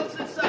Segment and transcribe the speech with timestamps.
[0.00, 0.40] what's this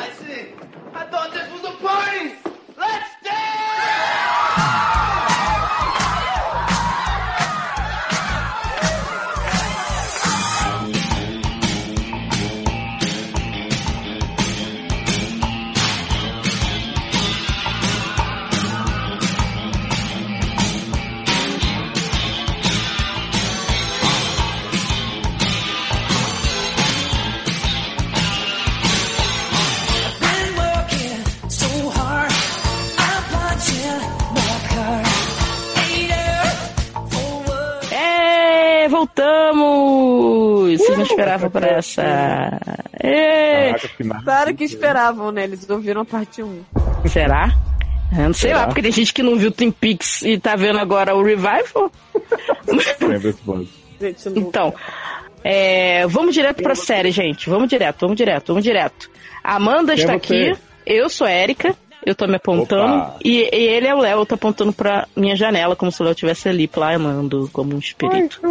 [41.82, 42.04] por essa.
[42.94, 44.24] É, Caraca.
[44.24, 45.44] Claro que esperavam, né?
[45.44, 46.64] Eles ouviram a parte 1.
[47.08, 47.56] será?
[48.12, 48.62] Eu não sei Será?
[48.62, 51.90] lá, porque tem gente que não viu Twin Peaks e tá vendo agora o Revival.
[53.02, 54.42] Lembra esse não...
[54.42, 54.74] Então,
[55.44, 57.50] é, vamos direto pra série, gente.
[57.50, 59.10] Vamos direto, vamos direto, vamos direto.
[59.44, 63.50] A Amanda Quem está é aqui, eu sou a Erika, eu tô me apontando, e,
[63.52, 66.12] e ele é o Léo, eu tô apontando pra minha janela, como se o Léo
[66.12, 68.42] estivesse ali planando como um espírito.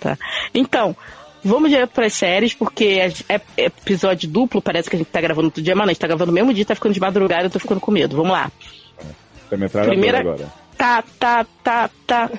[0.00, 0.18] Tá.
[0.52, 0.96] Então,
[1.44, 2.84] vamos direto pras séries, porque
[3.28, 5.92] é, é episódio duplo, parece que a gente tá gravando outro dia, mas não, a
[5.92, 8.16] gente tá gravando no mesmo dia, tá ficando de madrugada, eu tô ficando com medo.
[8.16, 8.50] Vamos lá.
[9.52, 10.52] Metralhadora Primeira- agora.
[10.76, 12.30] Tá, tá, tá, tá.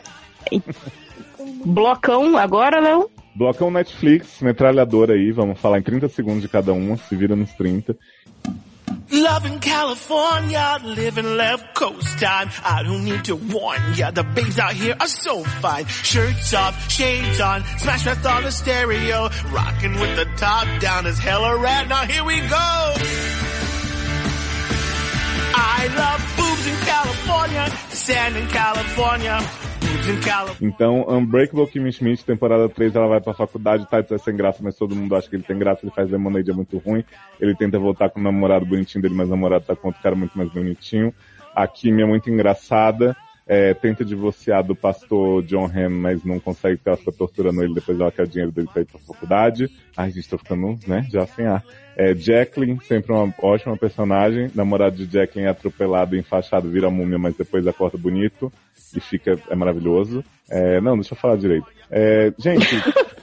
[1.65, 3.09] Blocão agora, Léo?
[3.33, 7.51] Blocão Netflix, metralhadora aí, vamos falar em 30 segundos de cada uma, se vira nos
[7.53, 7.95] 30.
[9.11, 12.49] Loving California, living left coast time.
[12.63, 15.85] I don't need to warn ya, the babes out here are so fine.
[15.85, 19.29] Shirts off, shades on, smash with on the stereo.
[19.51, 21.87] Rocking with the top down is hella rad.
[21.87, 22.93] Now here we go.
[25.57, 29.39] I love boobs in California, sand in California.
[30.61, 34.75] Então, Unbreakable Kimmy Schmidt, temporada 3, ela vai pra faculdade, Titus é sem graça, mas
[34.75, 37.03] todo mundo acha que ele tem graça, ele faz Lemonade, é muito ruim.
[37.39, 40.15] Ele tenta voltar com o namorado bonitinho dele, mas o namorado tá com outro cara
[40.15, 41.13] muito mais bonitinho.
[41.55, 43.15] A Kimmy é muito engraçada,
[43.47, 47.73] é, tenta divorciar do pastor John Hamm, mas não consegue porque ela fica torturando ele,
[47.73, 49.69] depois ela quer o dinheiro dele pra ir pra faculdade.
[49.95, 51.63] Ai, gente, tô ficando, né, já sem ar.
[51.97, 54.51] É, Jacqueline, sempre uma ótima personagem.
[54.53, 58.51] Namorado de Jacqueline é atropelado enfaixado, vira múmia, mas depois acorda bonito
[58.97, 60.23] e fica, é maravilhoso.
[60.49, 61.67] É, não, deixa eu falar direito.
[61.89, 62.67] É, gente,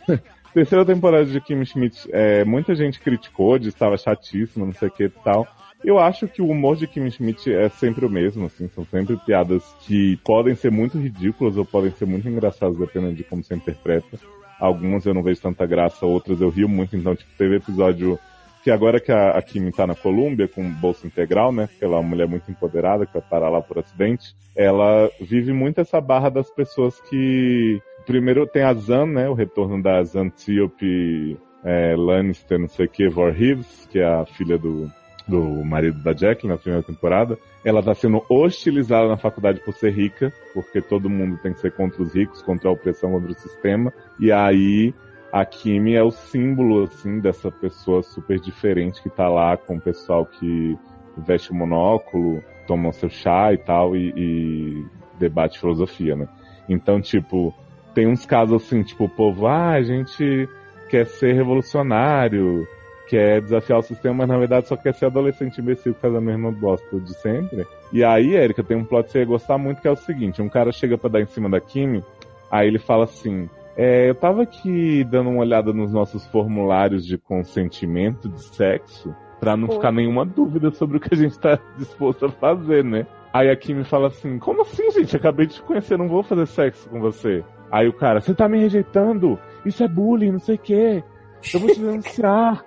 [0.53, 4.91] terceira temporada de Kim Schmidt, é, muita gente criticou, que estava chatíssima, não sei o
[4.91, 5.47] que e tal.
[5.85, 9.17] Eu acho que o humor de Kim Schmidt é sempre o mesmo, assim, são sempre
[9.17, 13.55] piadas que podem ser muito ridículas ou podem ser muito engraçadas, dependendo de como você
[13.55, 14.17] interpreta.
[14.61, 18.17] Algumas eu não vejo tanta graça, outras eu rio muito, então, tipo, teve episódio
[18.63, 21.67] que agora que a, a Kim tá na Colômbia com bolsa integral, né?
[21.67, 24.35] Porque ela é uma mulher muito empoderada que vai parar lá por acidente.
[24.57, 27.81] Ela vive muito essa barra das pessoas que.
[28.07, 29.29] Primeiro tem a Zan, né?
[29.29, 34.59] O retorno da Zantiope é, Lannister, não sei o que, Vorhives, que é a filha
[34.59, 34.91] do,
[35.27, 37.39] do marido da Jack na primeira temporada.
[37.65, 41.73] Ela tá sendo hostilizada na faculdade por ser rica, porque todo mundo tem que ser
[41.73, 43.93] contra os ricos, contra a opressão, contra o sistema.
[44.19, 44.93] E aí
[45.33, 49.81] a Kimi é o símbolo, assim, dessa pessoa super diferente que tá lá com o
[49.81, 50.79] pessoal que
[51.17, 54.87] veste monóculo, toma seu chá e tal, e, e
[55.19, 56.29] debate filosofia, né?
[56.69, 57.55] Então, tipo,
[57.95, 60.47] tem uns casos assim, tipo, o povo, ah, a gente
[60.91, 62.69] quer ser revolucionário,
[63.09, 66.21] quer desafiar o sistema, mas na verdade só quer ser adolescente imbecil que faz a
[66.21, 67.67] mesma bosta de sempre.
[67.91, 70.43] E aí, Erika, tem um plot que você ia gostar muito, que é o seguinte,
[70.43, 72.05] um cara chega pra dar em cima da Kimi,
[72.51, 77.17] aí ele fala assim, é, eu tava aqui dando uma olhada nos nossos formulários de
[77.17, 82.27] consentimento de sexo, pra não ficar nenhuma dúvida sobre o que a gente tá disposto
[82.27, 83.07] a fazer, né?
[83.33, 85.17] Aí a Kimi fala assim, como assim, gente?
[85.17, 87.43] Acabei de te conhecer, não vou fazer sexo com você.
[87.71, 89.39] Aí o cara, você tá me rejeitando?
[89.65, 91.05] Isso é bullying, não sei o quê.
[91.53, 92.63] Eu vou te denunciar.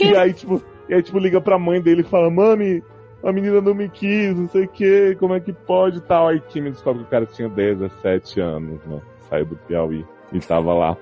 [0.00, 2.82] e aí, tipo, e aí, tipo, liga pra mãe dele e fala, mami,
[3.22, 6.28] a menina não me quis, não sei o que, como é que pode e tal.
[6.28, 9.00] Aí Kimi descobre que o cara tinha 17 anos, né?
[9.28, 10.96] Saiu do Piauí e tava lá.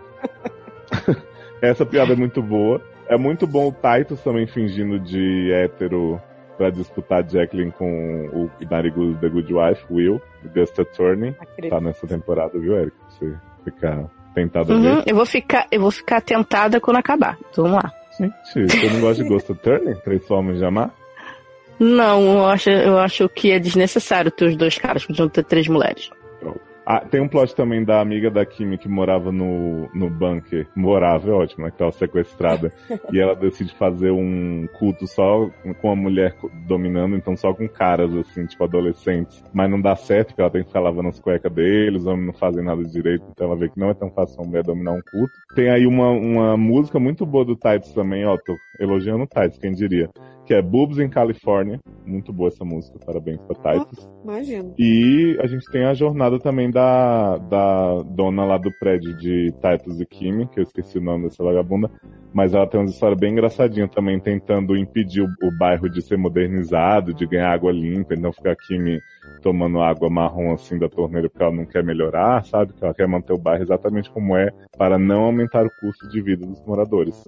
[1.62, 2.80] Essa piada é muito boa.
[3.08, 6.20] É muito bom o Titus também fingindo de hétero
[6.56, 11.34] pra disputar Jacqueline com o narigudo The Good Wife, Will, Augusta Turney.
[11.68, 12.96] Tá nessa temporada, viu, Eric?
[13.08, 13.34] Você
[13.64, 17.38] ficar tentado a Uhum, eu vou ficar, eu vou ficar tentada quando acabar.
[17.50, 17.92] Então, Vamos lá.
[18.18, 19.94] Gente, você não gosta de Augusta Turney?
[19.96, 20.94] Três formas de amar?
[21.78, 25.66] Não, eu acho, eu acho que é desnecessário ter os dois caras, podiam ter três
[25.66, 26.10] mulheres.
[26.86, 30.66] Ah, tem um plot também da amiga da Kimi que morava no, no bunker.
[30.76, 31.70] Morava, é ótimo, né?
[31.70, 32.72] Que tava sequestrada.
[33.10, 35.48] e ela decide fazer um culto só
[35.80, 36.36] com a mulher
[36.66, 39.42] dominando, então só com caras, assim, tipo adolescentes.
[39.52, 42.26] Mas não dá certo, porque ela tem que ficar lavando as cuecas deles, os homens
[42.26, 44.92] não fazem nada direito, então ela vê que não é tão fácil uma mulher dominar
[44.92, 45.32] um culto.
[45.54, 49.58] Tem aí uma, uma música muito boa do Titus também, ó, tô elogiando o Titus,
[49.58, 50.10] quem diria
[50.44, 51.80] que é Boobs in California.
[52.06, 54.06] Muito boa essa música, parabéns pra Titus.
[54.06, 54.74] Oh, imagino.
[54.78, 60.00] E a gente tem a jornada também da, da dona lá do prédio de Titus
[60.00, 61.90] e Kimi, que eu esqueci o nome dessa vagabunda,
[62.32, 66.18] mas ela tem uma história bem engraçadinha também, tentando impedir o, o bairro de ser
[66.18, 69.00] modernizado, de ganhar água limpa, e não ficar Kimi
[69.40, 72.72] tomando água marrom assim da torneira porque ela não quer melhorar, sabe?
[72.72, 76.20] Que ela quer manter o bairro exatamente como é, para não aumentar o custo de
[76.20, 77.24] vida dos moradores.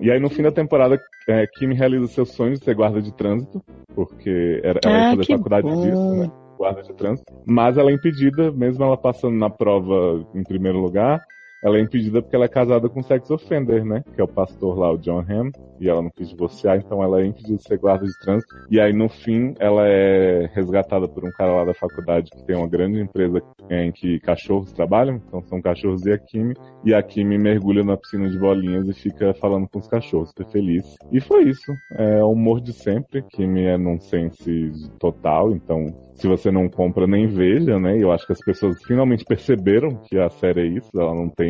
[0.00, 3.12] E aí no fim da temporada, é, Kim realiza seu sonho de ser guarda de
[3.12, 3.62] trânsito,
[3.94, 5.80] porque era, ela ia Ah, fazer que faculdade bom.
[5.80, 6.30] disso, né?
[6.58, 7.32] Guarda de trânsito.
[7.46, 11.22] Mas ela é impedida, mesmo ela passando na prova em primeiro lugar,
[11.62, 14.02] ela é impedida porque ela é casada com um sex offender, né?
[14.14, 17.20] Que é o pastor lá, o John Hamm, e ela não quis divorciar, então ela
[17.20, 18.54] é impedida de ser guarda de trânsito.
[18.70, 22.56] E aí, no fim, ela é resgatada por um cara lá da faculdade que tem
[22.56, 26.54] uma grande empresa em que cachorros trabalham, então são cachorros e a Kimi,
[26.84, 30.46] e a Kimi mergulha na piscina de bolinhas e fica falando com os cachorros, super
[30.46, 30.96] feliz.
[31.12, 31.72] E foi isso.
[31.96, 33.22] É o humor de sempre.
[33.22, 37.96] Kimi é nonsense total, então se você não compra, nem veja, né?
[37.96, 41.30] E eu acho que as pessoas finalmente perceberam que a série é isso, ela não
[41.30, 41.49] tem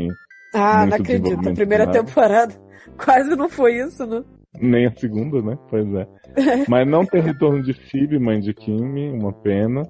[0.54, 1.48] Ah, não acredito.
[1.48, 2.54] A primeira temporada
[2.96, 4.22] quase não foi isso, né?
[4.58, 5.58] nem a segunda, né?
[5.68, 6.06] Pois é.
[6.68, 9.82] Mas não tem retorno de Phoebe, mãe de Kimi, uma pena.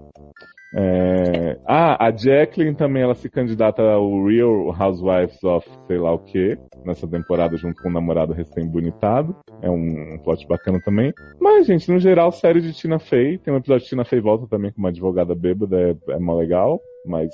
[0.72, 6.18] É, Ah, a Jacqueline também ela se candidata ao Real Housewives of sei lá o
[6.20, 9.34] que nessa temporada junto com o namorado recém-bonitado.
[9.62, 11.12] É um, um plot bacana também.
[11.40, 13.38] Mas, gente, no geral, série de Tina Fey.
[13.38, 16.34] Tem um episódio de Tina Fey volta também com uma advogada bêbada, é, é mó
[16.34, 16.80] legal.
[17.04, 17.30] Mas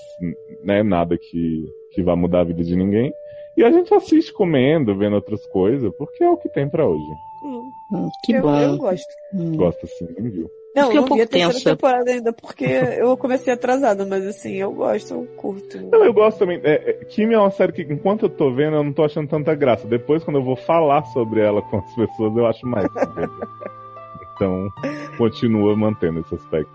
[0.62, 3.12] não é nada que, que vá mudar a vida de ninguém.
[3.56, 7.10] E a gente assiste comendo, vendo outras coisas, porque é o que tem pra hoje.
[7.42, 8.58] Hum, Hum, que eu, bom.
[8.60, 9.14] eu gosto.
[9.34, 9.56] Hum.
[9.56, 10.50] Gosta assim, nem viu.
[10.74, 11.70] Não, eu um não vi a terceira tensa.
[11.70, 12.64] temporada ainda, porque
[12.98, 15.80] eu comecei atrasada, mas assim, eu gosto, eu curto.
[15.90, 16.60] Não, eu gosto também.
[16.64, 19.28] É, é, Kimi é uma série que, enquanto eu tô vendo, eu não tô achando
[19.28, 19.86] tanta graça.
[19.86, 22.88] Depois, quando eu vou falar sobre ela com as pessoas, eu acho mais.
[24.34, 24.68] então,
[25.16, 26.70] continua mantendo esse aspecto.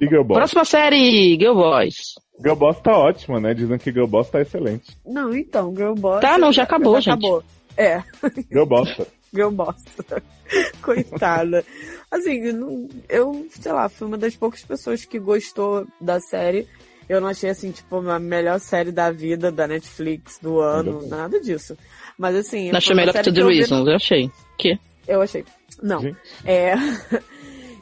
[0.00, 0.38] Girl Boss?
[0.38, 1.94] Próxima série, Girl Boys.
[2.42, 3.54] Girl Boss tá ótima, né?
[3.54, 4.96] Dizem que Girl Boss tá excelente.
[5.06, 6.20] Não, então, Girl Boss.
[6.20, 7.08] Tá, não, já acabou, gente.
[7.10, 7.42] Acabou.
[7.76, 8.02] É,
[8.50, 8.88] Girl Boss.
[9.34, 9.76] Girl Boss.
[10.82, 11.64] Coitada.
[12.10, 16.66] Assim, eu não- eu, sei lá, fui uma das poucas pessoas que gostou da série.
[17.08, 21.40] Eu não achei, assim, tipo, a melhor série da vida, da Netflix, do ano, nada
[21.40, 21.76] disso.
[22.18, 22.70] Mas assim.
[22.70, 24.30] Não achei melhor que vi- Reasons, eu achei.
[24.58, 24.78] Que?
[25.06, 25.44] Eu achei.
[25.82, 26.00] Não.
[26.00, 26.16] Gente.
[26.44, 26.74] É.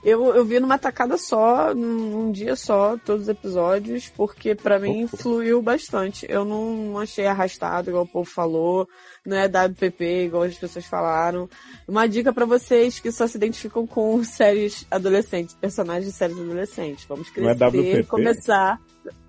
[0.05, 4.79] Eu, eu vi numa tacada só, num, num dia só, todos os episódios, porque pra
[4.79, 6.27] mim fluiu bastante.
[6.29, 8.87] Eu não, não achei arrastado, igual o povo falou,
[9.25, 11.49] não é WPP, igual as pessoas falaram.
[11.89, 17.07] Uma dica pra vocês que só se identificam com séries adolescentes, personagens de séries adolescentes.
[17.09, 18.03] Vamos é crescer, WPP?
[18.05, 18.79] começar.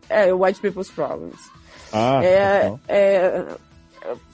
[0.10, 1.39] É, White People's Problems.
[1.94, 2.80] Ah, É, então.
[2.89, 3.45] é,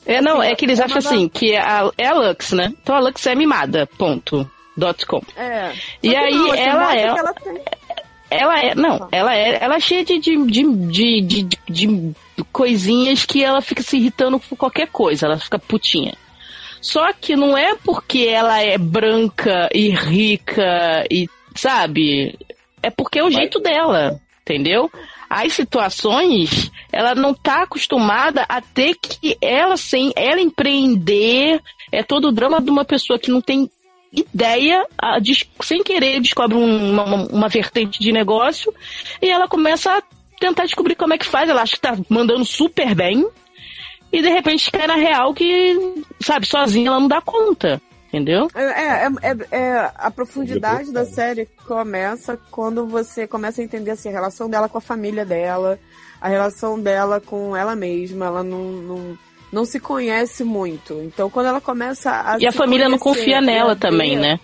[0.07, 2.73] É, não, é que eles é acham assim, que a, é a Lux, né?
[2.81, 4.49] Então a Lux é mimada, ponto.
[4.75, 5.21] Dot com.
[5.35, 5.73] é.
[6.01, 7.61] E aí, não, assim, ela é- ela tem-
[8.33, 10.63] Ela é, não, ela é, ela é cheia de, de, de,
[11.21, 12.13] de, de, de
[12.51, 16.13] coisinhas que ela fica se irritando por qualquer coisa, ela fica putinha.
[16.81, 22.39] Só que não é porque ela é branca e rica e, sabe?
[22.81, 24.89] É porque é o jeito dela, entendeu?
[25.29, 32.29] As situações, ela não tá acostumada a ter que ela sem ela empreender, é todo
[32.29, 33.69] o drama de uma pessoa que não tem
[34.11, 35.17] ideia, a
[35.61, 38.73] sem querer descobre um- uma, uma- vertente de negócio
[39.21, 40.03] e ela começa a
[40.39, 41.49] tentar descobrir como é que faz.
[41.49, 43.25] Ela acha que tá mandando super bem
[44.11, 47.81] e de repente cai na real que, sabe, sozinha ela não dá conta.
[48.13, 48.49] Entendeu?
[48.53, 54.09] É, é, é- é- a profundidade da série começa quando você começa a entender assim,
[54.09, 55.79] a relação dela com a família dela,
[56.19, 58.25] a relação dela com ela mesma.
[58.25, 59.17] Ela não, não,
[59.51, 60.93] não se conhece muito.
[61.03, 62.37] Então, quando ela começa a.
[62.39, 64.39] E a família não confia nela também, né?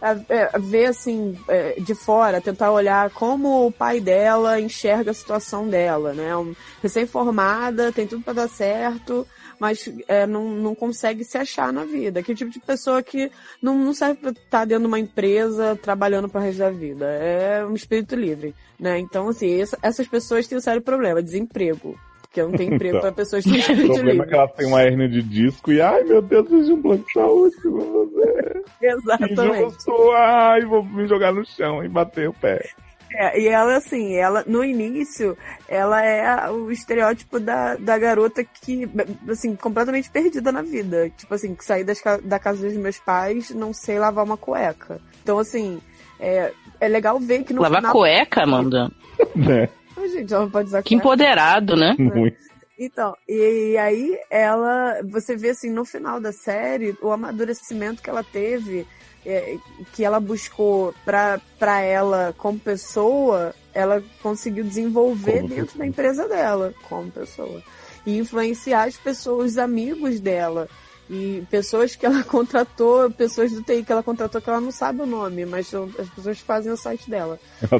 [0.00, 5.14] a, é, ver assim é, de fora, tentar olhar como o pai dela enxerga a
[5.14, 6.36] situação dela, né?
[6.36, 9.26] Um, Recém-formada, tem tudo pra dar certo,
[9.58, 12.22] mas é, não, não consegue se achar na vida.
[12.22, 13.30] Que tipo de pessoa que
[13.62, 17.06] não, não serve pra estar dentro de uma empresa trabalhando pro resto da vida.
[17.06, 18.98] É um espírito livre, né?
[18.98, 21.98] Então, assim, essa- essas pessoas têm um sério problema, desemprego.
[22.34, 23.00] Porque não tem emprego Então.
[23.00, 25.80] pra pessoas que têm O problema é que ela tem uma hernia de disco e,
[25.80, 28.62] ai meu Deus, de um plano de saúde pra você.
[28.82, 29.72] Exatamente.
[30.16, 32.68] ai, vou me jogar no chão e bater o pé.
[33.16, 35.38] É, e ela, assim, ela, no início,
[35.68, 38.90] ela é o estereótipo da, da garota que,
[39.28, 41.08] assim, completamente perdida na vida.
[41.16, 45.00] Tipo assim, que saí das, da casa dos meus pais, não sei lavar uma cueca.
[45.22, 45.80] Então, assim,
[46.18, 47.92] é, é legal ver que no Lavar final...
[47.92, 48.90] cueca, Amanda?
[49.36, 49.68] Né?
[49.96, 51.00] Ai, gente, ela pode usar Que cueca.
[51.00, 51.94] empoderado, né?
[51.98, 52.36] Muito.
[52.78, 58.24] Então, e aí ela, você vê assim, no final da série, o amadurecimento que ela
[58.24, 58.84] teve,
[59.24, 59.56] é,
[59.92, 65.78] que ela buscou pra, pra ela como pessoa, ela conseguiu desenvolver Como dentro pessoa.
[65.78, 67.62] da empresa dela, como pessoa.
[68.04, 70.68] E influenciar as pessoas, os amigos dela.
[71.08, 75.00] E pessoas que ela contratou, pessoas do TI que ela contratou que ela não sabe
[75.02, 77.38] o nome, mas são as pessoas que fazem o site dela.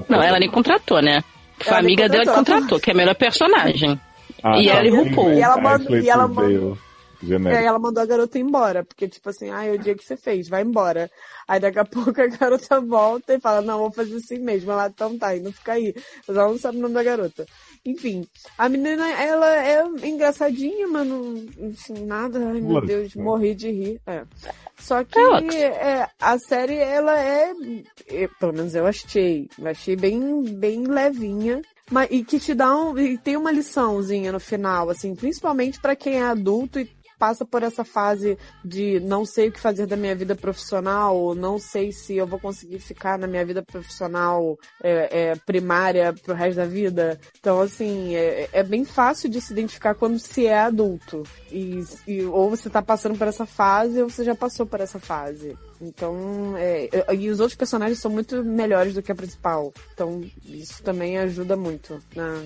[0.08, 1.24] Não, ela nem contratou, né?
[1.60, 2.80] Foi a amiga dela que contratou.
[2.80, 4.00] que é a melhor personagem.
[4.42, 4.74] Ah, E tá.
[4.74, 5.32] ela e RuPaul.
[5.32, 9.50] E ela e ela Tisdale, manda- E ela mandou a garota embora, porque tipo assim,
[9.50, 11.10] ah, é o dia que você fez, vai embora.
[11.48, 14.70] Aí daqui a pouco a garota volta e fala, não, vou fazer assim mesmo.
[14.72, 15.94] Ela, então tá, e não fica aí.
[16.28, 17.46] Mas ela não sabe o nome da garota.
[17.86, 18.26] Enfim,
[18.56, 24.00] a menina, ela é engraçadinha, mas não, enfim, nada, ai meu Deus, morri de rir.
[24.06, 24.24] É.
[24.78, 27.52] Só que É é, a série, ela é,
[28.08, 31.60] é, pelo menos eu achei, eu achei bem, bem levinha.
[31.90, 35.94] Mas, e que te dá um, e tem uma liçãozinha no final, assim, principalmente pra
[35.94, 36.88] quem é adulto e
[37.24, 41.58] passa por essa fase de não sei o que fazer da minha vida profissional, não
[41.58, 46.56] sei se eu vou conseguir ficar na minha vida profissional é, é, primária pro resto
[46.56, 47.18] da vida.
[47.40, 51.22] Então, assim, é, é bem fácil de se identificar quando se é adulto.
[51.50, 54.98] E, e- ou você tá passando por essa fase, ou você já passou por essa
[54.98, 55.56] fase.
[55.80, 59.72] Então, é, e os outros personagens são muito melhores do que a principal.
[59.94, 62.42] Então, isso também ajuda muito na,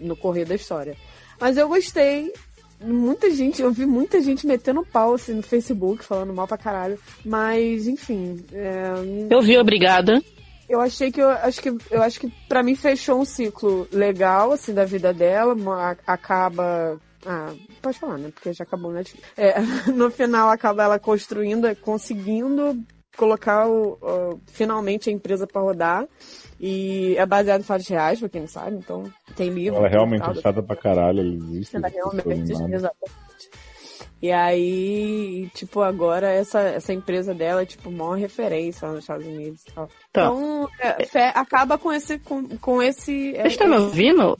[0.00, 0.96] no correr da história.
[1.38, 2.32] Mas eu gostei.
[2.80, 6.98] Muita gente, eu vi muita gente metendo pau assim, no Facebook, falando mal pra caralho.
[7.24, 8.92] Mas, enfim, é,
[9.30, 10.22] Eu vi, obrigada.
[10.68, 14.52] eu achei que eu acho que eu acho que para mim fechou um ciclo legal
[14.52, 17.52] assim da vida dela, uma- acaba ah,
[17.82, 18.30] pode falar, né?
[18.32, 19.02] Porque já acabou, né?
[19.36, 19.54] É,
[19.90, 22.78] no final acaba ela construindo, conseguindo
[23.16, 26.06] colocar o, o- finalmente a empresa para rodar.
[26.58, 29.04] E é baseado em fatos reais, pra quem não sabe, então
[29.36, 29.76] tem livro.
[29.78, 31.76] Ela é realmente tal, é chata pra caralho, ela existe.
[31.76, 32.72] ela realmente, animadas.
[32.72, 33.26] exatamente.
[34.22, 39.26] E aí, tipo, agora essa, essa empresa dela é, tipo, maior referência lá nos Estados
[39.26, 39.86] Unidos e tal.
[40.10, 40.22] Tá.
[40.24, 43.32] Então, é, acaba com esse, com, com esse...
[43.32, 44.38] Vocês estão me ouvindo?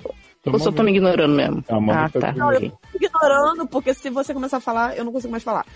[0.52, 1.64] Ou só estão me ignorando mesmo?
[1.68, 2.32] A Amanda Ah, tá tá.
[2.32, 2.48] comigo.
[2.48, 2.72] ok.
[3.00, 5.66] ignorando, porque se você começar a falar, eu não consigo mais falar.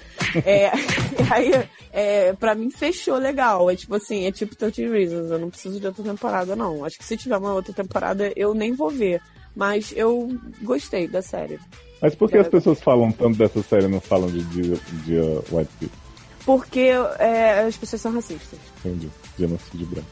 [0.45, 0.71] É,
[1.33, 3.71] aí, é, pra mim, fechou legal.
[3.71, 5.31] É tipo assim, é tipo 30 Reasons.
[5.31, 6.85] Eu não preciso de outra temporada, não.
[6.85, 9.21] Acho que se tiver uma outra temporada, eu nem vou ver.
[9.57, 10.29] Mas eu
[10.63, 11.59] gostei da série.
[12.01, 14.63] Mas por que as pessoas falam tanto dessa série e não falam de, de,
[15.05, 15.99] de uh, White People?
[16.47, 18.59] Porque é, as pessoas são racistas.
[18.85, 19.11] Entendi.
[19.39, 20.09] Genocídio branco.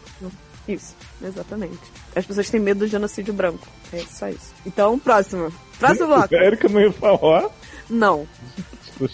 [0.69, 1.79] Isso, exatamente.
[2.15, 3.67] As pessoas têm medo do genocídio branco.
[3.93, 4.53] É só isso.
[4.67, 5.51] Então, próximo.
[5.79, 6.35] Próximo bloco.
[6.35, 7.47] A Erika não ia falar?
[7.89, 8.29] Não.
[9.01, 9.09] Eu-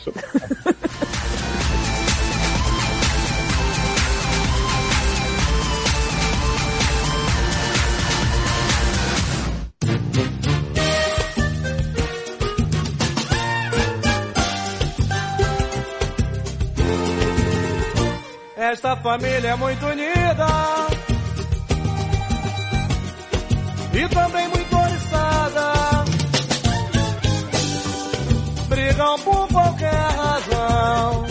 [18.56, 20.23] Esta família é muito unida
[23.96, 25.72] e também muito oriçada.
[28.68, 31.24] Brigam por qualquer razão,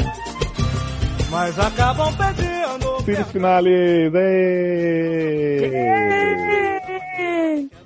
[1.29, 3.03] mas acabam pedindo.
[3.05, 4.10] Series finale!
[5.60, 5.93] Êêêê!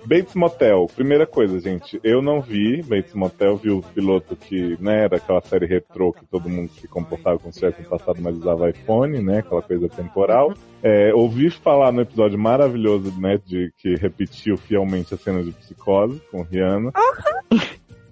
[0.08, 0.88] Bates Motel.
[0.96, 2.00] Primeira coisa, gente.
[2.02, 6.26] Eu não vi Bates Motel, vi o piloto que, né, era aquela série retrô que
[6.26, 9.90] todo mundo se comportava como se tivesse no passado, mas usava iPhone, né, aquela coisa
[9.90, 10.54] temporal.
[10.82, 16.22] É, ouvi falar no episódio maravilhoso, né, de que repetiu fielmente a cena de psicose
[16.32, 16.94] com Rihanna.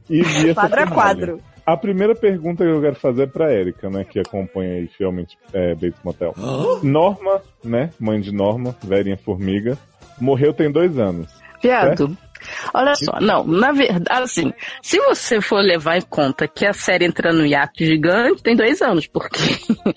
[0.10, 1.40] E vi essa Quadro a quadro.
[1.66, 5.38] A primeira pergunta que eu quero fazer é pra Erika, né, que acompanha aí fielmente
[5.54, 6.34] é, Bates Motel.
[6.84, 9.78] Norma, né, mãe de Norma, velhinha formiga,
[10.20, 11.45] morreu tem dois anos.
[11.66, 12.18] Viado.
[12.74, 17.06] Olha só, não, na verdade, assim, se você for levar em conta que a série
[17.06, 19.40] entra no hiato gigante, tem dois anos, porque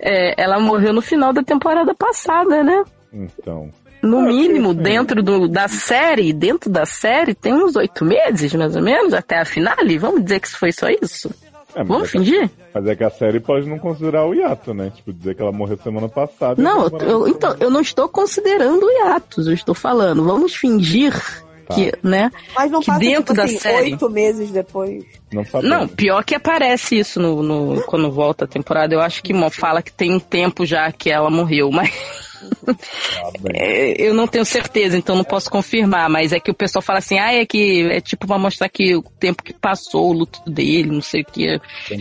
[0.00, 2.82] é, ela morreu no final da temporada passada, né?
[3.12, 3.70] Então,
[4.02, 8.74] No Ah, mínimo, dentro do, da série, dentro da série, tem uns oito meses, mais
[8.74, 9.96] ou menos, até a finale.
[9.96, 11.30] Vamos dizer que foi só isso?
[11.74, 12.50] É, Vamos é que, fingir?
[12.72, 14.90] mas é que a série pode não considerar o hiato, né?
[14.94, 16.60] Tipo, dizer que ela morreu semana passada.
[16.62, 20.54] Não, a eu, temporada eu- então, eu não estou considerando hiatos, eu estou falando, vamos
[20.54, 21.14] fingir
[21.66, 21.74] Tá.
[21.76, 22.30] que, né?
[22.54, 25.02] Mas não Que passa, dentro tipo da assim, série- oito meses depois.
[25.32, 25.44] Não.
[25.62, 28.94] Não, pior que aparece isso no, no- quando volta a temporada.
[28.94, 31.90] Eu acho que fala que tem um tempo já que ela morreu, mas
[33.54, 36.98] É, eu não tenho certeza, então não posso confirmar, mas é que o pessoal fala
[36.98, 40.40] assim, ah, é que é tipo pra mostrar que o tempo que passou, o luto
[40.46, 41.44] dele, não sei o que.
[41.46, 41.60] Eu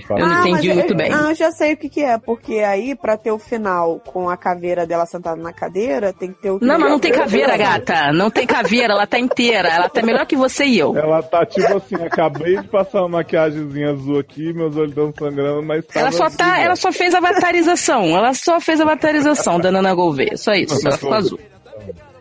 [0.09, 1.11] não Ah, entendi muito eu, bem.
[1.11, 4.37] Ah, já sei o que, que é, porque aí, pra ter o final com a
[4.37, 8.11] caveira dela sentada na cadeira, tem que ter o Não, mas não tem caveira, gata.
[8.11, 9.69] Não tem caveira, ela tá inteira.
[9.69, 10.95] Ela tá melhor que você e eu.
[10.95, 15.63] Ela tá tipo assim, acabei de passar uma maquiagemzinha azul aqui, meus olhos estão sangrando,
[15.63, 18.17] mas Ela só tá, ela só fez a avatarização.
[18.17, 20.32] Ela só fez a avatarização da Nana Gouveia.
[20.37, 20.75] Só isso.
[20.91, 21.39] Ficou azul.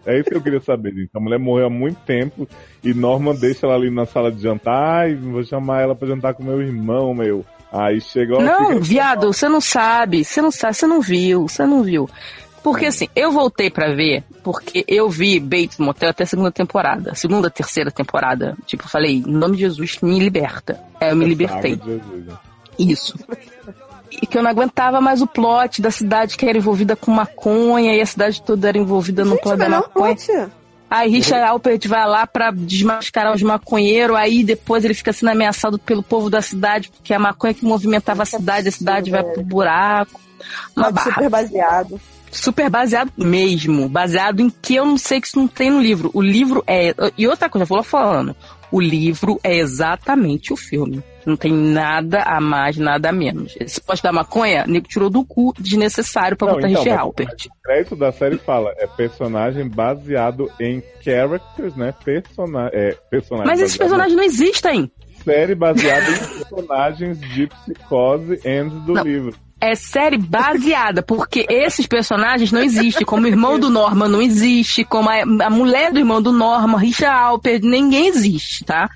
[0.05, 1.11] É isso que eu queria saber, gente.
[1.15, 2.49] A mulher morreu há muito tempo
[2.83, 5.03] e Norman deixa ela ali na sala de jantar.
[5.03, 7.45] Ai, vou chamar ela pra jantar com meu irmão, meu.
[7.73, 10.25] Aí chega ó, Não, viado, você não sabe.
[10.25, 12.09] Você não sabe, você não viu, você não viu.
[12.63, 17.15] Porque assim, eu voltei pra ver, porque eu vi Bates Motel até a segunda temporada.
[17.15, 18.57] Segunda, terceira temporada.
[18.67, 20.79] Tipo, eu falei, em nome de Jesus, me liberta.
[21.01, 21.75] É, eu me libertei.
[21.75, 22.35] De Jesus, né?
[22.79, 23.19] Isso.
[24.21, 27.95] E que eu não aguentava mais o plot da cidade que era envolvida com maconha
[27.95, 30.17] e a cidade toda era envolvida no Gente, plot da maconha.
[30.17, 30.51] plot.
[30.91, 35.79] Aí Richard Alpert vai lá pra desmascarar os maconheiros, aí depois ele fica sendo ameaçado
[35.79, 39.43] pelo povo da cidade, porque a maconha que movimentava a cidade, a cidade vai pro
[39.43, 40.21] buraco.
[40.77, 41.15] Uma Plot barra.
[41.15, 42.01] super baseado.
[42.31, 43.89] Super baseado mesmo.
[43.89, 46.11] Baseado em que eu não sei que isso não tem no livro.
[46.13, 46.95] O livro é.
[47.17, 48.37] E outra coisa, eu vou falando.
[48.71, 51.03] O livro é exatamente o filme.
[51.27, 53.55] Não tem nada a mais, nada a menos.
[53.61, 57.07] Esse poste da maconha, nego tirou do cu desnecessário pra Não, botar então, Richard mas-
[57.07, 57.47] Alpert.
[57.47, 61.95] O crédito da série fala, é personagem baseado em characters, né?
[62.05, 64.91] Persona é, personagem Mas esses personagens não existem.
[65.25, 69.03] Série baseada em personagens de psicose and do Não.
[69.05, 69.37] livro.
[69.61, 73.07] É série baseada, porque esses personagens não existem.
[73.07, 76.77] Como o irmão do Norman não existe, como a, a mulher do irmão do Norman,
[76.79, 78.91] Richard Alpert, ninguém existe, tá?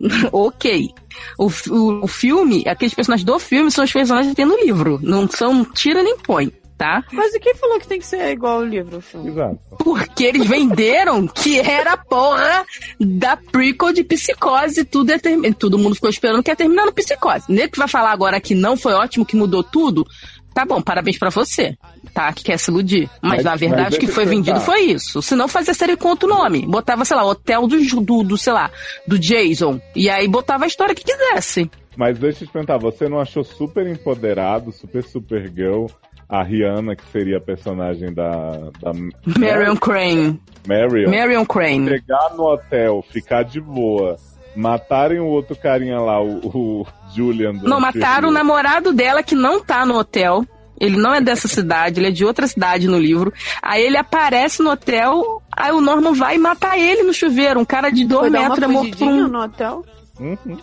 [0.32, 0.90] ok.
[1.38, 4.98] O, o, o filme, aqueles personagens do filme são os personagens que tem no livro.
[5.02, 7.04] Não são tira nem põe, tá?
[7.12, 9.28] Mas e quem falou que tem que ser igual ao livro, o filme?
[9.30, 9.58] Exato.
[9.78, 12.64] Porque eles venderam que era a porra
[12.98, 14.84] da prequel de psicose.
[14.84, 17.44] Tudo, é termi- todo mundo ficou esperando que ia terminar no psicose.
[17.48, 20.06] Nego que vai falar agora que não foi ótimo, que mudou tudo.
[20.54, 21.76] Tá bom, parabéns pra você,
[22.10, 22.32] tá?
[22.32, 23.08] Que quer se iludir.
[23.22, 25.22] Mas, Mas- na verdade o que foi vendido foi isso.
[25.22, 26.66] Se não fazia série com outro nome.
[26.66, 28.70] Botava, sei lá, hotel do, do, do, sei lá,
[29.06, 29.80] do Jason.
[29.94, 31.70] E aí botava a história que quisesse.
[31.96, 35.86] Mas deixa eu te perguntar, você não achou super empoderado, super Supergirl,
[36.28, 38.70] a Rihanna, que seria a personagem da.
[38.80, 38.92] da
[39.36, 40.40] Marion Crane.
[40.66, 41.10] Marion.
[41.10, 41.88] Marion Crane.
[41.88, 44.16] Chegar no hotel, ficar de boa,
[44.54, 47.52] matarem o outro carinha lá, o, o Julian.
[47.54, 50.44] do Não, mataram o namorado dela que não tá no hotel.
[50.80, 53.32] Ele não é dessa cidade, ele é de outra cidade no livro.
[53.60, 57.60] Aí ele aparece no hotel, aí o Norman vai e mata ele no chuveiro.
[57.60, 59.28] Um cara de dois metros é morto por um.
[59.28, 59.84] no hotel?
[60.18, 60.58] Uhum.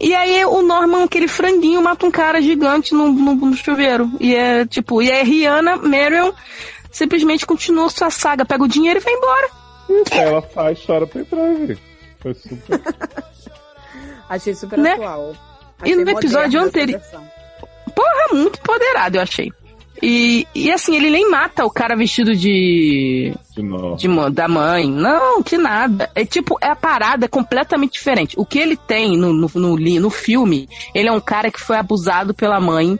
[0.00, 4.10] E aí o Norman, aquele franguinho, mata um cara gigante no, no, no chuveiro.
[4.20, 6.32] E é tipo, e aí Rihanna, Marion,
[6.90, 9.48] simplesmente continua sua saga, pega o dinheiro e vai embora.
[10.12, 11.82] Aí ela e chora pra gente.
[12.20, 12.80] Foi super.
[14.28, 14.92] Achei super Né?
[14.92, 15.34] atual.
[15.84, 17.24] E Achei no episódio moderna essa anteri- versão.
[17.94, 19.50] Porra, muito empoderado, eu achei.
[20.02, 23.32] E, e assim, ele nem mata o cara vestido de.
[23.54, 23.62] De
[23.96, 24.90] de da mãe.
[24.90, 26.10] Não, que nada.
[26.14, 28.34] É tipo, é a parada completamente diferente.
[28.36, 31.60] O que ele tem no, no, no, li- no filme, ele é um cara que
[31.60, 32.98] foi abusado pela mãe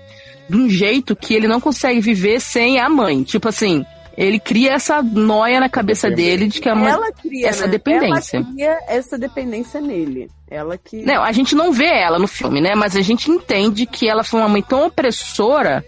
[0.49, 3.25] de um jeito que ele não consegue viver sem a mãe.
[3.25, 3.85] Tipo assim,
[4.17, 6.93] ele cria essa noia na cabeça dele de que a mãe.
[6.93, 7.71] Ela cria essa né?
[7.73, 8.37] dependência.
[8.37, 10.29] Ela cria essa dependência nele.
[10.53, 11.03] Ela que.
[11.03, 12.75] Não, a gente não vê ela no filme, né?
[12.75, 15.83] Mas a gente entende que ela foi uma mãe tão opressora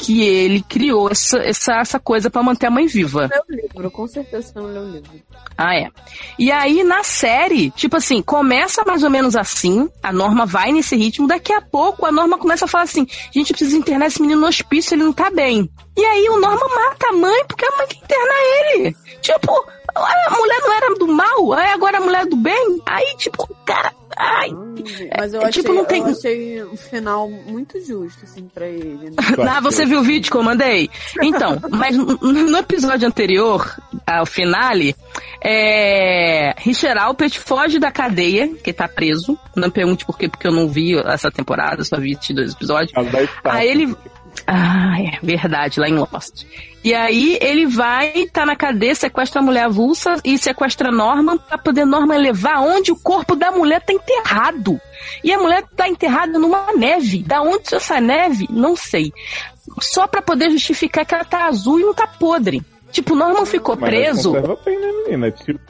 [0.00, 3.28] que ele criou essa, essa, essa coisa pra manter a mãe viva.
[3.30, 5.10] Leu o livro, com certeza não leu o livro.
[5.56, 5.90] Ah, é.
[6.38, 10.96] E aí, na série, tipo assim, começa mais ou menos assim, a Norma vai nesse
[10.96, 14.40] ritmo, daqui a pouco a Norma começa a falar assim, gente, precisa internar esse menino
[14.40, 15.70] no hospício, ele não tá bem.
[15.96, 18.38] E aí o Norma mata a mãe, porque a mãe quer internar
[18.74, 18.96] ele.
[19.20, 19.52] Tipo,
[19.94, 22.80] a mulher não era do mal, aí agora a mulher é do bem.
[22.86, 24.50] Aí, tipo, cara, ai...
[25.18, 28.66] Mas eu É, achei, tipo, não tem- eu achei um final muito justo, assim, pra
[28.66, 29.10] ele.
[29.10, 29.16] Né?
[29.48, 30.88] Ah, você viu o vídeo que eu mandei?
[31.22, 34.94] Então, mas no episódio anterior, ao finale,
[35.42, 36.54] é...
[36.58, 39.38] Richard Alpert foge da cadeia, que tá preso.
[39.56, 42.92] Não me pergunte por quê, porque eu não vi essa temporada, só vi dois episódios.
[43.44, 43.96] Aí ele.
[44.46, 46.44] Ah, é verdade, lá em Lost.
[46.82, 51.58] E aí ele vai, tá na cadeia, sequestra a mulher avulsa e sequestra Norman pra
[51.58, 54.80] poder Norman levar onde o corpo da mulher tá enterrado.
[55.22, 57.22] E a mulher tá enterrada numa neve.
[57.22, 58.46] Da onde essa neve?
[58.50, 59.12] Não sei.
[59.80, 62.62] Só pra poder justificar que ela tá azul e não tá podre.
[62.90, 64.32] Tipo, Norman ficou Mas preso.
[64.32, 65.26] Conserva bem, né, menina?
[65.28, 65.60] É tipo,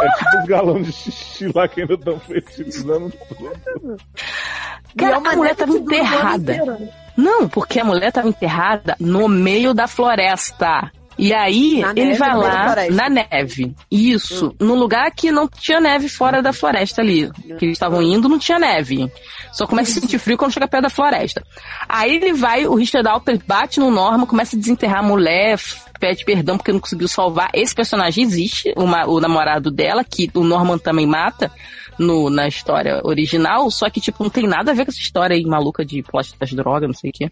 [0.00, 3.96] é tipo os galões de xixi lá que ainda estão fertilizando tudo.
[4.96, 6.90] Cara, uma a mulher neve tava enterrada.
[7.16, 10.90] Não, porque a mulher tava enterrada no meio da floresta.
[11.18, 13.74] E aí, Na ele neve, vai lá na neve.
[13.90, 17.30] Isso, num lugar que não tinha neve fora da floresta ali.
[17.58, 19.10] Que eles estavam indo, não tinha neve.
[19.50, 21.42] Só começa a sentir frio quando chega perto da floresta.
[21.88, 25.58] Aí ele vai, o Richard Alper bate no Norman, começa a desenterrar a mulher,
[25.98, 27.48] pede perdão porque não conseguiu salvar.
[27.54, 31.50] Esse personagem existe, o, ma- o namorado dela, que o Norman também mata
[31.98, 35.34] no, na história original, só que, tipo, não tem nada a ver com essa história
[35.36, 37.30] aí maluca de plot das drogas, não sei o quê.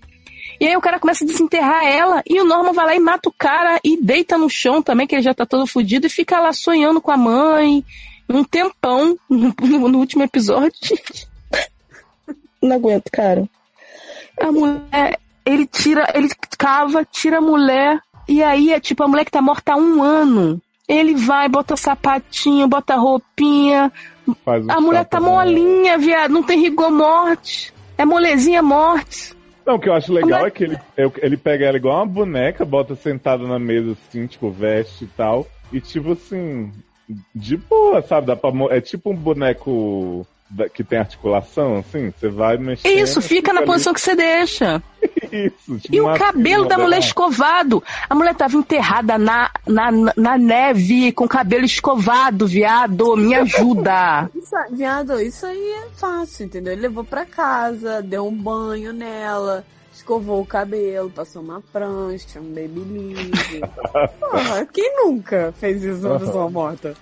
[0.60, 3.28] E aí o cara começa a desenterrar ela e o Norman vai lá e mata
[3.28, 6.38] o cara e deita no chão também, que ele já tá todo fudido, e fica
[6.40, 7.84] lá sonhando com a mãe
[8.28, 10.72] um tempão no, no- no último episódio.
[12.62, 13.48] Não aguento, cara.
[14.40, 19.24] A mulher, ele tira, ele cava, tira a mulher, e aí é tipo a mulher
[19.24, 20.60] que tá morta há um ano.
[20.88, 23.90] Ele vai, bota sapatinho, bota roupinha.
[24.44, 27.72] Faz um A mulher tá na- molinha, viado, não tem rigor morte.
[27.98, 29.34] É molezinha morte.
[29.66, 31.76] Não, o que eu acho legal Como é- é que ele, eu- ele pega ela
[31.76, 35.46] igual uma boneca, bota sentada na mesa assim, tipo, veste e tal.
[35.72, 36.70] E tipo assim,
[37.34, 38.26] de boa, sabe?
[38.26, 40.26] Dá pra, é tipo um boneco
[40.74, 42.12] que tem articulação, assim.
[42.18, 42.92] Você vai mexendo.
[42.98, 43.66] Isso, fica na ali.
[43.66, 44.82] posição que você deixa.
[45.34, 47.82] Isso, E o cabelo da mulher escovado.
[48.08, 53.16] A mulher tava enterrada na, na, na neve, com o cabelo escovado, viado.
[53.16, 54.30] Me ajuda.
[54.32, 56.72] Isso, viado, isso aí é fácil, entendeu?
[56.72, 62.54] Ele levou pra casa, deu um banho nela, escovou o cabelo, passou uma prancha, um
[62.54, 63.60] babyliss.
[64.20, 66.94] Porra, quem nunca fez isso na pessoa morta?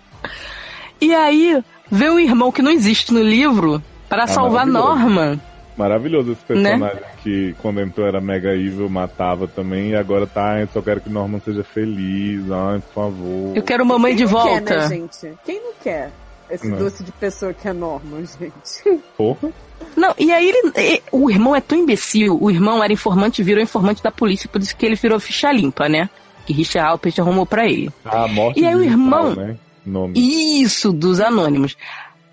[0.99, 5.52] E aí, vê um irmão que não existe no livro para salvar maravilhoso.
[5.83, 5.89] Norman.
[5.89, 6.71] Maravilhoso esse Né?
[6.71, 11.01] personagem que quando entrou era mega evil, matava também, e agora tá, eu só quero
[11.01, 13.57] que Norman seja feliz, ai, por favor.
[13.57, 14.63] Eu quero mamãe de Quem não volta.
[14.63, 15.33] Quer, né, gente?
[15.45, 16.11] Quem não quer
[16.51, 16.79] esse Não.
[16.79, 19.01] doce de pessoa que é normal, gente?
[19.17, 19.51] Porra.
[19.97, 22.39] Não, e aí ele, e- o irmão é tão imbecil.
[22.41, 25.89] O irmão era informante virou informante da polícia, por isso que ele virou ficha limpa,
[25.89, 26.09] né?
[26.47, 27.91] Que Richard Alpert arrumou pra ele.
[28.05, 29.57] A morte E aí o irmão- Né?
[29.85, 30.15] Nome.
[30.63, 31.77] Isso, dos anônimos.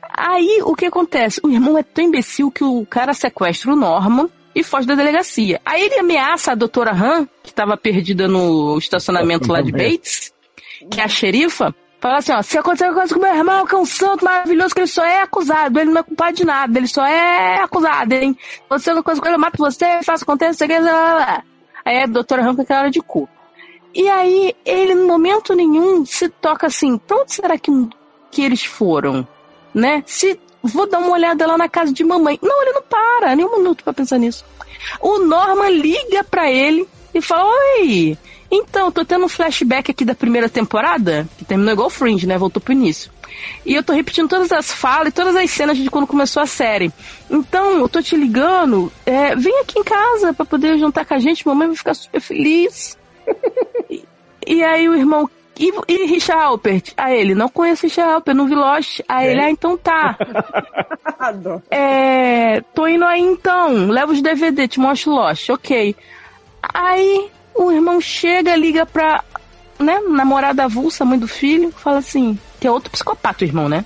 [0.09, 1.39] Aí o que acontece?
[1.43, 5.61] O irmão é tão imbecil que o cara sequestra o Norman e foge da delegacia.
[5.63, 10.33] Aí ele ameaça a doutora Han, que estava perdida no estacionamento lá de Bates,
[10.89, 13.75] que é a xerifa, fala assim, ó, se acontecer alguma coisa com meu irmão, que
[13.75, 16.77] é um santo maravilhoso, que ele só é acusado, ele não é culpado de nada,
[16.77, 18.37] ele só é acusado, hein?
[18.69, 21.13] Você não coisa com ele, eu mato você, faço acontecer, sei o que, lá, lá,
[21.15, 21.43] lá.
[21.85, 23.27] Aí a doutora Han com aquela hora de cu.
[23.93, 27.71] E aí, ele, em momento nenhum, se toca assim, pra onde será que,
[28.31, 29.27] que eles foram?
[29.73, 30.03] Né?
[30.05, 30.39] Se.
[30.61, 32.37] Vou dar uma olhada lá na casa de mamãe.
[32.41, 34.43] Não, ele não para, nem um minuto pra pensar nisso.
[34.99, 38.17] O Norman liga pra ele e fala: Oi,
[38.51, 42.37] então, tô tendo um flashback aqui da primeira temporada, que terminou igual Fringe, né?
[42.37, 43.11] Voltou pro início.
[43.65, 46.47] E eu tô repetindo todas as falas e todas as cenas de quando começou a
[46.47, 46.91] série.
[47.29, 51.19] Então, eu tô te ligando, é, vem aqui em casa pra poder jantar com a
[51.19, 52.97] gente, mamãe vai ficar super feliz.
[53.89, 54.03] e,
[54.47, 55.29] e aí o irmão,
[55.59, 56.93] e, e Richard Alpert?
[56.95, 59.01] A ele, não conheço Richard Alpert, não vi Lost.
[59.07, 60.17] A ele, ah, então tá.
[61.69, 65.93] É, tô indo aí então, leva os DVD, te mostro Lost, ok.
[66.73, 69.21] Aí o irmão chega, liga pra,
[69.77, 73.83] né, namorada avulsa, mãe do filho, fala assim, que é outro psicopata o irmão, né?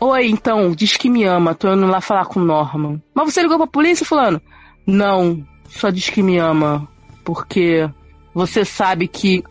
[0.00, 3.00] Oi, então, diz que me ama, tô indo lá falar com o Norman.
[3.14, 4.40] Mas você ligou pra polícia, fulano?
[4.86, 6.88] Não, só diz que me ama,
[7.22, 7.88] porque
[8.34, 9.44] você sabe que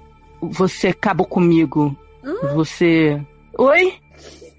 [0.49, 1.95] você acabou comigo.
[2.53, 3.21] Você...
[3.57, 3.93] Oi?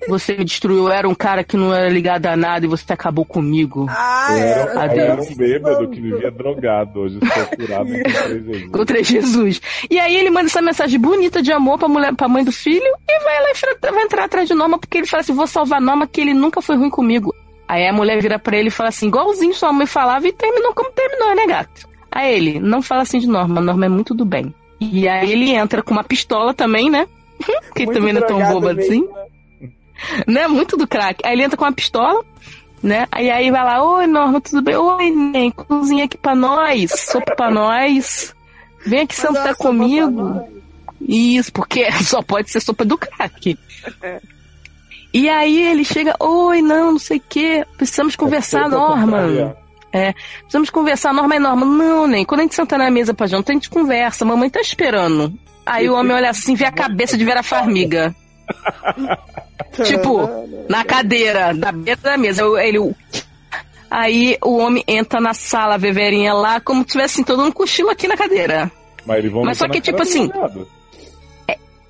[0.08, 2.92] Você me destruiu, eu era um cara que não era ligado a nada e você
[2.92, 3.86] acabou comigo.
[3.88, 7.00] Ah, Eu era, eu era um bêbado que vivia drogado.
[7.00, 8.70] Hoje estou curado em Jesus.
[8.70, 9.60] Contra Jesus.
[9.90, 12.86] E aí ele manda essa mensagem bonita de amor pra mulher, pra mãe do filho
[13.08, 15.80] e vai lá e vai entrar atrás de Norma porque ele fala assim: vou salvar
[15.80, 17.34] Norma que ele nunca foi ruim comigo.
[17.66, 20.72] Aí a mulher vira pra ele e fala assim, igualzinho sua mãe falava e terminou
[20.72, 21.88] como terminou, né, gato?
[22.12, 24.54] Aí ele, não fala assim de Norma, Norma é muito do bem.
[24.80, 27.06] E aí ele entra com uma pistola também, né?
[27.74, 29.08] que Muito também não é tão boba mesmo, assim.
[30.26, 30.46] Né?
[30.46, 31.20] Muito do crack.
[31.24, 32.24] Aí ele entra com uma pistola,
[32.82, 33.06] né?
[33.10, 34.76] Aí aí vai lá, oi Norma, tudo bem?
[34.76, 38.34] Oi, nem, cozinha aqui pra nós, sopa pra nós.
[38.84, 40.46] Vem aqui Mas sentar comigo.
[41.00, 43.58] Isso, porque só pode ser sopa do crack.
[45.12, 49.56] E aí ele chega, oi, não, não sei o quê, precisamos conversar, Sopa Norman.
[49.96, 51.64] Com Precisamos conversar, Norma e Norma.
[51.66, 52.24] Não, nem.
[52.24, 54.24] Quando a gente senta na mesa pra jantar, a gente conversa.
[54.24, 55.32] Mamãe tá esperando.
[55.64, 58.14] Aí o homem olha assim, vê a cabeça de Vera Farmiga.
[59.84, 60.28] tipo,
[60.68, 62.42] na cadeira, da beira da mesa.
[62.42, 62.94] Eu- Ele,
[63.90, 67.50] aí o homem entra na sala, vê Verinha lá, como se tivesse assim, todo um
[67.50, 68.70] cochilo aqui na cadeira.
[69.04, 70.68] Mas Mas só que, tipo assim, drogado.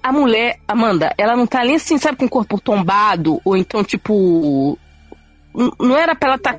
[0.02, 3.82] A mulher, Amanda, ela não tá nem assim, sabe, com o corpo tombado, ou então,
[3.82, 4.78] tipo.
[5.80, 6.56] Não era pra ela tá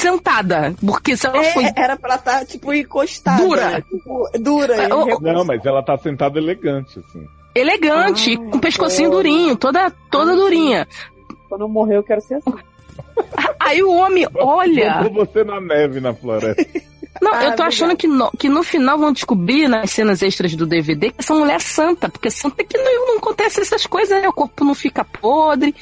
[0.00, 0.74] sentada.
[0.84, 3.42] Porque se ela É, foi era pra estar, tipo, encostada.
[3.42, 3.70] Dura.
[3.70, 3.82] né?
[3.82, 4.88] Tipo, dura.
[5.20, 7.26] Não, mas ela tá sentada elegante, assim.
[7.54, 10.86] elegante, Ah, com o pescocinho durinho, toda, toda durinha.
[11.48, 12.54] Quando eu morrer, eu quero ser assim.
[13.60, 14.96] Aí o homem olha.
[15.02, 16.64] Mandou você na neve na floresta.
[17.20, 20.54] Não, Ah, eu tô achando que no, que no final vão descobrir nas cenas extras
[20.54, 23.86] do DVD que essa mulher é santa, porque santa é que não, não acontece essas
[23.86, 24.28] coisas, né?
[24.28, 25.74] O corpo não fica podre.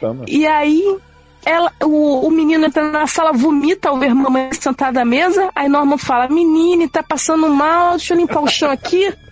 [0.00, 0.24] Tama.
[0.26, 0.96] E aí
[1.44, 5.50] ela, o, o menino entra na sala, vomita ao ver a mamãe sentada à mesa.
[5.54, 9.12] Aí Norman fala: Menine, tá passando mal, deixa eu limpar o chão aqui.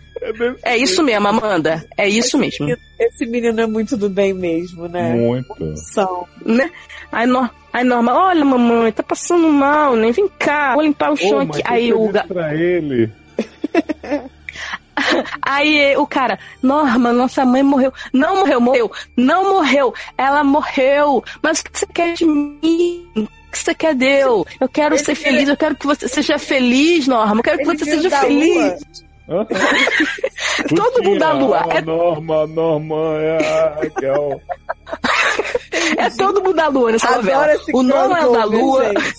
[0.64, 1.87] É, É isso mesmo, Amanda.
[1.97, 2.66] É isso mesmo.
[2.99, 5.14] Esse menino é muito do bem mesmo, né?
[5.14, 5.77] Muito.
[5.92, 6.27] São.
[6.44, 6.68] Né?
[7.12, 10.11] Aí, Nor, aí Norma, olha, mamãe, tá passando mal, né?
[10.11, 11.62] Vem cá, vou limpar o chão Ô, aqui.
[11.62, 13.12] mas Aí o, pra ele.
[15.42, 17.92] Aí o cara, Norma, nossa mãe morreu.
[18.12, 18.92] Não morreu, morreu.
[19.16, 19.94] Não morreu.
[20.16, 21.22] Ela morreu.
[21.42, 23.08] Mas o que você quer de mim?
[23.16, 24.46] O que você quer de eu?
[24.61, 27.37] Eu quero Ele ser vira- feliz, eu quero que você seja feliz, Norma.
[27.40, 28.80] Eu quero que Ele você seja feliz.
[30.74, 31.66] Todo mundo da lua.
[31.70, 34.40] É- Norma, Norma, é a Raquel.
[35.96, 37.54] É todo mundo da lua nessa Adoro novela.
[37.54, 39.14] esse O Norma é da lua, gente.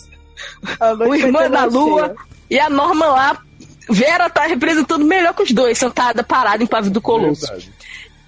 [1.07, 2.15] O irmão é da lua
[2.49, 3.37] e a Norma lá.
[3.89, 7.41] Vera tá representando melhor que os dois, sentada, parada em pavio do Colosso.
[7.47, 7.71] Verdade.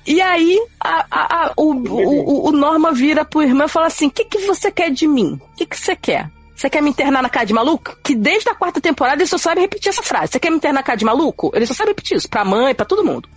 [0.08, 4.08] E aí, a- a- a- o, o, o Norma vira pro irmão e fala assim:
[4.08, 5.40] O que, que você quer de mim?
[5.54, 6.28] O que, que você quer?
[6.56, 7.96] Você quer me internar na casa de maluco?
[8.04, 10.32] Que desde a quarta temporada ele só sabe repetir essa frase.
[10.34, 11.52] Você quer me internar na casa de maluco?
[11.56, 13.30] Ele só sabe repetir isso, pra mãe, pra todo mundo.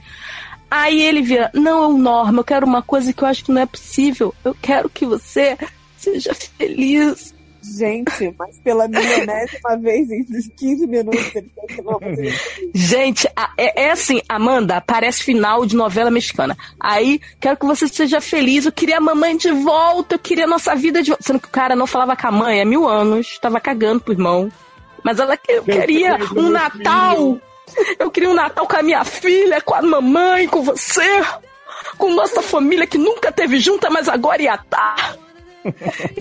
[0.71, 3.67] Aí ele vira: Não, Norma, eu quero uma coisa que eu acho que não é
[3.67, 4.35] possível.
[4.43, 5.59] Eu quero que você
[5.99, 7.34] seja feliz.
[7.65, 12.41] Gente, mas pela milionésima vez em 15 minutos ele tem que fazer.
[12.75, 16.57] Gente, é, é assim, Amanda, parece final de novela mexicana.
[16.79, 18.67] Aí, quero que você seja feliz.
[18.67, 21.25] Eu queria a mamãe de volta, eu queria a nossa vida de volta.
[21.25, 24.13] Sendo que o cara não falava com a mãe há mil anos, tava cagando pro
[24.13, 24.51] irmão.
[25.03, 27.39] Mas ela que- eu queria um Natal.
[27.99, 31.03] Eu queria um Natal com a minha filha, com a mamãe, com você.
[31.97, 35.17] Com nossa família que nunca teve junta, mas agora ia estar.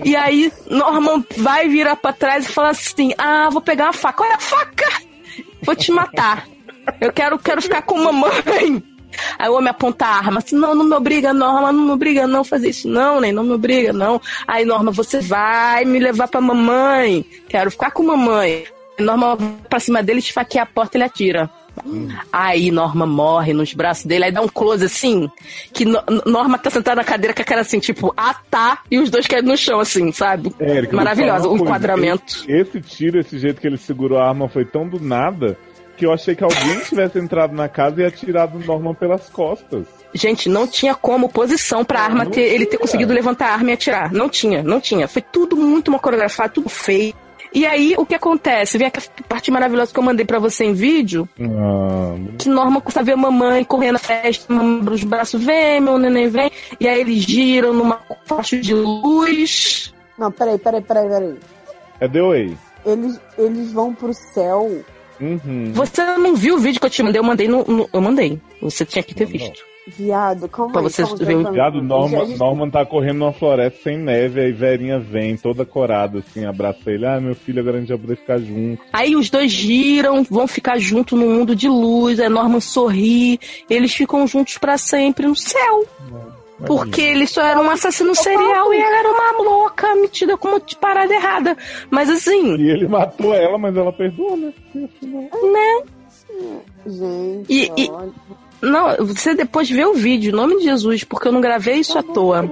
[0.04, 4.22] E aí, Norman vai virar pra trás e fala assim: Ah, vou pegar uma faca.
[4.22, 4.86] Olha a faca!
[5.62, 6.46] Vou te matar.
[7.00, 8.82] Eu quero, quero ficar com mamãe.
[9.38, 12.26] Aí o homem aponta a arma assim: Não, não me obriga, Norma, não me obriga
[12.26, 14.20] não fazer isso, não, nem não me obriga, não.
[14.46, 17.24] Aí, Norma, você vai me levar pra mamãe.
[17.48, 18.64] Quero ficar com mamãe.
[18.98, 19.36] Norma
[19.68, 21.50] pra cima dele, esfaqueia a porta e ele atira.
[22.32, 25.28] Aí Norma morre nos braços dele, aí dá um close assim,
[25.72, 28.98] que No- Norma tá sentada na cadeira com a cara assim, tipo, ah tá, e
[28.98, 30.54] os dois caem no chão assim, sabe?
[30.60, 32.44] É, falar o enquadramento.
[32.48, 35.56] Esse, esse tiro, esse jeito que ele segurou a arma foi tão do nada
[35.96, 39.86] que eu achei que alguém tivesse entrado na casa e atirado o Norman pelas costas.
[40.12, 43.70] Gente, não tinha como posição pra arma não ter, ele ter conseguido levantar a arma
[43.70, 44.12] e atirar.
[44.12, 45.08] Não tinha, não tinha.
[45.08, 47.14] Foi tudo muito mal coreografado, tudo feio.
[47.54, 48.76] E aí, o que acontece?
[48.76, 53.02] Vem aquela parte maravilhosa que eu mandei pra você em vídeo, Ah, que Norma custa
[53.02, 57.00] ver a mamãe correndo na festa, mamãe os braços, vem, meu neném vem, e aí
[57.00, 59.94] eles giram numa faixa de luz.
[60.18, 61.34] Não, peraí, peraí, peraí, peraí.
[62.00, 62.56] é The Way.
[62.84, 64.84] Eles, eles vão pro céu.
[65.20, 65.70] Uhum.
[65.72, 67.20] Você não viu o vídeo que eu te mandei?
[67.20, 67.64] Eu mandei no.
[67.64, 68.40] no- eu mandei.
[68.60, 69.62] Você tinha que ter visto.
[69.86, 70.88] Viado, calma Pra aí.
[70.90, 71.82] você calma, ver Viado, calma.
[71.82, 76.20] Norman, Já- já- Norman tá correndo numa floresta sem neve, aí Verinha vem, toda corada,
[76.20, 77.04] assim, abraça ele.
[77.06, 78.82] Ah, meu filho, agora a gente vai poder ficar junto.
[78.92, 83.94] Aí os dois giram, vão ficar juntos no mundo de luz, a Norman sorri, eles
[83.94, 85.84] ficam juntos pra sempre no céu.
[86.66, 90.76] Porque ele só era um assassino serial e ela era uma louca metida como de
[90.76, 91.56] parada errada.
[91.90, 94.52] Mas assim, E ele matou ela, mas ela perdoou, né?
[94.72, 95.82] né?
[96.86, 97.90] Gente, E- e-.
[98.64, 101.98] Não, você depois vê o vídeo, em nome de Jesus, porque eu não gravei isso
[101.98, 102.50] à toa.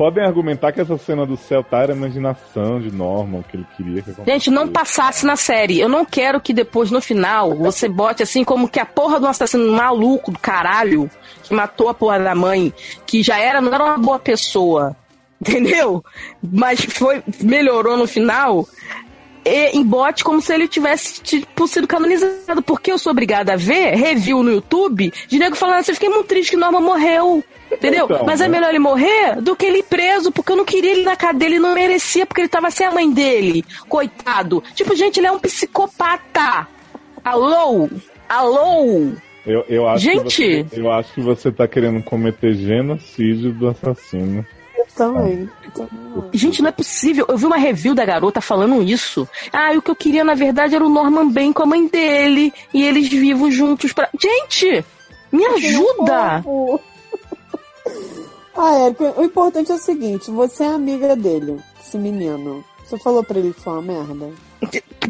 [0.00, 3.66] Podem argumentar que essa cena do céu tá era imaginação de Norman, o que ele
[3.76, 4.30] queria que acontecesse.
[4.30, 5.78] Gente, não passasse na série.
[5.78, 9.26] Eu não quero que depois, no final, você bote assim como que a porra um
[9.26, 11.10] assassino maluco do caralho,
[11.42, 12.72] que matou a porra da mãe,
[13.04, 14.96] que já era, não era uma boa pessoa,
[15.38, 16.02] entendeu?
[16.42, 18.66] Mas foi, melhorou no final.
[19.44, 22.62] E embote como se ele tivesse tipo, sido canonizado.
[22.62, 26.26] Porque eu sou obrigada a ver review no YouTube de nego falando assim: fiquei muito
[26.26, 27.42] triste que Norma morreu.
[27.72, 28.06] Entendeu?
[28.06, 28.50] Então, Mas é né?
[28.50, 31.50] melhor ele morrer do que ele ir preso, porque eu não queria ele na cadeia,
[31.50, 33.64] ele não merecia, porque ele tava sem a mãe dele.
[33.88, 34.62] Coitado.
[34.74, 36.66] Tipo, gente, ele é um psicopata.
[37.24, 37.88] Alô?
[38.28, 39.12] Alô?
[39.46, 40.36] Eu, eu acho Gente!
[40.36, 44.44] Que você, eu acho que você tá querendo cometer genocídio do assassino.
[45.00, 45.48] Também.
[46.34, 47.24] Gente, não é possível.
[47.26, 49.26] Eu vi uma review da garota falando isso.
[49.50, 52.52] Ah, o que eu queria, na verdade, era o Norman bem com a mãe dele.
[52.74, 54.10] E eles vivos juntos pra.
[54.20, 54.84] Gente!
[55.32, 56.42] Me ajuda!
[56.42, 56.84] Fofo.
[58.54, 62.62] Ah, Érica, o importante é o seguinte, você é amiga dele, esse menino.
[62.84, 64.30] Você falou pra ele que foi uma merda?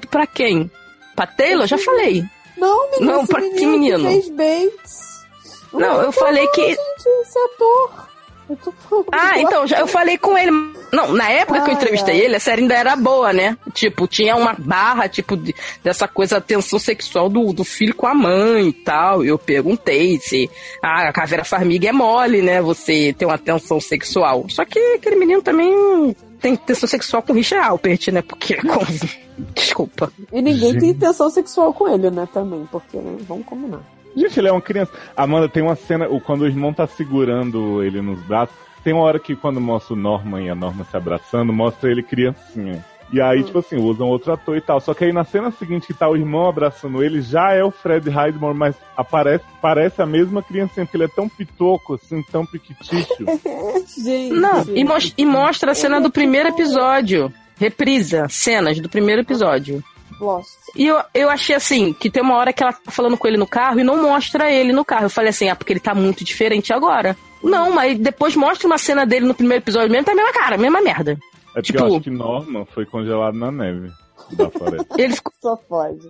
[0.09, 0.71] Pra quem?
[1.17, 1.67] Pra Taylor?
[1.67, 2.23] Já falei.
[2.57, 4.09] Não, menino, Não, pra que menino menino?
[4.09, 5.27] fez Bates.
[5.73, 6.65] Não, eu falei que.
[6.69, 8.10] Gente, esse ator.
[8.51, 10.51] Eu tô falando Ah, então, já, eu falei com ele.
[10.93, 12.21] Não, na época que eu Ai, entrevistei ai.
[12.27, 13.57] ele, a série ainda era boa, né?
[13.73, 18.15] Tipo, tinha uma barra, tipo, de- dessa coisa, tensão sexual do, do filho com a
[18.15, 19.25] mãe e tal.
[19.25, 20.51] Eu perguntei se
[20.83, 22.61] ah, a caveira farmiga é mole, né?
[22.61, 24.47] Você ter uma tensão sexual.
[24.49, 28.23] Só que aquele menino também tem tensão sexual com o Richard Alpert, né?
[28.23, 28.81] Porque, com...
[29.55, 30.13] desculpa.
[30.33, 32.29] E ninguém tem intenção sexual com ele, né?
[32.33, 33.17] Também, porque, né?
[33.29, 33.81] Vamos combinar.
[34.17, 34.93] Gente, ele é uma criança.
[35.17, 39.03] Amanda, tem uma cena, o- quando o irmão tá segurando ele nos braços, tem uma
[39.03, 42.85] hora que quando mostra o Norman e a Norma se abraçando, mostra ele criancinha.
[43.13, 44.81] E aí, tipo assim, usam outro ator e tal.
[44.81, 47.71] Só que aí na cena seguinte que tá o irmão abraçando ele, já é o
[47.73, 52.47] Fred Heidmore, mas aparece, parece a mesma criancinha, porque ele é tão pitoco, assim, tão
[52.47, 53.09] piquiticho.
[54.03, 54.33] Gente.
[54.33, 57.33] Não, e, mos- e mostra a cena do primeiro episódio.
[57.59, 59.83] Reprisa cenas do primeiro episódio.
[60.21, 60.49] Lost.
[60.77, 63.37] E eu, eu achei assim, que tem uma hora que ela tá falando com ele
[63.37, 65.07] no carro e não mostra ele no carro.
[65.07, 67.17] Eu falei assim, ah, porque ele tá muito diferente agora.
[67.43, 70.55] Não, mas depois mostra uma cena dele no primeiro episódio mesmo, tá a mesma cara,
[70.57, 71.13] a mesma merda.
[71.13, 73.91] É porque Tipo- eu acho que Norman foi congelado na neve
[74.33, 74.87] da floresta.
[75.03, 76.07] Ele, ficou- Só pode.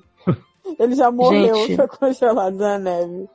[0.79, 1.77] Ele já morreu, Gente.
[1.77, 3.27] foi congelado na neve.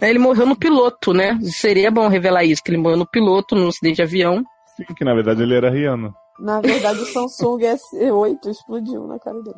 [0.00, 1.38] ele morreu no piloto, né?
[1.42, 4.42] Seria bom revelar isso, que ele morreu no piloto, no acidente de avião.
[4.76, 6.12] Sim, que na verdade ele era Rihanna.
[6.40, 9.56] Na verdade, o Samsung S8 explodiu na cara dele.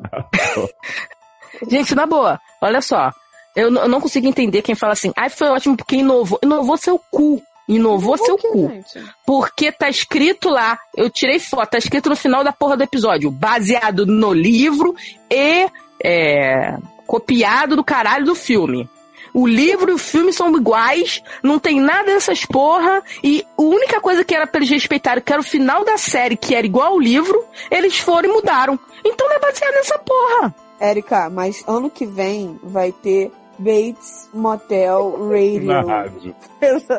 [1.69, 3.11] Gente, na boa, olha só.
[3.55, 6.39] Eu, eu não consigo entender quem fala assim, ai, foi ótimo porque inovou.
[6.43, 7.41] Inovou seu cu.
[7.67, 8.67] Inovou seu cu.
[8.67, 9.01] gente?
[9.25, 13.31] Porque tá escrito lá, eu tirei foto, tá escrito no final da porra do episódio,
[13.31, 14.93] baseado no livro
[15.29, 15.69] e
[16.03, 18.89] é, copiado do caralho do filme.
[19.33, 23.99] O livro e o filme são iguais, não tem nada dessas porra, e a única
[23.99, 26.93] coisa que era pra eles respeitarem, que era o final da série, que era igual
[26.93, 28.79] ao livro, eles foram e mudaram.
[29.03, 30.55] Então não é baseado nessa porra.
[30.79, 35.63] Érica, mas ano que vem vai ter Bates Motel Radio.
[35.63, 36.35] Na rádio.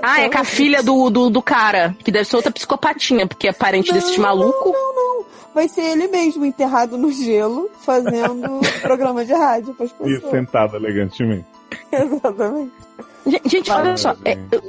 [0.02, 3.48] Ah, é com a filha do, do, do cara, que deve ser outra psicopatinha, porque
[3.48, 4.72] é parente desses malucos.
[4.72, 5.24] Não, não.
[5.54, 10.30] Vai ser ele mesmo enterrado no gelo, fazendo programa de rádio pras E pessoas.
[10.30, 11.46] sentado elegantemente.
[11.92, 12.72] Exatamente.
[13.46, 14.16] Gente, olha só.
[14.24, 14.62] é, eu-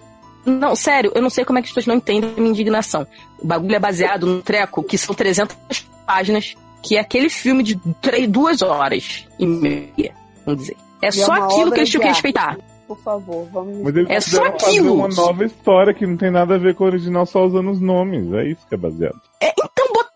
[0.45, 3.07] não, sério, eu não sei como é que as pessoas não entendem a minha indignação.
[3.41, 5.57] O bagulho é baseado num treco que são 300
[6.05, 10.13] páginas, que é aquele filme de três, duas horas e meia,
[10.45, 10.77] vamos dizer.
[11.01, 12.57] É E é só uma aquilo que eles tinham que respeitar.
[12.87, 13.79] Por favor, vamos.
[13.81, 14.93] Mas eles É só quiseram fazer aquilo.
[14.93, 17.81] uma nova história que não tem nada a ver com o original, só usando os
[17.81, 18.31] nomes.
[18.33, 19.19] É isso que é baseado.
[19.41, 19.51] É,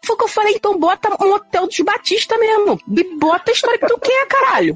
[0.09, 2.79] foi o que eu falei, então bota um hotel dos Batista mesmo.
[2.87, 4.73] E bota a história que tu quer, caralho.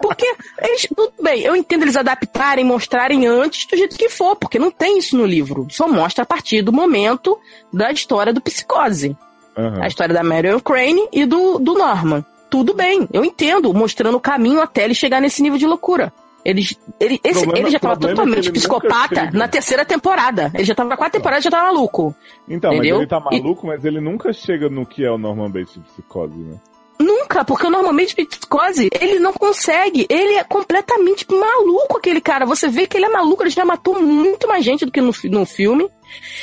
[0.00, 0.24] Porque
[0.60, 4.70] eles, tudo bem, eu entendo eles adaptarem, mostrarem antes do jeito que for, porque não
[4.70, 5.66] tem isso no livro.
[5.70, 7.38] Só mostra a partir do momento
[7.72, 9.16] da história do psicose.
[9.56, 9.82] Aham.
[9.82, 12.24] A história da Marion Crane e do, do Norman.
[12.48, 16.12] Tudo bem, eu entendo, mostrando o caminho até ele chegar nesse nível de loucura.
[16.44, 19.38] Eles, ele, esse, Problema- ele já tava é totalmente ele psicopata chega.
[19.38, 20.50] na terceira temporada.
[20.54, 22.14] Ele já tava na quarta temporada, já tava maluco.
[22.48, 22.96] Então, Entendeu?
[22.96, 25.74] mas ele tá E- maluco, mas ele nunca chega no que é o Norman Bates
[25.74, 26.56] de psicose, né?
[26.98, 30.06] Nunca, porque normalmente psicose, ele não consegue.
[30.10, 32.44] Ele é completamente maluco, aquele cara.
[32.44, 35.12] Você vê que ele é maluco, ele já matou muito mais gente do que no,
[35.24, 35.88] no filme.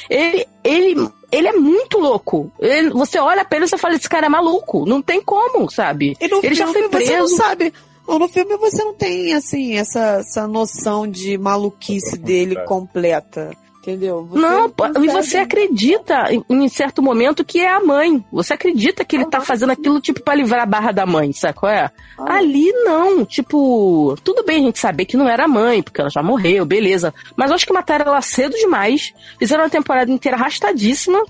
[0.09, 2.51] Ele, ele, ele é muito louco.
[2.59, 4.85] Ele- você olha pra ele e você fala, esse cara é maluco.
[4.87, 6.17] Não tem como, sabe?
[6.19, 7.35] E no Ele já foi você não preso.
[7.35, 7.73] sabe.
[8.07, 13.51] Não, no filme você não tem, assim, essa, essa noção de maluquice dele completa.
[13.81, 14.25] Entendeu?
[14.25, 18.21] Você Não, pô, e consegue- você acredita em, em certo momento que é a mãe.
[18.33, 21.53] Você acredita que ele tá fazendo aquilo tipo pra livrar a barra da mãe, sabe
[21.53, 21.89] qual é?
[22.19, 22.33] Ah.
[22.35, 26.09] Ali não, tipo, tudo bem a gente saber que não era a mãe, porque ela
[26.09, 27.13] já morreu, beleza.
[27.37, 29.13] Mas eu acho que mataram ela cedo demais.
[29.39, 31.23] Fizeram uma temporada inteira arrastadíssima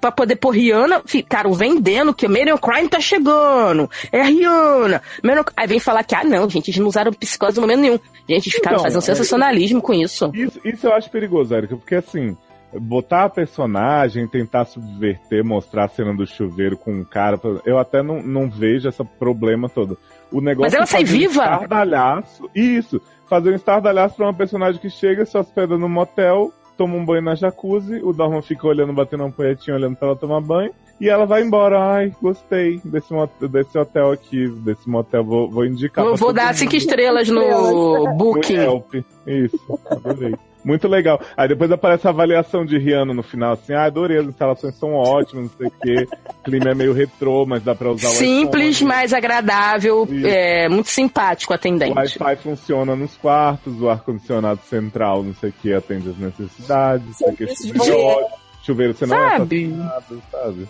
[0.00, 1.02] pra poder pôr Rihanna.
[1.04, 3.90] Ficaram vendendo que a Marion Crime tá chegando.
[4.10, 5.02] É a Rihanna.
[5.22, 5.44] Marion...
[5.56, 7.98] Aí vem falar que, ah não, gente, eles não usaram psicose em momento nenhum.
[8.28, 10.30] Gente, eles ficaram Então, fazendo é- sensacionalismo com isso.
[10.34, 12.36] Isso, isso eu acho perigoso, Erika, porque assim,
[12.72, 18.02] botar a personagem, tentar subverter, mostrar a cena do chuveiro com um cara, eu até
[18.02, 19.98] não, não vejo esse problema todo.
[20.30, 21.42] O negócio Mas ela é sai fazer um viva?
[21.44, 26.96] estardalhaço, isso, fazer um estardalhaço pra uma personagem que chega, se hospeda no motel, toma
[26.96, 30.40] um banho na jacuzzi, o Norman fica olhando, batendo um punhetinho, olhando pra ela tomar
[30.40, 31.78] banho, e ela vai embora.
[31.78, 33.12] Ai, gostei desse,
[33.50, 36.02] desse hotel aqui, desse motel, vou, vou indicar.
[36.02, 38.82] Vou todo dar cinco estrelas no No Booking.
[39.26, 40.34] Isso, adorei.
[40.64, 41.20] Muito legal.
[41.36, 44.92] Aí depois aparece a avaliação de Rihanna no final, assim, ah, adorei, as instalações são
[44.94, 46.08] ótimas, não sei o quê.
[46.28, 50.26] O clima é meio retrô, mas dá pra usar o Simples, mais agradável, Isso.
[50.26, 51.96] é, muito simpático O atendente.
[51.96, 57.12] Wi-Fi funciona nos quartos, o ar-condicionado central, não sei o que, atende as necessidades, não
[57.14, 58.26] sei o que, chuveiro, é
[58.62, 59.64] chuveiro você não é Sabe?
[59.66, 60.68] assassinado, sabe?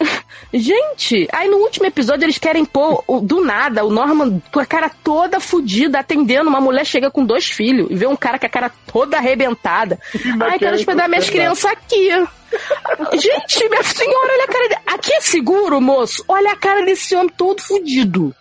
[0.52, 4.66] Gente, aí no último episódio eles querem pôr o- do nada o Norman com a
[4.66, 6.48] cara toda fudida atendendo.
[6.50, 10.00] Uma mulher chega com dois filhos e vê um cara com a cara toda arrebentada.
[10.40, 12.08] Ai, quero hospedar minhas crianças aqui.
[13.14, 14.80] Gente, minha senhora, olha a cara dele.
[14.86, 16.24] Aqui é seguro, moço?
[16.26, 18.34] Olha a cara desse homem todo fudido.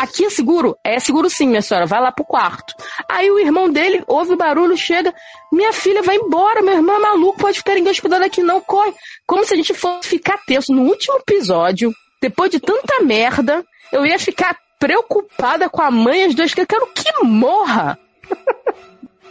[0.00, 0.76] Aqui é seguro?
[0.84, 1.86] É seguro sim, minha senhora.
[1.86, 2.72] Vai lá pro quarto.
[3.08, 5.12] Aí o irmão dele ouve o barulho, chega.
[5.52, 8.92] Minha filha vai embora, meu irmão é maluco, pode ficar ninguém hospedado aqui não, corre.
[9.26, 10.72] Como se a gente fosse ficar tenso.
[10.72, 11.92] No último episódio,
[12.22, 16.60] depois de tanta merda, eu ia ficar preocupada com a mãe e as duas que
[16.60, 17.98] eu quero que morra.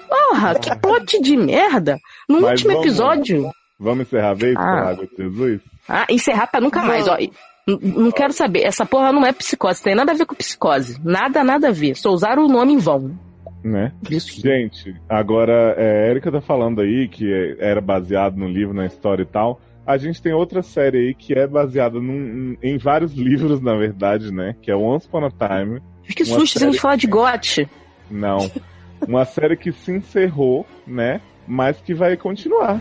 [0.09, 1.97] Porra, que pote de merda.
[2.29, 3.51] No Mas último vamos- episódio.
[3.79, 4.55] Vamos encerrar vez?
[4.57, 4.61] Ah.
[4.61, 5.61] Encerrar a vez de Jesus?
[5.87, 7.17] Ah, encerrar pra nunca mais, ó.
[7.67, 8.61] Não quero saber.
[8.63, 9.81] Essa porra não é psicose.
[9.81, 10.99] Tem nada a ver com psicose.
[11.03, 11.95] Nada, nada a ver.
[11.95, 13.17] Só usar o nome em vão.
[13.63, 13.91] Né?
[14.09, 14.39] Isso.
[14.39, 18.85] Gente, agora, é, a Erika tá falando aí que é- era baseado no livro, na
[18.85, 19.59] história e tal.
[19.87, 24.31] A gente tem outra série aí que é baseada num- em vários livros, na verdade,
[24.31, 24.55] né?
[24.61, 25.81] Que é Once Upon a Time.
[26.03, 27.67] Que susto série- de falar de gote.
[28.11, 28.37] Não.
[29.07, 31.19] Uma série que se encerrou, né?
[31.47, 32.79] Mas que vai continuar.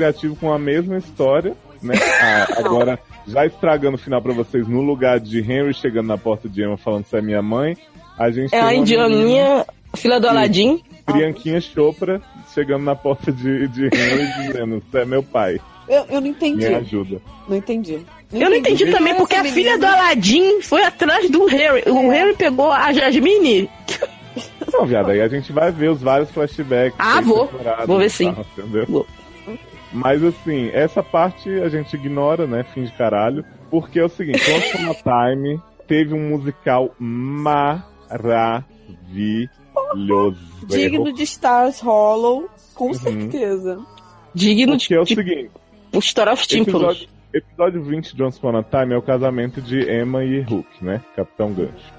[0.00, 1.94] Criativo com a mesma história, né?
[2.22, 6.48] Ah, agora, já estragando o final pra vocês, no lugar de Henry chegando na porta
[6.48, 7.76] de Emma falando se é minha mãe,
[8.18, 10.82] a gente É tem a indianinha, filha do Aladim.
[11.04, 12.22] Priyanquinha Chopra
[12.54, 16.66] chegando na porta de, de Henry dizendo, você é meu pai, Eu, eu não entendi.
[16.66, 17.20] me ajuda.
[17.46, 18.00] Não entendi.
[18.32, 20.02] Eu não entendi também é porque a filha do menina?
[20.04, 21.82] Aladim foi atrás do Harry.
[21.90, 23.68] O Harry pegou a Jasmine.
[24.72, 26.94] Não, viado, aí a gente vai ver os vários flashbacks.
[26.96, 27.50] Ah, vou.
[27.86, 28.32] Vou ver sim.
[28.32, 28.86] tal, entendeu?
[28.88, 29.06] Vou.
[29.92, 32.62] Mas assim, essa parte a gente ignora, né?
[32.62, 33.44] Fim de caralho.
[33.70, 34.94] Porque é o seguinte, Once Upon a
[35.30, 38.68] Time teve um musical maravilhoso.
[40.66, 42.94] Digno de Stars Hollow, com Uhum.
[42.94, 43.78] certeza.
[44.34, 45.50] Digno de, Porque é o de seguinte,
[45.94, 46.82] estourar os tímpanos.
[46.82, 50.66] episódio, episódio 20 de Once Upon a Time é o casamento de Emma e Hook,
[50.80, 51.00] né?
[51.16, 51.92] Capitão Gancho.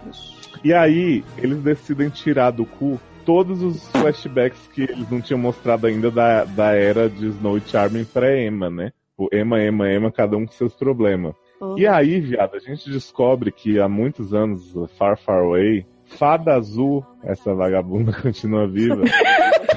[0.63, 5.87] E aí, eles decidem tirar do cu todos os flashbacks que eles não tinham mostrado
[5.87, 8.91] ainda da, da era de Snow e Charming pra Emma, né?
[9.17, 11.35] O Emma, Emma, Emma, cada um com seus problemas.
[11.59, 11.77] Uhum.
[11.77, 17.05] E aí, viado, a gente descobre que há muitos anos, Far Far Away, Fada Azul,
[17.23, 19.03] essa vagabunda continua viva,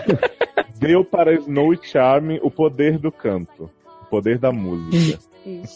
[0.79, 3.71] deu para Snow e Charming o poder do canto,
[4.03, 5.19] o poder da música.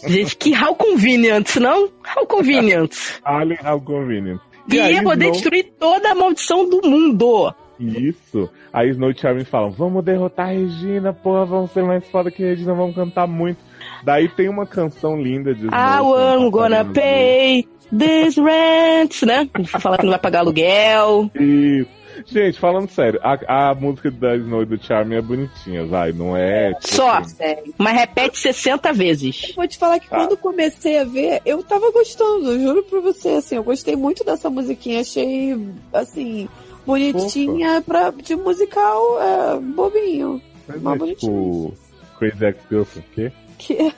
[0.06, 1.90] Gente, que how convenient, não?
[2.16, 2.94] How convenient.
[3.22, 4.40] Alien How Convenient.
[4.70, 7.54] E ia aí, poder Snow- destruir toda a maldição do mundo.
[7.80, 8.48] Isso.
[8.72, 12.42] Aí Snow e Charming falam, vamos derrotar a Regina, porra, vamos ser mais foda que
[12.42, 13.58] a Regina, vamos cantar muito.
[14.04, 15.72] Daí tem uma canção linda de Snow.
[15.74, 17.66] I com am um gonna pay
[17.96, 19.48] this rent, né?
[19.80, 21.30] Falar que não vai pagar aluguel.
[21.34, 21.88] Isso.
[22.26, 26.36] Gente, falando sério, a, a música da Snow e do Charming é bonitinha, vai, não
[26.36, 26.72] é...
[26.74, 27.10] tipo Só.
[27.18, 27.74] assim, Sério.
[27.78, 29.52] Mas repete 60 vezes.
[29.54, 30.16] Vou te falar que Tá.
[30.16, 34.24] quando comecei a ver, eu tava gostando, eu juro pra você, assim, eu gostei muito
[34.24, 35.56] dessa musiquinha, achei,
[35.92, 36.48] assim,
[36.86, 40.40] bonitinha pra, de musical é, bobinho.
[40.66, 41.74] Mas Uma é tipo...
[42.18, 43.32] Crazy Ex-Girlfriend, o quê?
[43.58, 43.92] Que...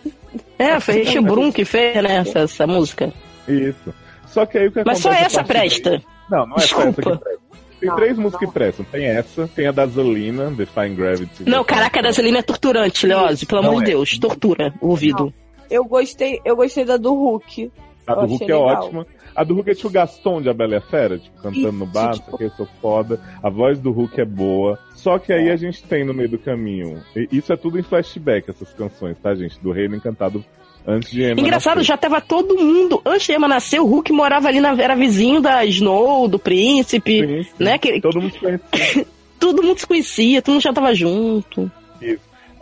[0.59, 3.13] É, foi Rich Brum que fez, né, essa, essa música.
[3.49, 3.95] Isso.
[4.27, 6.03] Só que aí o que Mas só essa partir daí- presta.
[6.31, 7.19] Não, não é só essa que Desculpa.
[7.19, 7.41] presta.
[7.81, 8.49] Tem Não, três músicas não.
[8.49, 8.85] que prestam.
[8.85, 11.45] Tem essa, tem a da Zolina, Define Gravity.
[11.49, 13.47] Não, caraca, a gasolina é torturante, Leose.
[13.47, 13.95] Pelo Não amor de é.
[13.95, 15.33] Deus, tortura o ouvido.
[15.71, 17.73] Eu gostei, eu gostei da do Hulk.
[18.07, 18.63] A do Hulk é legal.
[18.85, 19.07] ótima.
[19.37, 21.73] A do Hulk é tipo o Gaston de A Bela e a Fera, tipo, cantando
[21.73, 23.21] no Isso, bar, tipo- que eu sou foda.
[23.43, 24.79] A voz do Hulk é boa.
[24.95, 25.53] Só que aí É.
[25.53, 27.01] a gente tem no meio do caminho.
[27.15, 29.59] e Isso é tudo em flashback, essas canções, tá, gente?
[29.63, 30.45] Do Reino Encantado
[30.87, 31.89] antes de Emma Engraçado, nascer.
[31.89, 33.01] já tava todo mundo.
[33.05, 34.71] Antes de Emma nascer, o Hulk morava ali na.
[34.81, 37.21] Era vizinho da Snow, do príncipe.
[37.27, 37.65] Sim, sim.
[37.65, 39.07] né, que- Todo mundo conhece.
[39.39, 41.71] Todo mundo se conhecia, todo mundo já tava junto.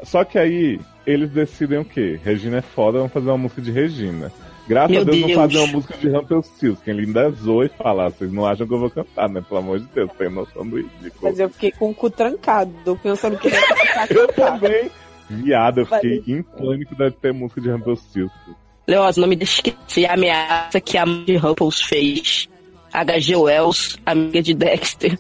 [0.05, 2.21] Só que aí eles decidem o quê?
[2.23, 4.31] Regina é foda, vamos fazer uma música de Regina.
[4.69, 5.41] Graças Meu a Deus, não Deus.
[5.41, 6.85] fazer uma música de Rumpelstiltskin.
[6.85, 9.43] Quem linda zoa e fala, vocês não acham que eu vou cantar, né?
[9.49, 11.11] Pelo amor de Deus, tem noção do ridículo.
[11.23, 13.63] Mas eu fiquei com o cu trancado, pensando que ele ia
[13.99, 14.61] a Eu cantar.
[14.61, 14.91] também.
[15.31, 18.55] Viado, eu fiquei em pânico de ter música de Rumpelstiltskin.
[18.87, 22.49] Leoz, não me deixe esquecer a ameaça que a mãe de Rumpels fez.
[22.93, 23.37] H.G.
[23.37, 25.19] Wells, amiga de Dexter.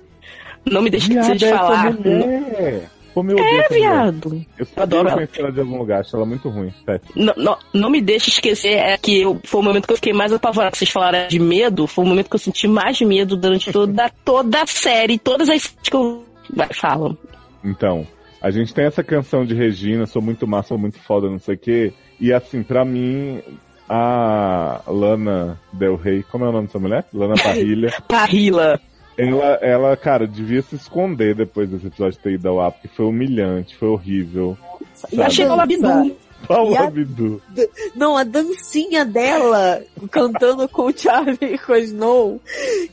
[0.64, 1.94] Não me deixe esquecer de falar.
[3.12, 4.44] Como eu É, viado.
[4.58, 5.16] Eu só adoro ela.
[5.16, 6.72] conhecer ela de algum lugar, acho ela muito ruim.
[7.16, 10.12] Não, não, não me deixe esquecer, é que eu- foi o momento que eu fiquei
[10.12, 10.76] mais apavorada.
[10.76, 14.62] Vocês falaram de medo, foi o momento que eu senti mais medo durante toda, toda
[14.62, 16.24] a série, todas as que eu.
[16.54, 17.18] Vai, falam.
[17.64, 18.06] Então,
[18.40, 21.54] a gente tem essa canção de Regina, sou muito massa, sou muito foda, não sei
[21.54, 21.92] o quê.
[22.20, 23.40] E assim, pra mim,
[23.88, 27.04] a Lana Del Rey, como é o nome dessa mulher?
[27.12, 27.92] Lana Parrilha.
[28.06, 28.80] Parrila.
[29.16, 33.06] ela, ela, cara, devia se esconder depois desse episódio ter ido ao ar, porque foi
[33.06, 34.56] humilhante, foi horrível.
[35.12, 36.02] E a Achei ela dança?
[36.04, 36.16] Bidu.
[36.46, 37.42] Paulo E a- Abdu.
[37.96, 42.40] Não, a dancinha dela cantando com o Charlie e com a Snow.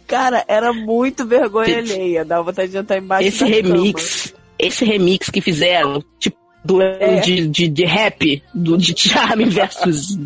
[0.07, 2.25] Cara, era muito vergonha Esse- alheia.
[2.25, 7.19] Dá vontade de entrar embaixo Esse da remix, esse remix que fizeram, tipo, do É.
[7.19, 10.17] de, de, de rap, do de Charmin versus.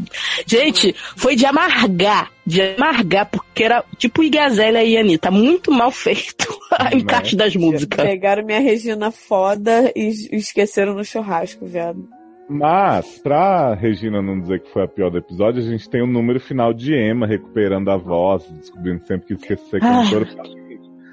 [0.48, 6.48] Gente, foi de amargar, de amargar, porque era tipo Igazélia e Anitta, muito mal feito
[6.94, 8.06] o encaixe das músicas.
[8.06, 12.08] Pegaram minha Regina foda e es- esqueceram no churrasco, viado.
[12.52, 16.08] Mas, pra Regina não dizer que foi a pior do episódio, a gente tem o
[16.08, 20.04] número final de Emma recuperando a voz, descobrindo sempre que esquece de ser Ah.
[20.04, 20.28] cantora.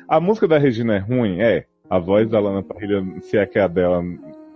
[0.08, 1.40] A música da Regina é ruim?
[1.42, 1.64] É.
[1.88, 4.02] A voz da Lana Parrilha, se é que é a dela,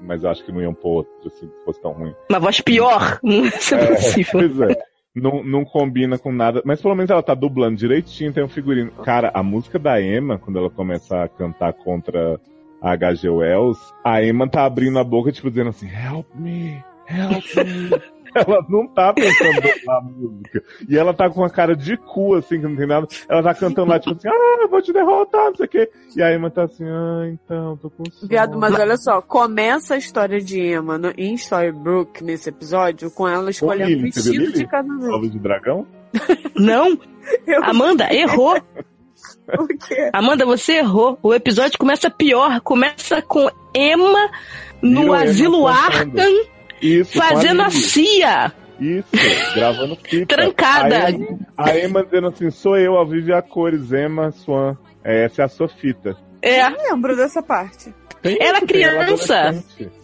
[0.01, 2.14] mas eu acho que não iam pôr outra, assim, se fosse tão ruim.
[2.28, 4.33] Uma voz pior, não é possível.
[4.33, 4.83] Pois é.
[5.14, 8.93] Não, não combina com nada, mas pelo menos ela tá dublando direitinho, tem um figurino.
[9.03, 12.41] Cara, a música da Emma, quando ela começa a cantar contra
[12.81, 13.28] a H.G.
[13.28, 18.11] Wells, a Emma tá abrindo a boca, tipo, dizendo assim, help me, help me.
[18.35, 20.62] ela não tá pensando na música.
[20.89, 23.07] E ela tá com uma cara de cu, assim, que não tem nada.
[23.28, 25.91] Ela tá cantando lá, tipo assim, ah, eu vou te derrotar, não sei o quê.
[26.16, 28.28] E a Emma tá assim, ah, então, tô com sono.
[28.28, 33.26] Viado, mas olha só, começa a história de Emma no, em Storybrooke, nesse episódio, com
[33.28, 35.14] ela escolhendo Lily, viu vestido de casamento.
[35.14, 35.87] Ovos de dragão?
[36.57, 36.99] Não,
[37.47, 38.61] Eu- Amanda, errou.
[39.59, 40.11] O quê?
[40.12, 41.18] Amanda, você errou.
[41.22, 42.61] O episódio começa pior.
[42.61, 44.31] Começa com Emma
[44.81, 46.20] no asilo cantando.
[46.20, 46.45] Arkham
[46.81, 47.70] Isso, a fazendo a.
[47.70, 48.53] CIA.
[48.81, 49.09] Isso,
[49.55, 50.35] gravando fita.
[50.37, 51.07] Trancada.
[51.07, 54.76] A Emma, a Emma dizendo assim, sou eu, ao vivo e a cores, Emma Swan.
[55.05, 56.16] É, essa é a sua fita.
[56.43, 57.95] É, Eu lembro dessa parte.
[58.22, 59.62] Tem Ela ela criança.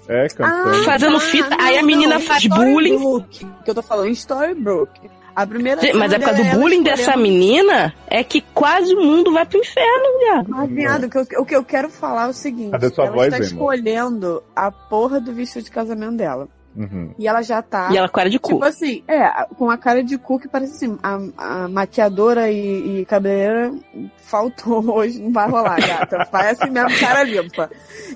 [0.09, 0.85] É, cantando.
[0.85, 5.11] Fazendo fita, aí a menina em faz Storybrooke, Que eu tô falando, em Storybrooke.
[5.35, 8.95] A primeira Gente, mas é por causa do ela bullying dessa menina é que quase
[8.95, 10.47] o mundo vai pro inferno, viado.
[10.49, 13.05] Mas, viado, o que, eu, o que eu quero falar é o seguinte: Cadê sua
[13.05, 13.47] ela voz, está Emma?
[13.47, 16.49] escolhendo a porra do vestido de casamento dela.
[16.77, 17.15] Uhum.
[17.19, 17.89] E ela já tá.
[17.91, 18.53] E ela com cara de cu.
[18.55, 21.19] Tipo assim, é, com a cara de cu que parece assim, a,
[21.65, 23.73] a maquiadora e, e cabeleireira
[24.19, 26.25] faltou hoje, não vai rolar, gata.
[26.27, 27.71] Faz assim mesmo, cara limpa.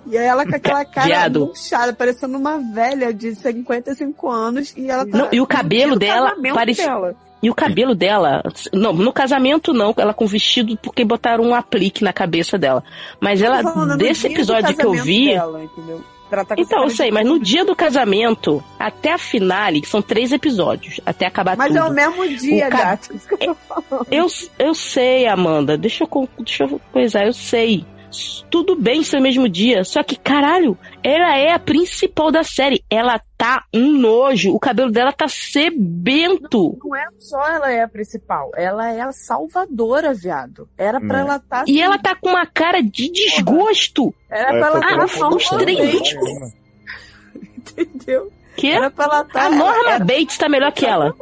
[0.06, 1.46] E aí ela com aquela cara Viado.
[1.46, 5.16] murchada, parecendo uma velha de 55 anos, e ela tá.
[5.18, 7.14] Não, e o cabelo dela parece- dela.
[7.42, 12.04] E o cabelo dela, não, no casamento não, ela com vestido porque botaram um aplique
[12.04, 12.84] na cabeça dela.
[13.18, 13.62] Mas ela,
[13.96, 15.62] desse episódio que eu vi, dela,
[16.44, 20.00] tá com Então, eu sei, mas no dia do casamento, até a finale, que são
[20.00, 21.78] três episódios, até acabar Mas tudo.
[21.78, 23.14] é o mesmo dia, O cab- gata.
[23.14, 24.06] Isso que eu tô falando.
[24.10, 24.26] Eu,
[24.58, 27.84] eu sei, Amanda, deixa eu, deixa eu coisar, eu sei.
[28.50, 32.82] Tudo bem ser o mesmo dia, só que, caralho, ela é a principal da série.
[32.90, 36.76] Ela tá um nojo, o cabelo dela tá sebento.
[36.84, 40.68] Não é só ela é a principal, ela é a salvadora, viado.
[40.76, 41.20] Era pra Hum.
[41.20, 41.64] ela estar.
[41.68, 44.12] E ela tá com uma cara de desgosto.
[44.28, 46.14] Era pra Essa ela Ah, estar os três.
[47.56, 48.32] Entendeu?
[48.60, 49.46] Que Era pra ela estar.
[49.46, 51.14] a Norma era, Bates tá melhor que ela.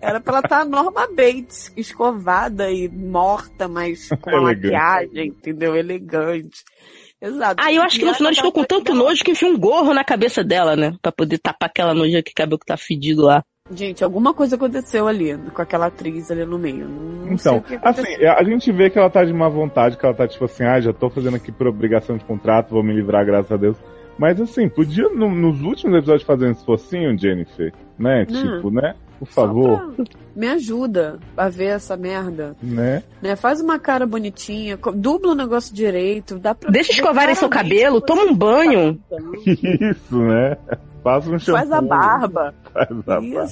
[0.00, 4.72] era pra ela estar a Norma Bates, escovada e morta, mas com a Elegante.
[4.72, 5.76] maquiagem, entendeu?
[5.76, 6.62] Elegante.
[7.20, 7.62] Exato.
[7.64, 9.94] Ah, eu acho que no final eles ficou com tanto nojo que enfia um gorro
[9.94, 10.94] na cabeça dela, né?
[11.00, 13.42] Pra poder tapar aquela noja que cabelo que tá fedido lá.
[13.70, 16.86] Gente, alguma coisa aconteceu ali, com aquela atriz ali no meio.
[16.86, 18.14] Não sei Então, o que aconteceu.
[18.14, 20.62] assim, a gente vê que ela tá de má vontade, que ela tá tipo assim,
[20.64, 23.76] ah, já tô fazendo aqui por obrigação de contrato, vou me livrar, graças a Deus.
[24.18, 28.26] Mas assim, podia no- nos últimos episódios fazer um esforcinho, Jennifer, né?
[28.30, 28.56] Não.
[28.56, 28.94] Tipo, né?
[29.18, 30.04] Por favor, pra-
[30.34, 32.54] Me ajuda a ver essa merda.
[32.62, 33.02] né?
[33.22, 33.34] né?
[33.34, 36.70] Faz uma cara bonitinha, co- dubla o negócio direito, dá pra.
[36.70, 38.98] Deixa escovarem seu cabelo, que toma um banho.
[39.08, 39.16] tá.
[39.46, 40.56] Isso, né?
[41.02, 41.58] Faz um shampoo.
[41.60, 42.54] Faz a barba.
[42.74, 43.46] Faz a barba.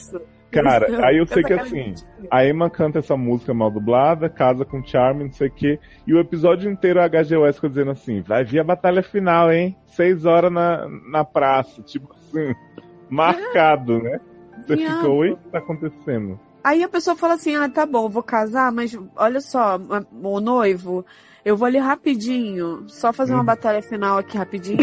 [0.62, 1.04] Cara, Isso.
[1.04, 1.94] aí eu sei que cara assim,
[2.30, 5.78] A Emma canta essa música mal dublada, casa com Charmin, não sei o quê.
[6.06, 9.76] E o episódio inteiro a HG Wesker dizendo assim: vai vir a batalha final, hein?
[9.86, 11.82] Seis horas na, na praça.
[11.82, 12.54] Tipo assim,
[13.10, 14.20] marcado, né?
[14.66, 14.96] Você Viado.
[14.96, 15.30] fica, oi?
[15.32, 16.40] O que tá acontecendo?
[16.62, 19.78] Aí a pessoa fala assim, ah, tá bom, vou casar, mas olha só,
[20.22, 21.04] o noivo,
[21.44, 23.46] eu vou ali rapidinho, só fazer uma Hum.
[23.46, 24.78] batalha final aqui rapidinho.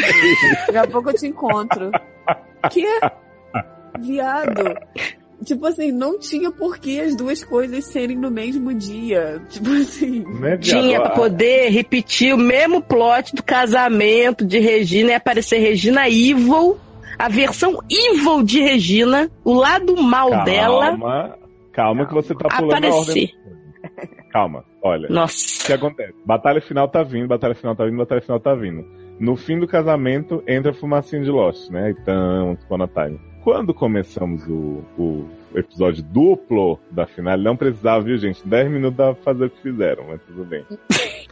[0.68, 1.90] Daqui a pouco eu te encontro.
[2.70, 2.86] Que?
[4.00, 4.64] Viado.
[5.44, 9.42] Tipo assim, não tinha por que as duas coisas serem no mesmo dia.
[9.50, 10.24] Tipo assim.
[10.40, 10.60] Viado?
[10.60, 16.78] Tinha pra poder repetir o mesmo plot do casamento de Regina e aparecer Regina Evil,
[17.18, 21.38] a versão Evil de Regina, o lado mal dela Calma,
[21.74, 23.02] calma que você tá pulando a ordem.
[23.02, 23.42] aparecer.
[24.32, 25.10] Calma, olha.
[25.10, 25.66] O Nossa.
[25.66, 26.14] que acontece?
[26.26, 28.86] Batalha final tá vindo, batalha final tá vindo, batalha final tá vindo.
[29.20, 31.92] No fim do casamento, entra a fumacinha de Lost, né?
[31.92, 33.20] Então, a Time.
[33.44, 38.48] Quando começamos o, o episódio duplo da final, não precisava, viu, gente?
[38.48, 40.64] 10 minutos dava pra fazer o que fizeram, mas tudo bem.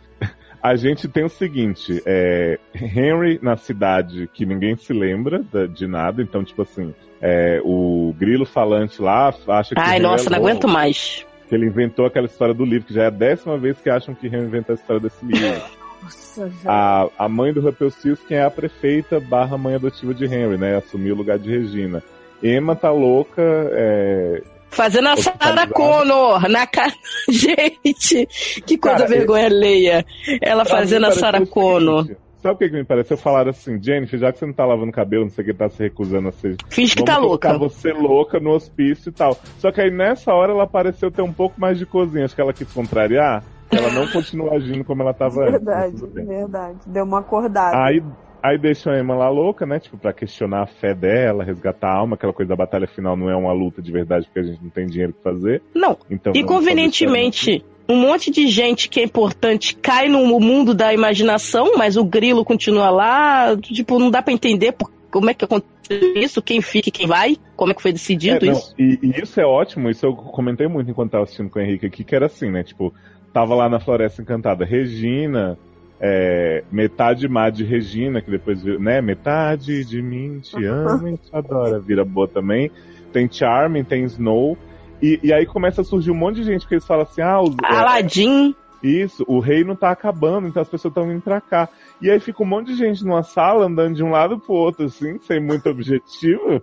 [0.61, 5.41] A gente tem o seguinte, é, Henry na cidade que ninguém se lembra
[5.73, 10.31] de nada, então, tipo assim, é, o grilo falante lá acha que Ai, nossa, é
[10.31, 11.25] não aguento mais.
[11.47, 14.13] que ele inventou aquela história do livro, que já é a décima vez que acham
[14.13, 15.61] que Henry inventou a história desse livro.
[16.01, 16.59] Nossa, velho.
[16.65, 20.77] a, a mãe do Rumpelstiltskin é a prefeita barra mãe adotiva de Henry, né?
[20.77, 22.03] Assumiu o lugar de Regina.
[22.41, 24.41] Emma tá louca, é...
[24.69, 25.67] Fazendo a Sarah.
[25.67, 26.93] Connor na cara.
[27.27, 28.27] Gente,
[28.65, 30.05] que coisa Cara, vergonha alheia.
[30.41, 32.03] Ela pra fazendo a Sarah o Connor.
[32.03, 33.17] seguinte, Sabe o que, que me pareceu?
[33.17, 35.69] Falaram assim, Jennifer, já que você não tá lavando cabelo, não sei o que, tá
[35.69, 36.55] se recusando a ser...
[36.69, 37.57] Finge que tá louca.
[37.57, 39.37] você louca no hospício e tal.
[39.57, 42.23] Só que aí nessa hora ela pareceu ter um pouco mais de cozinha.
[42.23, 43.43] Acho que ela quis contrariar.
[43.71, 45.51] Ela não continua agindo como ela tava antes.
[45.51, 46.25] Verdade, tudo bem.
[46.25, 46.77] verdade.
[46.87, 47.77] Deu uma acordada.
[47.83, 48.01] Aí,
[48.41, 49.79] aí deixam a Emma lá louca, né?
[49.79, 53.29] Tipo, pra questionar a fé dela, resgatar a alma, aquela coisa da batalha final não
[53.29, 55.61] é uma luta de verdade porque a gente não tem dinheiro pra fazer.
[55.75, 60.93] Não, Então, e convenientemente, um monte de gente que é importante cai no mundo da
[60.93, 63.55] imaginação, mas o grilo continua lá.
[63.57, 65.79] Tipo, não dá pra entender por- como é que aconteceu
[66.15, 68.75] isso, quem fica e quem vai, como é que foi decidido É, não, isso.
[68.77, 71.87] E, e isso é ótimo, isso eu comentei muito enquanto tava assistindo com o Henrique
[71.87, 72.61] aqui, que era assim, né?
[72.63, 72.93] Tipo,
[73.33, 75.57] tava lá na Floresta Encantada, Regina,
[75.99, 79.01] é, metade má de Regina, que depois vira, né?
[79.01, 82.71] Metade de mim te ama e te adora, vira boa também.
[83.11, 84.57] Tem Charming, tem Snow.
[85.01, 87.41] E, e aí começa a surgir um monte de gente que eles falam assim, ah,
[87.41, 91.69] os, é, Aladdin, Isso, o reino tá acabando, então as pessoas estão vindo pra cá.
[92.01, 94.85] E aí fica um monte de gente numa sala andando de um lado pro outro,
[94.85, 96.61] assim, sem muito objetivo.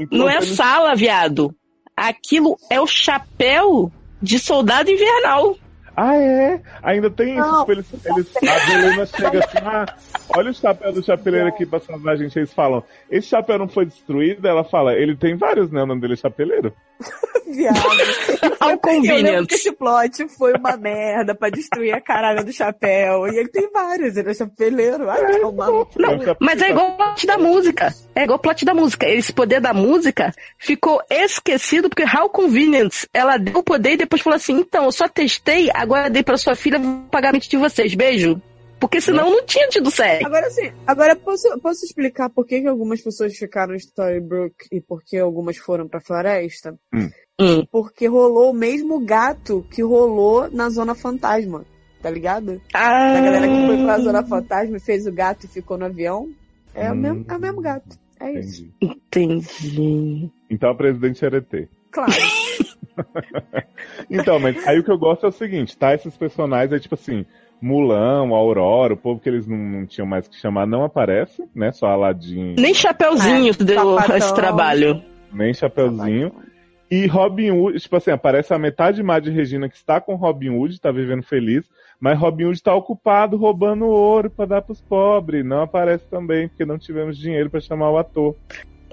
[0.00, 1.54] Então, não é você sala, viado.
[1.96, 5.56] Aquilo é o chapéu de soldado invernal.
[5.96, 6.60] Ah, é?
[6.82, 7.46] Ainda tem isso.
[7.46, 7.70] Não.
[7.70, 9.86] Eles, eles, a Helena chega assim, ah,
[10.36, 12.38] olha o chapéu do chapeleiro aqui pra salvar a gente.
[12.38, 14.46] Eles falam, esse chapéu não foi destruído?
[14.46, 15.82] Ela fala, ele tem vários, né?
[15.82, 16.72] O nome dele é chapeleiro.
[17.52, 17.78] Viado.
[18.58, 23.26] Ao Eu lembro que esse plot foi uma merda pra destruir a caralho do chapéu.
[23.26, 25.10] E ele tem vários, ele é chapeleiro.
[25.10, 25.88] Ai, no cu.
[25.96, 27.94] Não, mas é igual o plot da música.
[28.14, 29.06] É igual o plot da música.
[29.06, 34.22] Esse poder da música ficou esquecido porque How Convenience, ela deu o poder e depois
[34.22, 37.48] falou assim, então, eu só testei, agora dei pra sua filha vou pagar a mente
[37.48, 37.94] de vocês.
[37.94, 38.40] Beijo.
[38.80, 40.24] Porque senão não tinha tido série.
[40.26, 44.80] Agora sim, agora posso, posso explicar por que, que algumas pessoas ficaram em Storybrooke e
[44.80, 46.76] por que algumas foram pra floresta?
[46.92, 47.64] Hum.
[47.70, 51.64] Porque rolou o mesmo gato que rolou na Zona Fantasma,
[52.02, 52.60] tá ligado?
[52.74, 55.84] Ah, A galera que foi pra Zona Fantasma e fez o gato e ficou no
[55.84, 56.28] avião.
[56.74, 56.96] É, o, Hum.
[56.96, 57.96] mesmo, é o mesmo gato.
[58.18, 58.68] É isso.
[58.80, 59.44] Entendi.
[59.68, 60.30] entendi.
[60.50, 61.68] Então a presidente era ET.
[61.92, 62.12] Claro.
[64.10, 65.94] Então, mas aí o que eu gosto é o seguinte, tá?
[65.94, 67.24] Esses personagens, é tipo assim,
[67.60, 71.72] Mulan, Aurora, o povo que eles não, não tinham mais que chamar não aparece, né?
[71.72, 74.16] Só Aladdin, Nem Chapeuzinho É, deu sapatão.
[74.16, 75.02] esse trabalho.
[75.32, 76.32] nem Chapeuzinho.
[76.90, 80.50] E Robin Hood, tipo assim, aparece a metade má de Regina que está com Robin
[80.50, 81.64] Hood, tá vivendo feliz,
[81.98, 85.42] mas Robin Hood tá ocupado roubando ouro pra dar pros pobres.
[85.42, 88.36] Não aparece também, porque não tivemos dinheiro pra chamar o ator.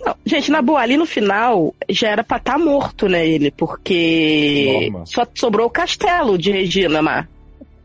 [0.06, 4.89] Não, gente, na boa, ali no final já era pra estar morto, né, ele, porque
[4.91, 5.06] Norma.
[5.06, 7.28] só sobrou o castelo de Regina, Mar.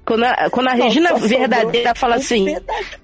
[0.06, 2.56] Quando a, quando a Não, Regina verdadeira fala Um assim.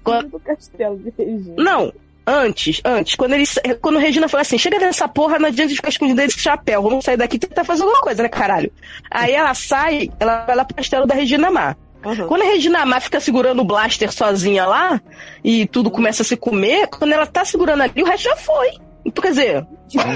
[0.03, 1.55] quando- do castelo de Regina.
[1.57, 1.91] Não,
[2.25, 3.43] antes, antes, quando ele
[3.81, 7.03] quando Regina falou assim, chega dessa porra, não adianta de ficar escondida desse chapéu, vamos
[7.03, 8.71] sair daqui e tentar fazer alguma coisa, né, caralho?
[9.09, 11.75] Aí ela sai, ela vai lá pro castelo da Regina Mar.
[12.03, 12.27] Aham.
[12.27, 14.99] Quando a Regina Mar fica segurando o blaster sozinha lá,
[15.43, 18.71] e tudo começa a se comer, quando ela tá segurando ali, o resto já foi.
[19.03, 19.67] Então, quer dizer,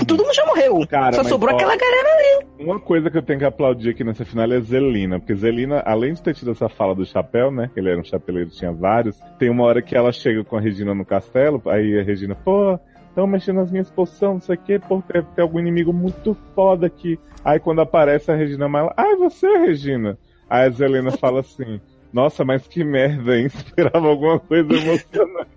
[0.07, 0.85] todo mundo já morreu.
[0.87, 2.47] Cara, Só sobrou ó, aquela galera ali.
[2.59, 6.13] Uma coisa que eu tenho que aplaudir aqui nessa final é Zelina, porque Zelina, além
[6.13, 7.69] de ter tido essa fala do chapéu, né?
[7.75, 9.19] Ele era um chapeleiro, tinha vários.
[9.39, 12.79] Tem uma hora que ela chega com a Regina no castelo, aí a Regina, pô,
[13.09, 16.37] estão mexendo nas minhas poções, não sei o quê, pô, tem, tem algum inimigo muito
[16.53, 17.19] foda aqui.
[17.43, 20.17] Aí quando aparece a Regina Mala, ah, é você, Regina?
[20.49, 21.79] Aí a Zelina fala assim,
[22.13, 23.47] nossa, mas que merda, hein?
[23.53, 25.55] Esperava alguma coisa emocionante.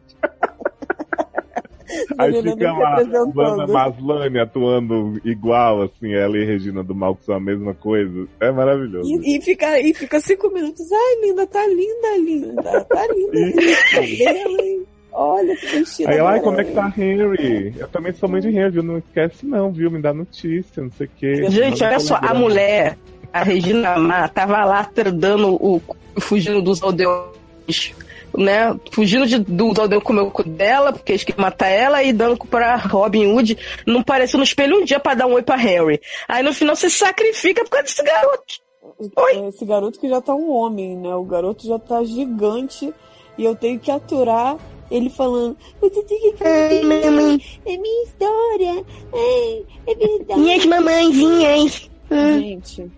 [2.18, 3.36] Aí fica lá, representando.
[3.36, 8.26] Wanda Maslany atuando igual, assim, ela e Regina do Mal, que são a mesma coisa.
[8.41, 9.09] É maravilhoso.
[9.09, 10.86] E, e fica, e fica cinco minutos.
[10.93, 12.84] Ai, linda, tá linda, linda.
[12.84, 13.39] Tá linda
[14.01, 14.86] hein?
[15.12, 16.11] Olha esse vestido.
[16.11, 17.74] Aí ela, como é que tá Harry?
[17.76, 18.82] Eu também sou mãe de Harry, viu?
[18.82, 19.91] Não esquece não, viu?
[19.91, 21.51] Me dá notícia, não sei o quê.
[21.51, 22.97] Gente, olha só, a mulher,
[23.32, 25.82] a Regina Mar, tava lá dando o.
[26.20, 27.95] fugindo dos aldeões,
[28.36, 28.78] né?
[28.92, 32.36] Fugindo de, dos aldeões comer o cu dela, porque eles queriam matar ela, e dando
[32.46, 33.56] pra Robin Hood.
[33.86, 36.00] Não apareceu no espelho um dia pra dar um oi pra Harry.
[36.26, 38.68] Aí no final você sacrifica por causa desse garoto.
[39.16, 39.48] Oi?
[39.48, 41.14] Esse garoto que já tá um homem, né?
[41.14, 42.92] O garoto já tá gigante
[43.36, 44.56] e eu tenho que aturar
[44.90, 47.40] ele falando: Você tem que Ai, mamãe.
[47.64, 50.40] é minha história, é, é verdade.
[50.40, 51.90] Minhas mamãezinhas.
[52.10, 52.90] Gente,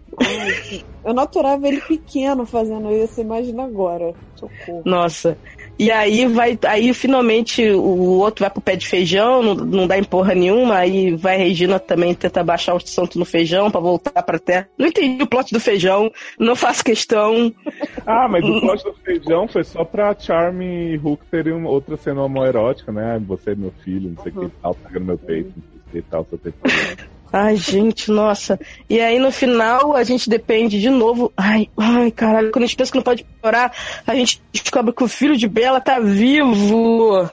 [1.04, 4.14] eu não aturava ele pequeno fazendo isso, imagina agora.
[4.34, 4.82] Socorro.
[4.84, 5.36] Nossa.
[5.78, 9.96] E aí vai, aí finalmente o outro vai pro pé de feijão, não, não dá
[9.96, 14.22] em porra nenhuma, aí vai Regina também tentar baixar o santo no feijão pra voltar
[14.22, 14.68] pra terra.
[14.76, 17.50] Não entendi o plot do feijão, não faço questão.
[18.06, 21.96] Ah, mas o plot do feijão foi só pra Charme e Hulk terem uma outra
[21.96, 23.18] cena homoerótica, né?
[23.26, 25.80] Você é meu filho, não sei o que e tal, pegando meu peito, não sei
[25.80, 26.58] o que e tal, seu peito.
[27.32, 28.58] Ai, gente, nossa.
[28.88, 31.32] E aí no final a gente depende de novo.
[31.36, 33.72] Ai, ai, caralho, quando a gente pensa que não pode piorar,
[34.06, 37.30] a gente descobre que o filho de Bela tá vivo.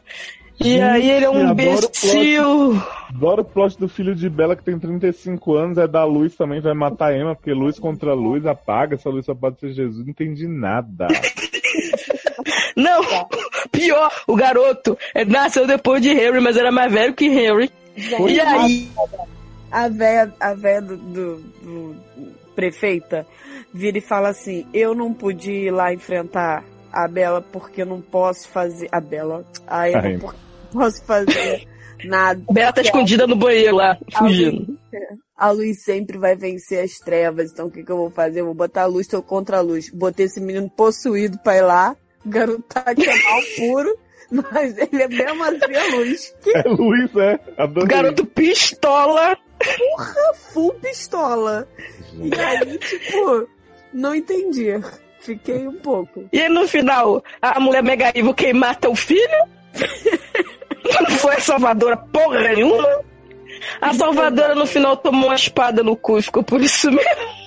[0.59, 2.81] E Gente, aí ele é um imbecil.
[3.09, 6.59] Adoro o plot do filho de Bela que tem 35 anos, é da Luz também,
[6.59, 10.03] vai matar a Emma, porque luz contra luz apaga, essa luz só pode ser Jesus,
[10.03, 11.07] não entendi nada.
[12.75, 13.01] Não,
[13.71, 17.71] pior, o garoto é, nasceu depois de Harry, mas era mais velho que Harry.
[17.95, 18.87] E aí?
[19.71, 21.95] A véia, a véia do, do- do
[22.55, 23.25] prefeita
[23.73, 28.01] vira e fala assim: Eu não pude ir lá enfrentar a Bela porque eu não
[28.01, 28.87] posso fazer.
[28.91, 29.45] A Bela.
[29.67, 30.17] A Ai.
[30.17, 30.37] porque
[30.73, 31.67] não posso fazer
[32.05, 32.41] nada.
[32.51, 34.77] Bela tá escondida no banheiro lá, fugindo.
[35.35, 37.51] A luz sempre vai vencer as trevas.
[37.51, 38.39] Então o que, que eu vou fazer?
[38.41, 39.89] Eu vou botar a luz, tô contra a luz.
[39.93, 41.95] Botei esse menino possuído pra ir lá.
[42.25, 43.97] O garoto tá aqui é mal puro.
[44.29, 46.35] Mas ele é mesmo assim a luz.
[46.41, 47.39] Que É Luz, é?
[47.57, 47.87] Adorei.
[47.87, 49.37] Garoto pistola.
[50.53, 51.67] Full pistola.
[52.13, 53.47] E aí, tipo,
[53.93, 54.69] não entendi.
[55.19, 56.25] Fiquei um pouco.
[56.31, 59.45] E aí, no final, a mulher mega evil quem mata o filho?
[61.01, 63.01] Não foi a salvadora porra nenhuma?
[63.81, 67.37] A salvadora no final tomou uma espada no cu e ficou por isso mesmo.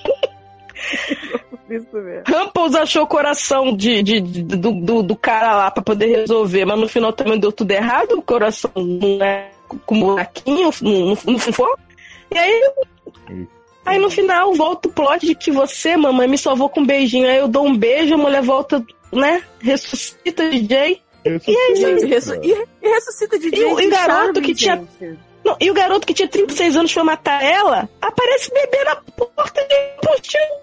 [1.69, 2.77] Isso mesmo.
[2.81, 6.79] Achou o coração de, de- de- do, do, do cara lá pra poder resolver, mas
[6.79, 9.49] no final também deu tudo errado, o coração não é
[9.85, 11.77] com buraquinho, não, não, não funfou.
[12.33, 13.47] E aí,
[13.85, 17.27] aí no final volta o plot de que você, mamãe, me salvou com um beijinho.
[17.29, 19.43] Aí eu dou um beijo, a mulher volta, né?
[19.59, 21.01] Ressuscita DJ.
[21.23, 22.51] Esse E aí, Gente, ressu- e,
[22.81, 24.87] e ressuscita E o- e o garoto que tinha-
[25.45, 29.61] Não, e o garoto que tinha 36 anos foi matar ela, aparece bebê na porta
[29.67, 30.61] de postinho.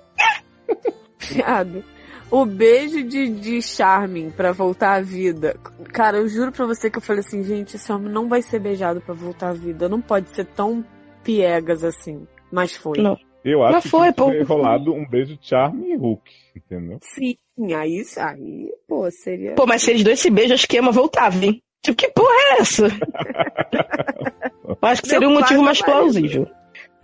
[1.19, 1.85] Viado.
[2.31, 5.57] O beijo de, de Charmin pra voltar à vida.
[5.93, 8.59] Cara, eu juro pra você que eu falei assim, gente, esse homem não vai ser
[8.59, 9.89] beijado pra voltar à vida.
[9.89, 10.85] Não pode ser tão
[11.29, 12.26] piegas assim.
[12.51, 12.99] Mas foi.
[12.99, 13.18] Não.
[13.45, 14.31] Eu acho Mas que foi, pô.
[14.45, 16.99] rolado um beijo Charme e Hulk, entendeu?
[17.03, 17.37] Sim,
[17.74, 19.55] aí, aí, pô, seria.
[19.55, 21.62] Pô, mas se eles dois se beijam, acho que a Emma voltava, hein?
[21.83, 22.87] Tipo, que porra é essa?
[24.66, 26.49] Eu acho que seria um Meu motivo mais meu plausível.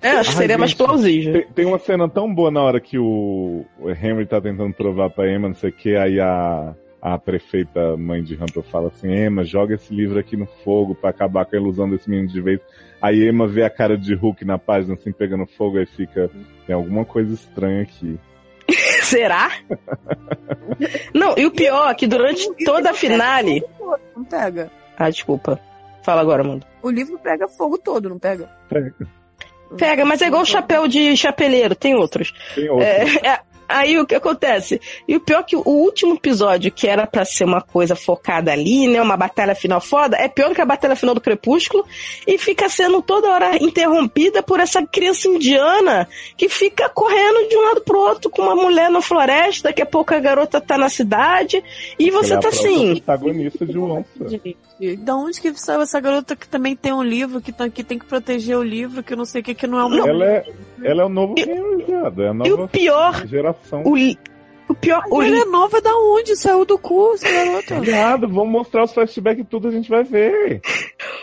[0.03, 1.33] É, acho que Ai, seria mais gente, plausível.
[1.33, 5.31] Tem, tem uma cena tão boa na hora que o Henry tá tentando provar pra
[5.31, 9.45] Emma, não sei o que, aí a, a prefeita mãe de Hampton fala assim, Emma,
[9.45, 12.61] joga esse livro aqui no fogo pra acabar com a ilusão desse menino de vez.
[13.05, 16.31] Aí Emma vê a cara de Hulk na página assim, pegando fogo, aí fica,
[16.67, 18.19] tem alguma coisa estranha aqui.
[19.05, 19.51] Será?
[21.13, 23.63] Não, e o pior é que durante toda a finale.
[23.77, 24.71] Pô, Não pega.
[24.97, 25.61] Ah, desculpa.
[26.03, 26.63] Fala agora, mano.
[26.83, 28.49] O livro pega fogo todo, não pega?
[28.71, 28.95] Pega.
[29.77, 32.33] Pega, mas é igual o chapéu de chapeleiro, tem outros.
[32.55, 32.87] Tem outro.
[32.87, 34.81] É, é, aí o que acontece?
[35.07, 38.53] E o pior é que o último episódio, que era pra ser uma coisa focada
[38.53, 39.01] ali, né?
[39.01, 41.85] Uma batalha final foda, é pior que a batalha final do Crepúsculo
[42.27, 47.62] e fica sendo toda hora interrompida por essa criança indiana que fica correndo de um
[47.62, 50.89] lado pro outro com uma mulher na floresta, daqui a pouco a garota tá na
[50.89, 51.62] cidade
[51.99, 52.97] e você é tá assim.
[52.97, 53.75] protagonista de.
[54.29, 54.57] Gente,
[54.97, 57.99] da onde que saiu essa garota que também tem um livro, que, tá, que tem
[57.99, 60.07] que proteger o livro, que não sei o que, que não é o meu.
[60.07, 60.53] Ela é,
[60.83, 62.22] ela é o novo Henry, viado.
[62.22, 63.83] É a E o nova pior, geração.
[63.85, 63.95] o,
[64.68, 66.37] o pior, o Ela é nova da onde?
[66.37, 67.81] Saiu do cu, essa garota.
[67.85, 70.61] Viado, vamos mostrar os flashbacks e tudo, a gente vai ver.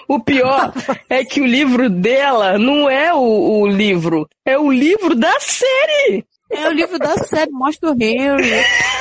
[0.08, 0.72] O pior
[1.10, 6.26] é que o livro dela não é o, o livro, é o livro da série.
[6.54, 8.43] É o livro da série, mostra o Henry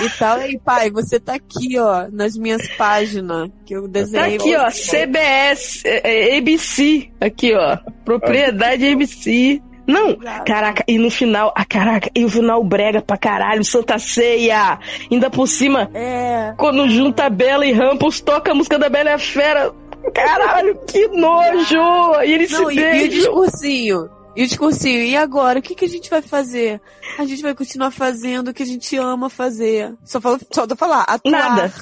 [0.05, 0.41] e tal.
[0.49, 4.37] E pai, você tá aqui, ó, nas minhas páginas que eu Tá desenhei.
[4.37, 9.61] aqui, ó, CBS, é, é, ABC, aqui, ó, propriedade ABC.
[9.91, 10.45] Não, Exato.
[10.45, 14.79] caraca, e no final, ah, caraca, e o final brega pra caralho, Santa Ceia,
[15.11, 16.55] ainda por cima, É.
[16.57, 19.73] quando junta Bela e Rampos, toca a música da Bela e a Fera,
[20.15, 23.09] caralho, que nojo, e eles Não, se e, e o beijam.
[23.09, 24.11] discursinho?
[24.37, 25.03] E o discursinho?
[25.03, 25.59] E agora?
[25.59, 26.81] O que, que a gente vai fazer?
[27.19, 29.93] A gente vai continuar fazendo o que a gente ama fazer.
[30.05, 31.31] Só, falo, só tô falar, atuar.
[31.33, 31.73] Nada.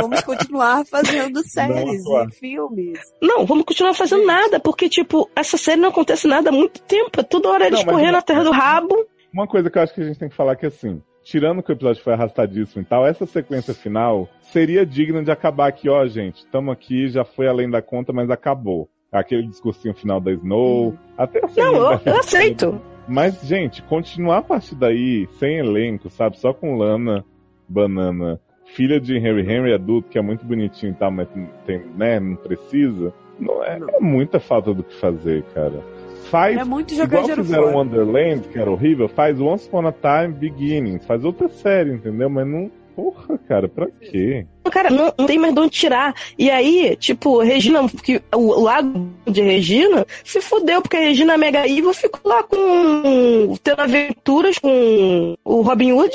[0.00, 2.98] Vamos continuar fazendo séries e filmes.
[3.20, 7.20] Não, vamos continuar fazendo nada, porque, tipo, essa série não acontece nada há muito tempo.
[7.20, 9.06] É toda hora eles Não, mas correndo na terra do rabo.
[9.32, 11.70] Uma coisa que eu acho que a gente tem que falar que assim, tirando que
[11.70, 16.06] o episódio foi arrastadíssimo e tal, essa sequência final seria digna de acabar aqui, ó,
[16.06, 16.38] gente.
[16.38, 18.88] Estamos aqui, já foi além da conta, mas acabou.
[19.12, 22.80] Aquele discursinho final da Snow, até a Não, eu, eu aceito.
[23.08, 26.40] Mas, gente, continuar a partir daí, sem elenco, sabe?
[26.40, 27.24] Só com Lana,
[27.68, 31.28] Banana, filha de Henry Henry adulto, que é muito bonitinho e tal, mas
[31.64, 33.12] tem, né, não precisa.
[33.38, 35.82] Não é, é muita falta do que fazer, cara.
[36.30, 37.76] Faz É muito jogar igual fizeram fora.
[37.76, 42.28] Wonderland, que era horrível, faz Once Upon a Time Beginnings, faz outra série, entendeu?
[42.28, 42.70] Mas não.
[42.96, 44.46] Porra, cara, pra quê?
[44.70, 46.14] Cara, não, não tem mais de onde tirar.
[46.38, 51.68] E aí, tipo, Regina, que, o lago de Regina se fudeu, porque a Regina Mega
[51.68, 53.54] Evil ficou lá com.
[53.62, 56.14] tendo aventuras com o Robin Hood.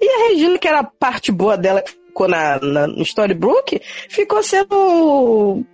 [0.00, 3.80] E a Regina, que era a parte boa dela, que ficou na, na, no Storybrooke,
[4.08, 5.64] ficou sendo.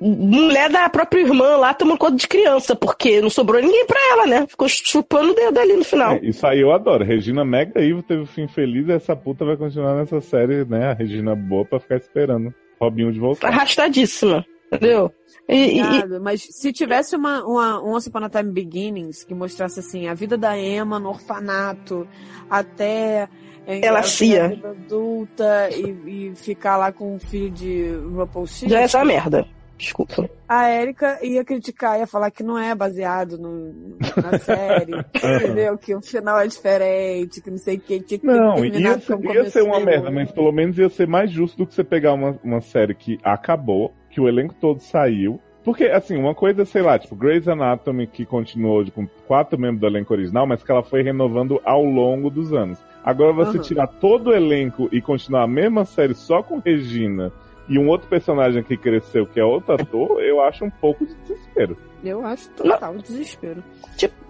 [0.00, 4.26] mulher da própria irmã lá tomando conta de criança, porque não sobrou ninguém pra ela,
[4.26, 4.46] né?
[4.46, 6.12] Ficou chupando o dedo ali no final.
[6.12, 7.04] É, isso aí eu adoro.
[7.04, 10.90] Regina Mega Evil teve um fim feliz e essa puta vai continuar nessa série, né?
[10.90, 13.48] A Regina boa pra ficar esperando Robin Hood voltar.
[13.48, 14.44] Arrastadíssima.
[14.72, 15.12] Entendeu?
[15.48, 19.24] E, e- e- Obrigado, Mas se tivesse uma, uma um Once Upon a Time Beginnings
[19.24, 22.06] que mostrasse assim a vida da Emma no orfanato
[22.48, 23.28] até
[23.66, 24.48] é, Ela a cia.
[24.48, 29.04] vida adulta e, e ficar lá com o filho de RuPaul X, já é essa
[29.04, 29.46] merda.
[29.76, 30.28] Desculpa.
[30.46, 35.78] a Erika ia criticar, ia falar que não é baseado no, na série, entendeu?
[35.78, 39.50] Que o final é diferente, que não sei o que, tinha que Não, ia ia
[39.50, 42.38] ser uma merda, mas pelo menos ia ser mais justo do que você pegar uma,
[42.44, 45.40] uma série que acabou, que o elenco todo saiu.
[45.64, 49.86] Porque, assim, uma coisa, sei lá, tipo, Grey's Anatomy, que continuou com quatro membros do
[49.86, 52.78] elenco original, mas que ela foi renovando ao longo dos anos.
[53.04, 53.62] Agora você Aham.
[53.62, 57.30] tirar todo o elenco e continuar a mesma série só com Regina
[57.70, 61.14] e um outro personagem que cresceu, que é outro ator, eu acho um pouco de
[61.14, 61.76] desespero.
[62.02, 63.62] Eu acho total desespero.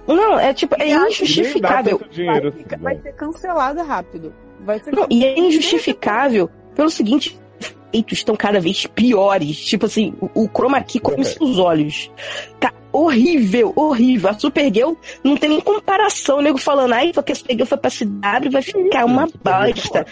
[0.06, 2.00] Não, é tipo, é injustificável.
[2.10, 4.34] dinheiro Vai, assim, vai ser cancelada rápido.
[4.60, 7.40] Vai ser Não, e é injustificável pelo seguinte,
[7.92, 9.58] efeitos estão cada vez piores.
[9.64, 12.10] Tipo assim, o, o chroma key come seus olhos.
[12.58, 14.30] Tá horrível, horrível.
[14.30, 16.38] A Supergirl não tem nem comparação.
[16.38, 20.06] O nego falando, ai, porque a Supergirl foi pra CW vai ficar uma bosta.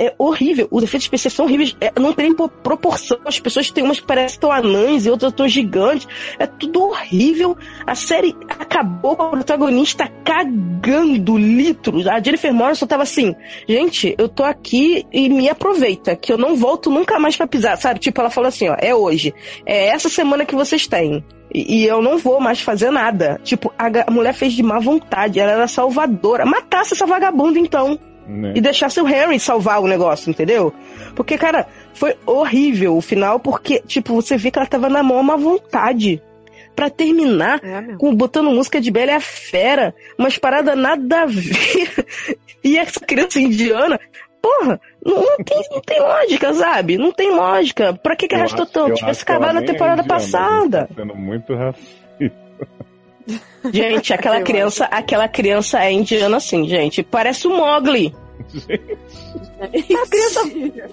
[0.00, 0.66] É horrível.
[0.70, 1.76] Os efeitos especiais são horríveis.
[1.80, 3.18] É, não tem po- proporção.
[3.24, 6.08] As pessoas têm umas que parecem tão anãs e outras tão gigantes.
[6.38, 7.56] É tudo horrível.
[7.86, 12.06] A série acabou com a protagonista cagando litros.
[12.06, 13.34] A Jennifer Morrison tava assim,
[13.68, 17.76] gente, eu tô aqui e me aproveita, que eu não volto nunca mais pra pisar,
[17.76, 18.00] sabe?
[18.00, 19.34] Tipo, ela falou assim, ó, é hoje.
[19.66, 21.24] É essa semana que vocês têm.
[21.52, 23.40] E, eu não vou mais fazer nada.
[23.42, 26.46] Tipo, a mulher fez de má vontade, ela era salvadora.
[26.46, 27.98] Matasse essa vagabunda, então
[28.30, 28.52] Né?
[28.54, 30.72] e deixasse o Harry salvar o negócio, entendeu?
[31.16, 35.22] Porque, cara, foi horrível o final, porque, tipo, você vê que ela tava na maior
[35.22, 36.22] má vontade.
[36.76, 41.26] Pra terminar, É com, botando música de Bela e a Fera, umas paradas nada a
[41.26, 42.06] ver.
[42.62, 43.98] e essa criança indiana,
[44.40, 46.96] porra, não, não tem, não tem lógica, sabe?
[46.96, 47.92] Não tem lógica.
[47.94, 48.94] Pra que que arrastou tanto?
[48.94, 50.78] Tivesse acabado na é temporada indiana, passada.
[50.82, 52.00] gente, Tá sendo muito racista.
[53.72, 57.02] Gente, aquela criança, aquela criança é indiana assim, gente.
[57.02, 58.14] Parece o Mogli.
[59.60, 60.40] A criança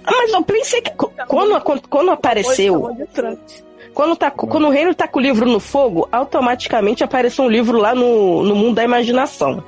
[0.04, 2.90] Ah, mas eu pensei que co- quando, quando, quando apareceu,
[3.94, 7.78] quando, tá, quando o reino tá com o livro no fogo, automaticamente aparece um livro
[7.78, 9.64] lá no, no mundo da imaginação.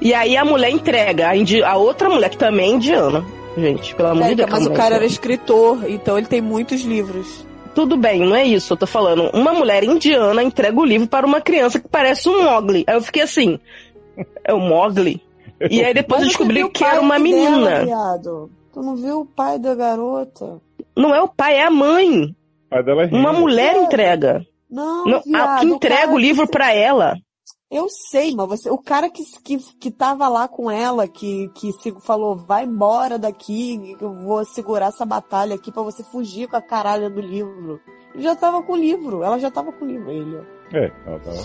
[0.00, 3.24] E aí a mulher entrega, a, indi- a outra mulher, que também é indiana.
[3.56, 4.58] Gente, pelo amor de Érica, Deus.
[4.58, 5.06] mas o cara era indiana.
[5.12, 7.45] escritor, então ele tem muitos livros.
[7.76, 8.72] Tudo bem, não é isso.
[8.72, 9.30] Eu tô falando.
[9.34, 12.82] Uma mulher indiana entrega o livro para uma criança que parece um Mogli.
[12.86, 13.60] Aí eu fiquei assim.
[14.42, 15.22] É o Mogli?
[15.70, 17.68] E aí depois eu descobri que era uma menina.
[17.68, 18.50] Dela, viado.
[18.72, 20.58] Tu não viu o pai da garota?
[20.96, 22.34] Não é o pai, é a mãe.
[22.66, 24.44] O pai dela é Uma mulher entrega.
[24.70, 27.14] Não, Não, a viado, que o entrega o livro que- pra ela.
[27.68, 31.72] Eu sei, mas você, o cara que, que, que tava lá com ela, que, que
[31.72, 36.46] se, falou, vai embora daqui, que eu vou segurar essa batalha aqui pra você fugir
[36.46, 37.80] com a caralho do livro.
[38.14, 40.40] Ele já tava com o livro, ela já tava com o livro, ele.
[40.72, 41.36] É, ela tava.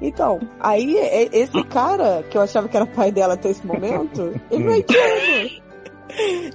[0.00, 0.96] Então, aí
[1.32, 4.78] esse cara, que eu achava que era pai dela até esse momento, ele não é
[4.78, 5.66] indiano.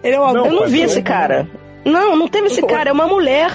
[0.01, 1.47] Ele é uma Não, Eu não vi esse cara.
[1.86, 3.51] Não, não teve esse cara, é uma mulher.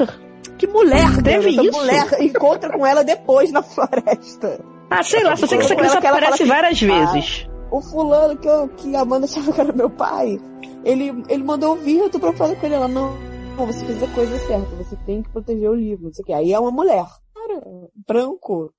[0.56, 1.72] Que mulher, Teve isso?
[1.72, 4.60] mulher encontra com ela depois na floresta.
[4.90, 7.48] Ah, sei lá, só sei que essa criança que ela aparece assim, várias "Ah, vezes.
[7.70, 10.38] O fulano que, eu, que a Amanda achava que era meu pai,
[10.84, 12.76] ele, ele mandou ouvir, eu tô preocupado com ele.
[12.76, 13.12] Ela, não,
[13.56, 16.26] não, você fez a coisa certa, você tem que proteger o livro, não sei o
[16.26, 16.32] quê.
[16.32, 17.04] Aí é uma mulher.
[17.34, 17.60] Cara,
[18.06, 18.72] branco.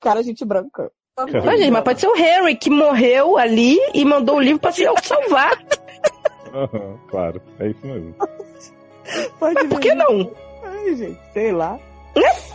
[0.00, 0.90] Cara, gente branca.
[1.16, 4.72] Mas, gente, mas pode ser o Harry que morreu ali e mandou o livro pra
[4.72, 5.52] se salvar.
[6.52, 8.14] Aham, claro, é isso mesmo.
[9.38, 10.30] Pode Mas por que não?
[10.64, 11.78] Ai, gente, sei lá.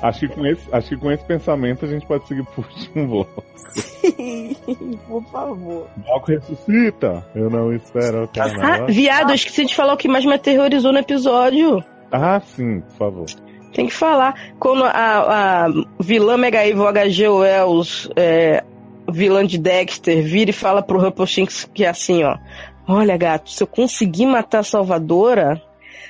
[0.01, 3.07] Acho que, com esse, acho que com esse pensamento a gente pode seguir por último
[3.25, 3.43] bloco.
[5.07, 5.87] Por favor.
[5.97, 7.25] Bloco ressuscita!
[7.35, 8.87] Eu não espero o Ah, carnaval.
[8.87, 11.83] viado, eu esqueci de falar o que mais me aterrorizou no episódio.
[12.11, 13.25] Ah, sim, por favor.
[13.73, 14.33] Tem que falar.
[14.59, 15.67] Quando a, a
[15.99, 18.63] vilã Mega Evil HG Wells, é,
[19.11, 22.37] vilã de Dexter, vira e fala pro Rumpelstiltskin que é assim, ó.
[22.87, 25.61] Olha, gato, se eu conseguir matar a Salvadora,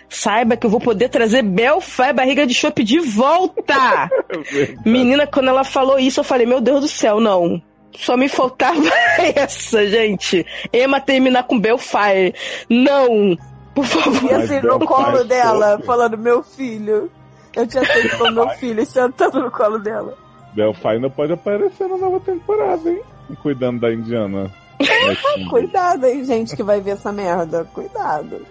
[0.10, 4.10] saiba que eu vou poder trazer Belfry barriga de chope de volta!
[4.86, 7.62] Menina, quando ela falou isso, eu falei, meu Deus do céu, não.
[7.98, 8.80] Só me faltava
[9.36, 10.46] essa, gente.
[10.72, 12.34] Emma terminar com Belfire.
[12.70, 13.36] Não!
[13.74, 14.32] Por favor.
[14.32, 17.12] E assim, no colo dela, falando, meu filho.
[17.56, 20.16] Eu te aceito como meu filho, sentando no colo dela.
[20.54, 23.02] Belfry ainda pode aparecer na nova temporada, hein?
[23.42, 24.52] Cuidando da Indiana.
[25.50, 27.66] Cuidado aí, gente, que vai ver essa merda.
[27.74, 28.46] Cuidado.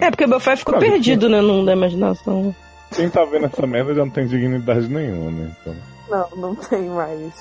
[0.00, 2.54] É, porque o Belfry ficou perdido, né, no mundo da imaginação.
[2.94, 5.50] Quem tá vendo essa merda já não tem dignidade nenhuma, né?
[5.60, 5.74] Então.
[6.08, 7.32] Não, não tem mais.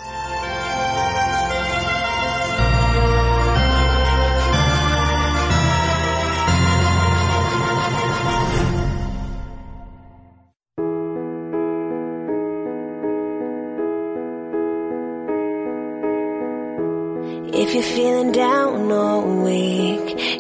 [17.52, 19.89] If you're feeling down or weak,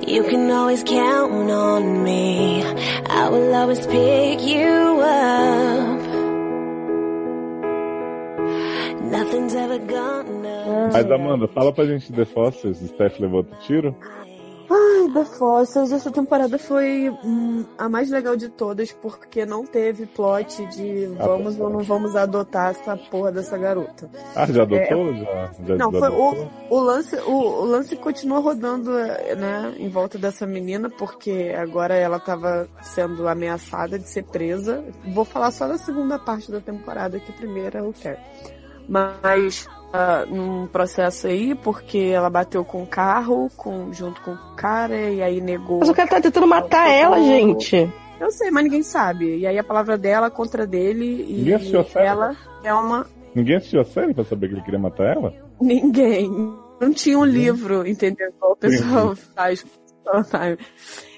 [0.07, 2.63] you can always count on me.
[2.63, 5.99] I will always pick you up.
[9.01, 10.89] Nothing's ever gonna.
[10.93, 13.95] Mas Amanda, fala pra gente The Fosters, Steph levou outro tiro?
[15.11, 20.65] The Fosters, essa temporada foi hum, a mais legal de todas, porque não teve plot
[20.67, 24.09] de vamos ou não vamos adotar essa porra dessa garota.
[24.35, 25.13] Ah, já adotou?
[25.13, 25.77] Já, já É.
[25.77, 26.51] Não, foi desadotou?
[26.69, 31.53] o, o lance, o, o lance continua rodando, eh, né, em volta dessa menina, porque
[31.57, 34.83] agora ela tava sendo ameaçada de ser presa.
[35.13, 38.19] Vou falar só da segunda parte da temporada, que a primeira eu quero.
[38.87, 39.78] Mas ah,
[40.29, 45.21] num processo aí, porque ela bateu com o carro, com, junto com o cara, e
[45.21, 45.79] aí negou.
[45.79, 47.91] Mas o cara tá tentando matar ela, gente.
[48.19, 49.37] Eu sei, mas ninguém sabe.
[49.37, 52.05] E aí a palavra dela contra dele Ninguém e assistiu a série?
[52.07, 55.33] ela é uma Ninguém assistiu a série pra saber que ele queria matar ela?
[55.61, 56.29] Ninguém.
[56.81, 58.31] Não tinha um livro, entendeu?
[58.41, 59.65] O pessoal faz.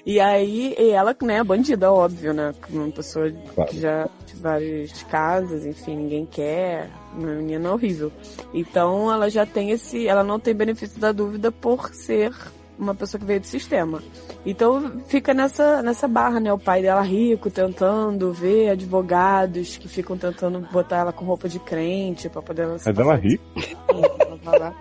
[0.04, 2.52] E aí, e ela, né, bandida, óbvio, né?
[2.68, 3.70] Uma pessoa Claro.
[3.70, 6.90] que já de várias casas, enfim, ninguém quer.
[7.16, 8.10] Uma menina horrível.
[8.54, 10.06] Então ela já tem esse.
[10.06, 12.32] Ela não tem benefício da dúvida por ser
[12.78, 14.02] uma pessoa que veio do sistema.
[14.44, 16.52] Então fica nessa, nessa barra, né?
[16.52, 21.58] O pai dela rico tentando ver advogados que ficam tentando botar ela com roupa de
[21.60, 24.74] crente pra poder ela se Mas ela é passar de rica?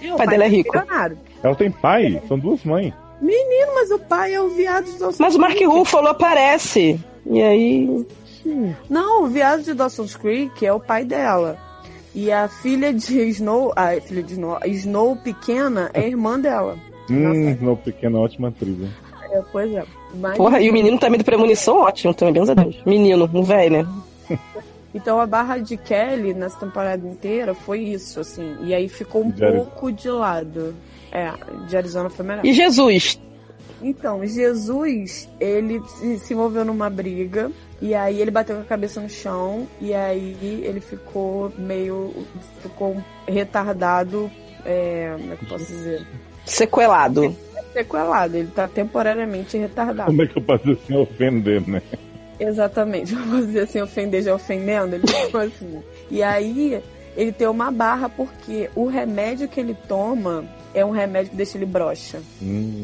[0.00, 0.76] e O pai dela é rico.
[0.76, 1.18] Milionário.
[1.42, 2.22] Ela tem pai?
[2.26, 2.92] São duas mães.
[3.20, 5.58] Menino, mas o pai é o viado de Dawson's Mas o Mark.
[5.58, 7.00] Ruffalo aparece.
[7.24, 8.06] E aí.
[8.88, 11.58] Não, o viado de Dawson's Creek é o pai dela.
[12.16, 16.78] E a filha de Snow, a filha de Snow, Snow pequena é a irmã dela.
[17.10, 18.90] Hum, não, pequena, ótima atriz, hein?
[19.30, 19.84] É, pois é.
[20.14, 22.82] Mas, Porra, e o menino também do premonição, ótimo também, bem a Deus.
[22.86, 23.88] Menino, um velho, né?
[24.94, 28.56] Então a barra de Kelly nessa temporada inteira foi isso, assim.
[28.62, 30.74] E aí ficou um De pouco de lado.
[31.12, 31.30] É,
[31.66, 32.46] de Arizona foi melhor.
[32.46, 33.20] E Jesus?
[33.82, 35.82] Então, Jesus, ele
[36.18, 37.50] se envolveu numa briga
[37.80, 42.12] e aí ele bateu com a cabeça no chão e aí ele ficou meio
[42.62, 42.96] ficou
[43.28, 44.30] retardado,
[44.64, 46.06] é, como é que eu posso dizer?
[46.44, 47.36] Sequelado.
[47.72, 50.06] Sequelado, ele tá temporariamente retardado.
[50.06, 51.82] Como é que eu posso assim ofender, né?
[52.40, 55.82] Exatamente, vamos dizer assim, ofender já ofendendo, ele ficou assim.
[56.10, 56.82] E aí
[57.16, 61.56] ele tem uma barra porque o remédio que ele toma é um remédio que deixa
[61.58, 62.20] ele broxa.
[62.40, 62.82] Hum,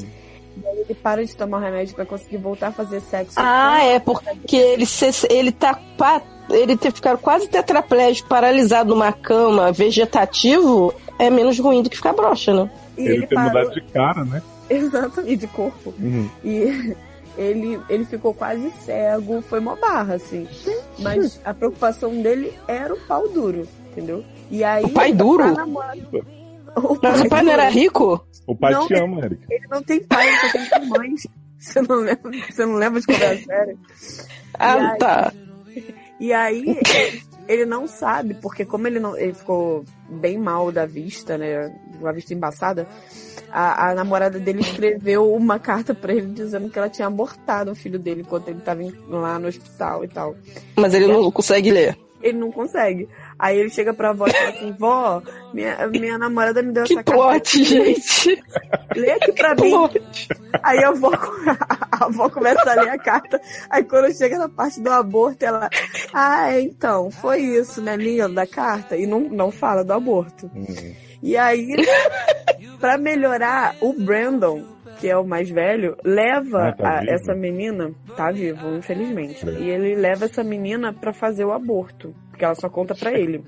[0.56, 3.34] E aí ele para de tomar o remédio pra conseguir voltar a fazer sexo.
[3.36, 5.78] Ah, é porque ele, se- ele tá.
[6.50, 12.12] Ele ter ficado quase tetraplégico, paralisado numa cama, vegetativo, é menos ruim do que ficar
[12.12, 12.70] broxa, né?
[12.98, 14.42] E ele, ele tem parou, mudado de cara, né?
[14.68, 15.94] exatamente, de corpo.
[15.98, 16.28] Uhum.
[16.44, 16.94] E
[17.38, 20.46] ele, ele ficou quase cego, foi uma barra, assim.
[20.98, 24.24] Mas a preocupação dele era o pau duro, entendeu?
[24.50, 24.84] E aí.
[24.84, 25.44] O pai duro?
[25.44, 26.02] a namorada-
[26.76, 28.26] O Mas o pai não era rico?
[28.46, 29.42] O pai Não, te ama, Eric.
[29.50, 31.14] Ele não tem pai, ele só tem mãe.
[31.58, 33.76] Você não lembra, você não lembra de conversa séria?
[34.58, 35.32] Ah, aí- tá.
[36.18, 36.76] E aí,
[37.48, 41.72] ele, não sabe, porque como ele não ele ficou bem mal da vista, né?
[42.00, 42.86] Com a vista embaçada,
[43.52, 47.76] a, a namorada dele escreveu uma carta pra ele dizendo que ela tinha abortado o
[47.76, 50.34] filho dele enquanto ele tava em- lá no hospital e tal.
[50.76, 51.96] Mas ele não consegue ler.
[52.20, 53.08] Ele não consegue.
[53.38, 55.22] Aí ele chega pra avó e fala assim, vó,
[55.52, 57.22] minha, minha namorada me deu Que essa carta.
[57.22, 58.42] plot, gente.
[58.94, 59.72] Lê aqui pra mim.
[60.62, 61.10] Aí a avó,
[61.90, 63.40] a avó começa a ler a carta.
[63.70, 65.68] Aí quando chega na parte do aborto, ela.
[66.12, 68.96] Ah, então, foi isso, né, linda, a carta.
[68.96, 70.50] E não, não fala do aborto.
[71.22, 71.68] E aí,
[72.80, 74.62] pra melhorar, o Brandon,
[75.02, 77.92] que é o mais velho, leva Ah, tá a- essa menina.
[78.16, 79.44] Tá vivo, infelizmente.
[79.44, 82.14] E ele leva essa menina pra fazer o aborto.
[82.30, 83.44] Porque ela só conta pra ele.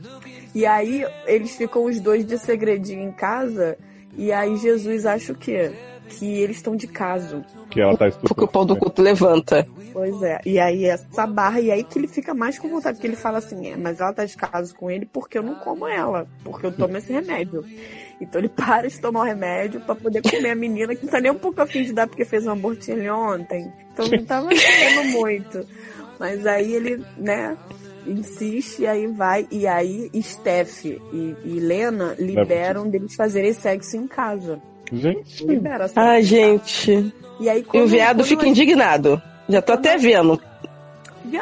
[0.53, 3.79] E aí, eles ficam os dois de segredinho em casa.
[4.17, 5.71] E aí, Jesus acha o quê?
[6.09, 7.45] Que eles estão de caso.
[7.71, 8.49] Que ela tá Porque o estudando.
[8.51, 9.67] pau do culto levanta.
[9.93, 10.41] Pois é.
[10.45, 11.61] E aí, essa barra.
[11.61, 12.97] E aí que ele fica mais com vontade.
[12.99, 15.55] Porque ele fala assim: é, mas ela tá de caso com ele porque eu não
[15.55, 16.27] como ela.
[16.45, 17.65] Porque eu tomo esse remédio.
[18.21, 21.21] Então ele para de tomar o remédio pra poder comer a menina que não tá
[21.21, 23.73] nem um pouco afim de dar porque fez um abortinho ontem.
[23.93, 25.67] Então não tava querendo muito.
[26.19, 27.57] Mas aí ele, né,
[28.07, 29.47] insiste e aí vai.
[29.51, 31.01] E aí Steph e,
[31.45, 34.61] e Lena liberam deles fazerem sexo em casa.
[34.93, 37.13] Gente, Libera Ai, gente.
[37.41, 39.21] E aí quando- o viado quando fica indignado.
[39.49, 40.41] Já tô até vendo.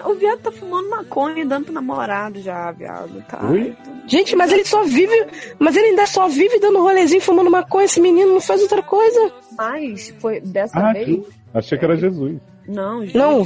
[0.07, 3.23] O viado tá fumando maconha e dando pro namorado já, viado.
[3.29, 3.45] Tá.
[3.47, 3.75] Ui?
[4.07, 5.27] Gente, mas ele só vive.
[5.59, 7.85] Mas ele ainda só vive dando rolezinho, fumando maconha.
[7.85, 9.33] Esse menino não faz outra coisa.
[9.57, 11.07] Mas foi dessa Ah, vez.
[11.07, 12.39] que- achei que era Jesus.
[12.67, 13.17] Não, gente.
[13.19, 13.45] Não,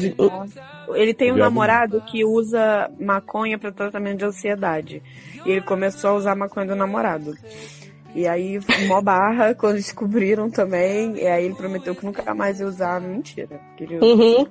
[0.94, 5.02] Ele tem um Viado namorado que usa maconha para tratamento de ansiedade.
[5.44, 7.34] E ele começou a usar maconha do namorado.
[8.16, 8.58] E aí,
[8.88, 12.98] mó barra, quando descobriram também, e aí ele prometeu que nunca mais ia usar.
[13.00, 13.60] Mentira.
[13.76, 14.46] Que ele- Uhum.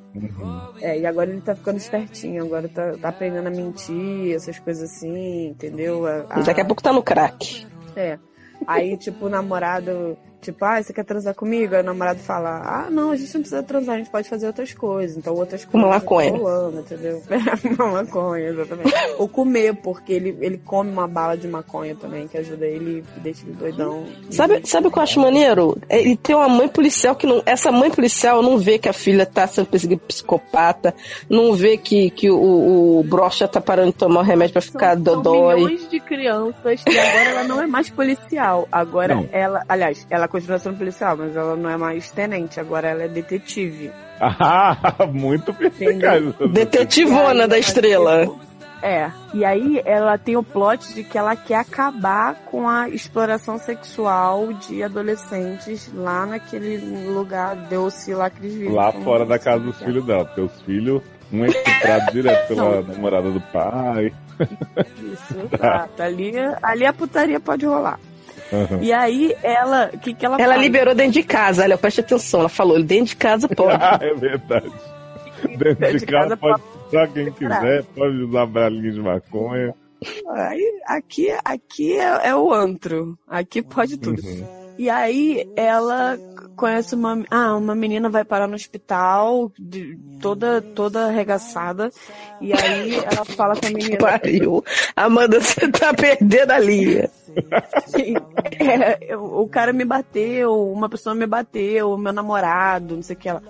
[0.81, 4.83] É, e agora ele tá ficando espertinho, agora tá, tá aprendendo a mentir, essas coisas
[4.91, 6.05] assim, entendeu?
[6.05, 7.65] A- a- Daqui a pouco tá no crack.
[7.95, 8.19] É.
[8.67, 10.15] Aí, tipo, o namorado,
[10.45, 11.75] tipo, ah, você quer transar comigo?
[11.75, 14.47] Aí o namorado fala, ah, não, a gente não precisa transar, a gente pode fazer
[14.47, 15.17] outras coisas.
[15.17, 15.81] Então, outras coisas.
[15.87, 16.31] Uma maconha.
[16.31, 17.21] tá rolando, entendeu?
[17.79, 18.93] uma maconha, exatamente.
[19.17, 23.19] Ou comer, porque ele, ele come uma bala de maconha também, que ajuda ele e
[23.19, 24.05] deixa ele doidão.
[24.29, 25.77] Sabe, sabe o que eu acho maneiro?
[25.89, 27.41] É, Ele tem uma mãe policial que não.
[27.45, 30.93] Essa mãe policial não vê que a filha tá sendo perseguida por psicopata,
[31.29, 34.93] não vê que, que o, o brocha tá parando de tomar o remédio pra ficar
[34.95, 35.55] São dodói.
[35.55, 38.67] milhões de crianças e agora ela não é mais policial.
[38.71, 39.29] Agora Não.
[39.31, 43.07] ela, aliás, ela continua sendo policial, mas ela não é mais tenente, agora ela é
[43.07, 43.89] detetive.
[44.19, 46.23] Ah, muito perspicaz.
[46.51, 48.27] Detetivona da estrela.
[48.81, 53.57] É, e aí ela tem o plot de que ela quer acabar com a exploração
[53.57, 56.77] sexual de adolescentes lá naquele
[57.07, 58.73] lugar doce lá que eles vivem.
[58.73, 60.25] Lá Como fora da casa dos filhos dela.
[60.25, 64.13] Porque os filhos, um é estuprado direto pela namorada do pai.
[65.01, 66.03] Isso, exato.
[66.03, 67.97] Ali, ali a putaria pode rolar.
[68.51, 68.81] Uhum.
[68.81, 70.61] E aí ela, o que que ela Ela faz?
[70.65, 72.41] liberou dentro de casa, olha, preste atenção.
[72.41, 73.77] Ela falou, dentro de casa pode.
[73.81, 74.71] Ah, é verdade.
[75.57, 79.73] Dentro de casa pode usar quem quiser, pode usar bralinho de maconha.
[80.29, 83.17] Aí, aqui, aqui é, é o antro.
[83.27, 84.21] Aqui pode tudo.
[84.23, 84.65] Uhum.
[84.77, 86.17] E aí ela
[86.57, 87.23] conhece uma.
[87.31, 91.89] Ah, uma menina vai parar no hospital, de- toda, toda arregaçada.
[92.41, 93.97] E aí ela fala com a menina.
[93.97, 94.63] Pariu.
[94.95, 97.09] Amanda, você tá perdendo a linha.
[97.87, 98.15] Sim.
[98.57, 103.19] É, eu- o cara me bateu, uma pessoa me bateu, meu namorado, não sei o
[103.19, 103.43] que ela.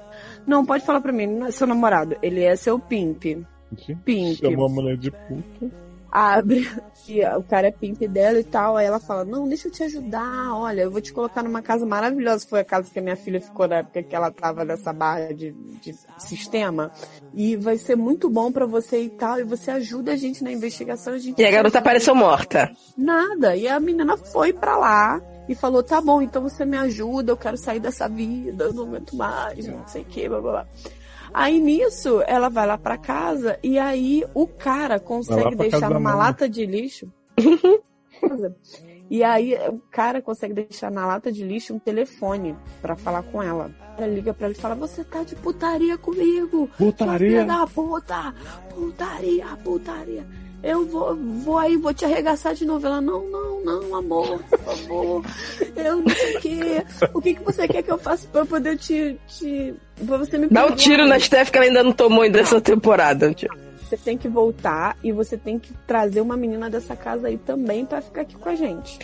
[0.48, 3.24] Não, pode falar pra mim, não é seu namorado, ele é seu pimp.
[4.04, 4.38] Pimp.
[4.40, 5.72] Chamou a mulher de puta.
[6.18, 6.66] Abre,
[7.10, 9.84] e o cara é pimp dela e tal, aí ela fala, não, deixa eu te
[9.84, 13.18] ajudar, olha, eu vou te colocar numa casa maravilhosa, foi a casa que a minha
[13.18, 16.90] filha ficou na época que ela tava nessa barra de, de sistema,
[17.34, 20.54] e vai ser muito bom pra você e tal, e você ajuda a gente na
[20.54, 22.72] investigação, a gente E a garota apareceu morta.
[22.98, 23.54] Nada.
[23.58, 27.38] E a menina foi pra lá e falou: tá bom, então você me ajuda, eu
[27.38, 30.68] quero sair dessa vida, eu não aguento mais, não sei o que, blá blá blá.
[31.38, 36.48] Aí nisso, ela vai lá pra casa e aí o cara consegue deixar numa lata
[36.48, 37.12] de lixo.
[39.12, 43.44] e aí o cara consegue deixar na lata de lixo um telefone pra falar com
[43.44, 43.70] ela.
[43.98, 46.70] Ela liga pra ele e fala: Você tá de putaria comigo!
[46.78, 47.18] Putaria?
[47.18, 48.34] filha da puta!
[48.74, 50.26] Putaria, putaria!
[50.64, 52.86] Eu vou, vou aí, vou te arregaçar de novo.
[52.86, 55.26] Ela, não, não, não, amor, por favor.
[55.76, 56.86] Eu não sei o quê.
[57.14, 59.18] O que, que você quer que eu faça pra eu poder te.
[59.28, 59.74] te
[60.06, 62.60] pra você me Dá um tiro na Steph que ela ainda não tomou ainda essa
[62.60, 63.34] temporada.
[63.34, 67.38] Tipo, você tem que voltar e você tem que trazer uma menina dessa casa aí
[67.38, 68.98] também pra ficar aqui com a gente.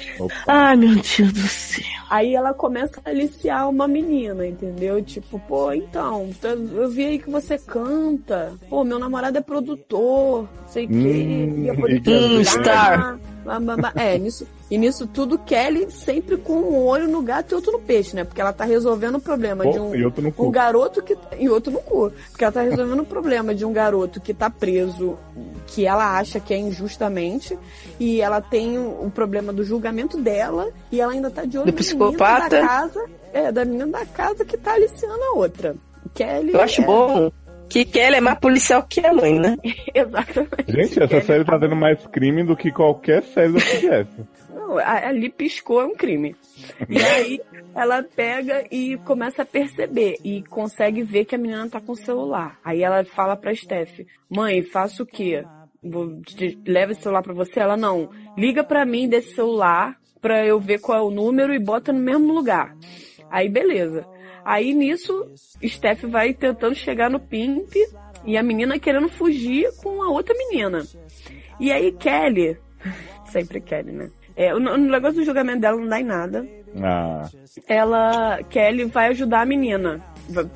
[0.48, 1.84] Ai, meu Deus do céu.
[2.10, 5.02] Aí ela começa a aliciar uma menina, entendeu?
[5.04, 8.54] Tipo, pô, então, tá- eu vi aí que você canta.
[8.70, 10.90] Pô, meu namorado é produtor, sei o.
[10.92, 13.20] Hum, e que- Hum, star.
[13.96, 17.80] É, nisso, e nisso tudo, Kelly sempre com um olho no gato e outro no
[17.80, 18.24] peixe, né?
[18.24, 20.48] Porque ela tá resolvendo o problema de um, e outro no cu.
[20.48, 21.18] um garoto que.
[21.38, 22.12] E outro no cu.
[22.30, 25.18] Porque ela tá resolvendo o problema de um garoto que tá preso,
[25.68, 27.58] que ela acha que é injustamente,
[28.00, 31.68] e ela tem o, o problema do julgamento dela, e ela ainda tá de olho
[31.68, 32.50] Do psicopata.
[32.50, 33.06] da casa.
[33.34, 35.76] É, da menina da casa que tá aliciando a outra.
[36.14, 36.54] Kelly.
[36.54, 37.32] Eu acho é- bom
[37.72, 39.56] que Kelly é mais policial que a mãe, né?
[39.96, 40.72] Exatamente.
[40.72, 44.08] Gente, essa Kelly série tá dando mais crime do que qualquer série da CBS.
[44.54, 46.36] Não, ali piscou é um crime.
[46.90, 47.42] E aí
[47.74, 51.96] ela pega e começa a perceber e consegue ver que a menina tá com o
[51.96, 52.60] celular.
[52.64, 55.46] Aí ela fala pra Steph: "Mãe, faço o quê?
[55.82, 56.22] Vou
[56.68, 58.10] leva esse celular pra você?" Ela não.
[58.38, 62.00] Liga pra mim desse celular pra eu ver qual é o número e bota no
[62.00, 62.76] mesmo lugar.
[63.30, 64.06] Aí beleza.
[64.44, 65.28] Aí nisso,
[65.64, 67.74] Steph vai tentando chegar no Pimp
[68.26, 70.84] e a menina querendo fugir com a outra menina.
[71.60, 72.58] E aí Kelly,
[73.30, 74.10] sempre Kelly, né?
[74.36, 76.48] É, o, o negócio do julgamento dela não dá em nada.
[76.82, 77.30] Ah,
[77.68, 80.02] Ela, Kelly vai ajudar a menina.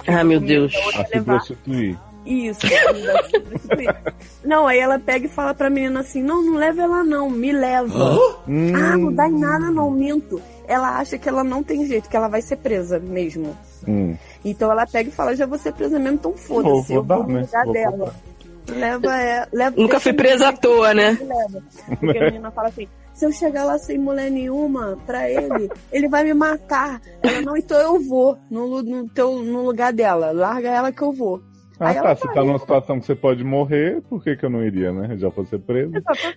[0.07, 0.73] Ah, meu Deus.
[0.73, 1.97] Vai a se levar- prostituir.
[2.25, 2.61] Isso.
[4.43, 7.51] não, aí ela pega e fala pra menina assim, não, não leva ela não, me
[7.51, 8.17] leva.
[8.47, 10.41] Ah, não dá em nada não, minto.
[10.67, 13.55] Ela acha que ela não tem jeito, que ela vai ser presa mesmo.
[13.87, 14.15] Hum.
[14.43, 16.87] Então ela pega e fala, já vou ser presa mesmo, então Vou, foda-se.
[16.89, 17.41] vou eu dar, vou no né?
[17.41, 17.91] lugar Vou dela.
[17.97, 18.35] comprar.
[18.67, 21.17] Leva, é, leva Nunca fui presa à toa, né?
[21.21, 21.63] leva.
[21.99, 26.09] Porque a menina fala assim, se eu chegar lá sem mulher nenhuma pra ele, ele
[26.09, 26.99] vai me matar.
[27.21, 30.31] Ela, não, então eu vou no, no, teu, no lugar dela.
[30.31, 31.41] Larga ela que eu vou.
[31.79, 32.01] Ah, Aí tá.
[32.01, 32.15] vai.
[32.15, 35.15] tá numa situação que você pode morrer, por que, que eu não iria, né?
[35.17, 35.91] Já vou ser preso.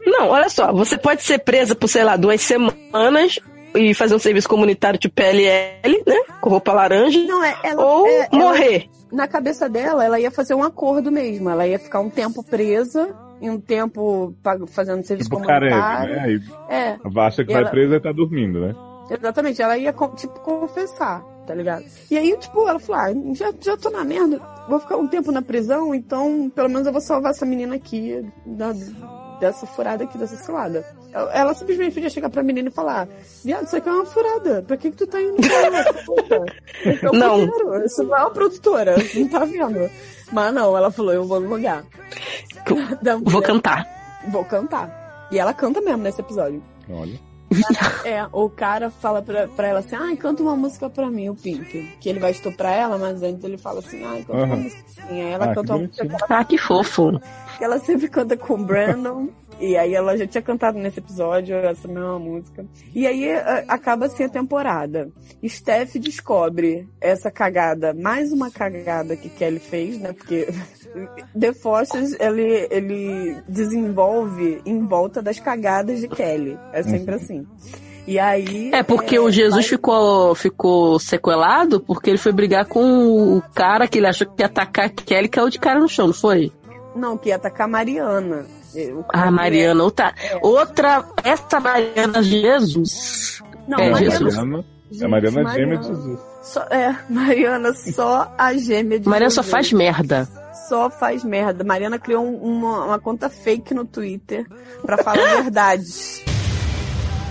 [0.05, 3.39] Não, olha só, você pode ser presa por, sei lá, duas semanas
[3.75, 6.17] e fazer um serviço comunitário de PLL, né?
[6.41, 7.19] Com roupa laranja.
[7.27, 8.89] Não, é, ela, Ou é, ela- morrer.
[9.13, 11.49] na cabeça dela, ela ia fazer um acordo mesmo.
[11.51, 14.35] Ela ia ficar um tempo presa e um tempo
[14.69, 16.15] fazendo serviço Tipo comunitário.
[16.15, 16.21] né?
[16.21, 18.75] Aí É, acha que E vai ela- preso e tá dormindo, né?
[19.11, 19.63] exatamente.
[19.63, 21.85] Ela ia, tipo, confessar, tá ligado?
[22.11, 24.39] E aí, tipo, ela falou, ah, já, já tô na merda,
[24.69, 28.23] vou ficar um tempo na prisão, então pelo menos eu vou salvar essa menina aqui
[28.45, 28.75] da-
[29.41, 30.85] dessa furada aqui, dessa cilada.
[31.13, 33.09] Ela, simplesmente podia chegar pra menina e falar,
[33.45, 36.45] viado, isso aqui é uma furada, pra que que tu tá indo pra essa puta?
[37.03, 37.51] Eu Não.
[37.51, 39.91] quero, Isso não é uma produtora, não tá vendo?
[40.31, 41.83] Mas não, ela falou, eu vou no lugar.
[43.23, 43.87] Vou cantar.
[44.29, 45.29] Vou cantar.
[45.33, 46.63] E ela canta mesmo nesse episódio.
[46.91, 47.19] Olha.
[48.05, 51.35] É, o cara fala pra, pra ela assim, ai, canta uma música pra mim, o
[51.35, 51.97] Pink.
[52.01, 54.57] Que ele vai estuprar ela, mas antes ele fala assim, ai, canta uma Aham.
[54.57, 55.21] música pra mim.
[55.21, 57.21] Aí ela Ah, canta que uma música que ela, Ah, que fofo.
[57.57, 59.29] que ela sempre canta com o Brandon.
[59.61, 62.65] E aí ela já tinha cantado nesse episódio essa mesma música.
[62.95, 65.11] E aí a- acaba assim a temporada.
[65.45, 70.13] Steph descobre essa cagada, mais uma cagada que Kelly fez, né?
[70.13, 70.47] Porque
[71.39, 76.59] The Forces, ele, ele desenvolve em volta das cagadas de Kelly.
[76.73, 77.47] É sempre assim.
[78.07, 78.71] E aí...
[78.73, 83.87] É porque o Jesus vai- ficou, ficou sequelado porque ele foi brigar com o cara
[83.87, 86.15] que ele achou que ia atacar a Kelly e caiu de cara no chão, não
[86.15, 86.51] foi?
[86.97, 88.47] Não, que ia atacar a Mariana.
[88.97, 90.39] O cara Ah, que Mariana, outra, É.
[90.43, 93.41] outra, essa Mariana Jesus.
[93.43, 94.35] é- Não, É, É, Mariana, Jesus.
[94.91, 95.55] Gente, é Mariana Mariana.
[95.75, 96.21] Gêmea de Jesus.
[96.43, 99.51] Só, é, Mariana só a gêmea de Mariana só Jesus.
[99.53, 100.27] faz merda.
[100.69, 101.63] Só faz merda.
[101.65, 104.47] Mariana criou um- uma, uma conta fake no Twitter
[104.83, 105.85] pra falar a verdade.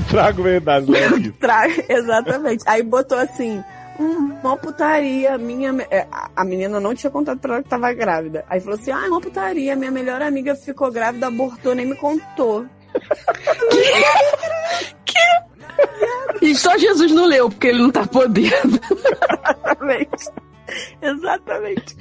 [0.10, 1.00] Trago verdade, né?
[1.20, 1.34] Isso.
[1.34, 1.64] Tra...
[1.90, 2.64] Exatamente.
[2.68, 3.64] Aí botou assim.
[4.00, 5.76] Hum, uma putaria, minha.
[5.90, 6.06] é,
[6.36, 8.46] a- menina não tinha contado pra ela que tava grávida.
[8.48, 12.66] Aí falou assim: ah, uma putaria, minha melhor amiga ficou grávida, abortou, nem me contou.
[16.42, 18.80] E só Jesus não leu, porque ele não tá podendo.
[18.92, 20.30] Exatamente.
[21.02, 21.96] Exatamente.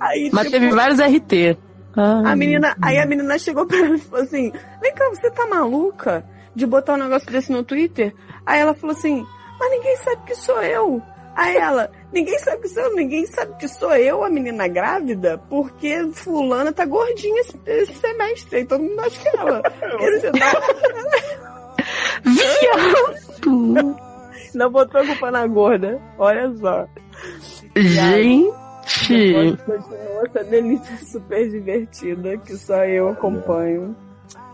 [0.00, 1.58] Aí, Mas tipo, teve vários RT.
[1.96, 5.46] A menina, aí a menina chegou pra ela e falou assim: Vem cá, você tá
[5.46, 6.24] maluca
[6.54, 8.12] de botar um negócio desse no Twitter?
[8.44, 9.24] Aí ela falou assim:
[9.60, 11.02] Mas ninguém sabe que sou eu.
[11.36, 15.38] Aí ela, ninguém sabe que sou eu, ninguém sabe que sou eu, a menina grávida,
[15.50, 19.62] porque fulana tá gordinha esse, esse semestre, e todo mundo acha que ela.
[19.70, 20.32] Porque senão
[22.24, 23.96] Viado!
[24.54, 26.00] não botou a culpa na gorda.
[26.18, 26.86] Olha só.
[27.76, 28.64] Gente!
[29.08, 33.96] Depois continua essa delícia super divertida que só eu acompanho.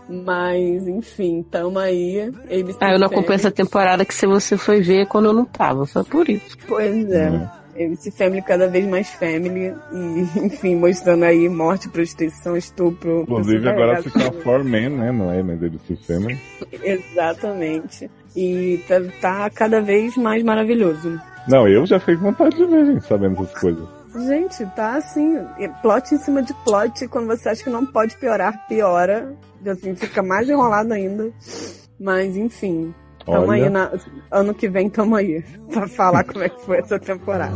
[0.09, 2.21] Mas, enfim, tamo aí.
[2.21, 5.45] ABC Ah, eu não acompanho essa temporada que se você foi ver quando eu não
[5.45, 6.57] tava, só por isso.
[6.67, 7.29] Pois é.
[7.29, 7.47] Hum.
[7.75, 13.21] esse family cada vez mais family e, enfim, mostrando aí morte, prostituição, estupro.
[13.21, 15.11] Inclusive pessoa agora chama For Men, né?
[15.11, 16.37] Não é MC Family.
[16.83, 18.09] Exatamente.
[18.35, 21.19] E tá, tá cada vez mais maravilhoso.
[21.47, 23.87] Não, eu já fiquei com vontade de ver, gente, sabendo essas coisas.
[24.27, 25.39] Gente, tá assim,
[25.81, 29.33] plot em cima de plot, quando você acha que não pode piorar, piora.
[29.65, 31.31] Assim, fica mais enrolado ainda.
[31.99, 32.93] Mas, enfim.
[33.25, 33.65] Tamo Olha.
[33.65, 33.91] aí na,
[34.31, 35.43] ano que vem, tamo aí.
[35.71, 37.55] Pra falar como é que foi essa temporada.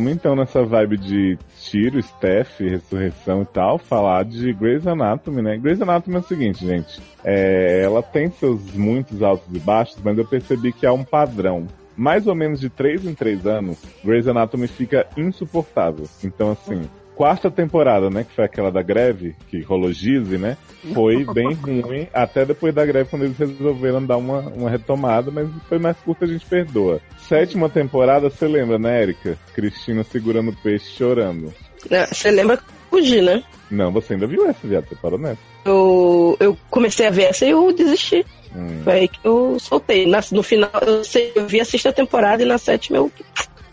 [0.00, 5.58] Vamos então nessa vibe de tiro, Steph, ressurreição e tal, falar de Grey's Anatomy, né?
[5.58, 7.02] Grey's Anatomy é o seguinte, gente.
[7.22, 11.66] É, ela tem seus muitos altos e baixos, mas eu percebi que há um padrão.
[11.94, 16.06] Mais ou menos de 3 em 3 anos, Grey's Anatomy fica insuportável.
[16.24, 16.80] Então, assim,
[17.20, 20.56] quarta temporada, né, que foi aquela da greve, que rolou Gizzy, né?
[20.94, 25.46] Foi bem ruim, até depois da greve, quando eles resolveram dar uma, uma retomada, mas
[25.68, 26.98] foi mais curta, a gente perdoa.
[27.18, 29.36] Sétima temporada, você lembra, né, Erika?
[29.52, 31.52] Cristina segurando o peixe chorando.
[31.90, 33.44] É, Você lembra que eu fugi, né?
[33.70, 34.88] Não, você ainda viu essa, viado?
[34.88, 35.42] Você parou nessa.
[35.66, 38.24] Eu, eu comecei a ver essa e eu desisti.
[38.56, 40.06] Hum, Foi aí que eu soltei.
[40.32, 43.12] No final, eu, sei, eu vi a sexta temporada e na sétima eu.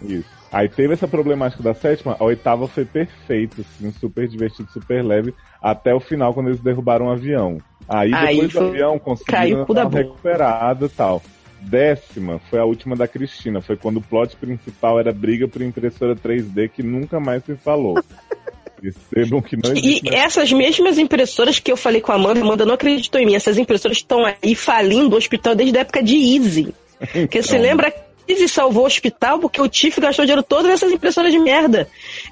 [0.03, 0.36] isso.
[0.51, 5.33] Aí teve essa problemática da sétima, a oitava foi perfeita, assim, super divertido, super leve,
[5.61, 7.57] até o final, quando eles derrubaram o avião.
[7.87, 11.21] Aí Aí depois do avião conseguiram dar recuperada e tal.
[11.59, 16.15] Décima foi a última da Cristina, foi quando o plot principal era briga por impressora
[16.15, 17.95] 3D que nunca mais se falou.
[18.79, 22.41] Percebam que não E existe mais essas mesmas impressoras que eu falei com a Amanda,
[22.41, 23.33] a Amanda não acreditou em mim.
[23.35, 26.75] Essas impressoras estão aí falindo o hospital desde a época de Easy.
[27.11, 27.67] Porque você Então.
[27.67, 27.91] lembra
[28.27, 31.87] Easy salvou o hospital porque o Tiff gastou dinheiro todo nessas impressoras de merda.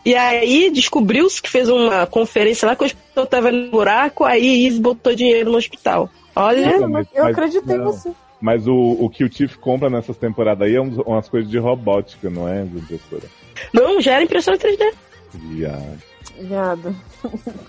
[0.06, 4.66] E aí descobriu-se que fez uma conferência lá que o hospital tava no buraco, aí
[4.66, 6.10] Easy botou dinheiro no hospital.
[6.36, 8.12] Olha, Não, mas- Eu mas- acreditei em você.
[8.42, 11.58] Mas o, o que o Tiff compra nessas temporadas aí é uns- umas coisas de
[11.58, 13.24] robótica, não é, impressora?
[13.74, 14.94] não, já era impressora 3D.
[15.34, 15.98] Viado.
[16.40, 16.96] Viado.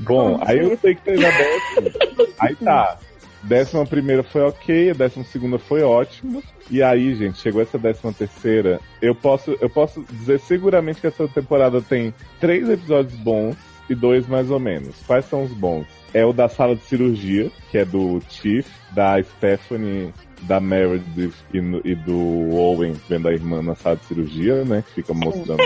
[0.00, 2.26] Bom, aí eu sei que teve a décima.
[2.40, 2.98] Aí tá.
[3.46, 6.42] Décima primeira foi ok, a décima segunda foi ótima.
[6.68, 8.80] E aí, gente, chegou essa décima terceira.
[9.00, 13.56] Eu posso, eu posso dizer seguramente que essa temporada tem três episódios bons
[13.88, 14.96] e dois mais ou menos.
[15.06, 15.86] Quais são os bons?
[16.12, 20.12] É o da sala de cirurgia, que é do Chief, da Stephanie,
[20.42, 24.82] da Meredith e, e do Owen vendo a irmã na sala de cirurgia, né?
[24.88, 25.62] Que fica mostrando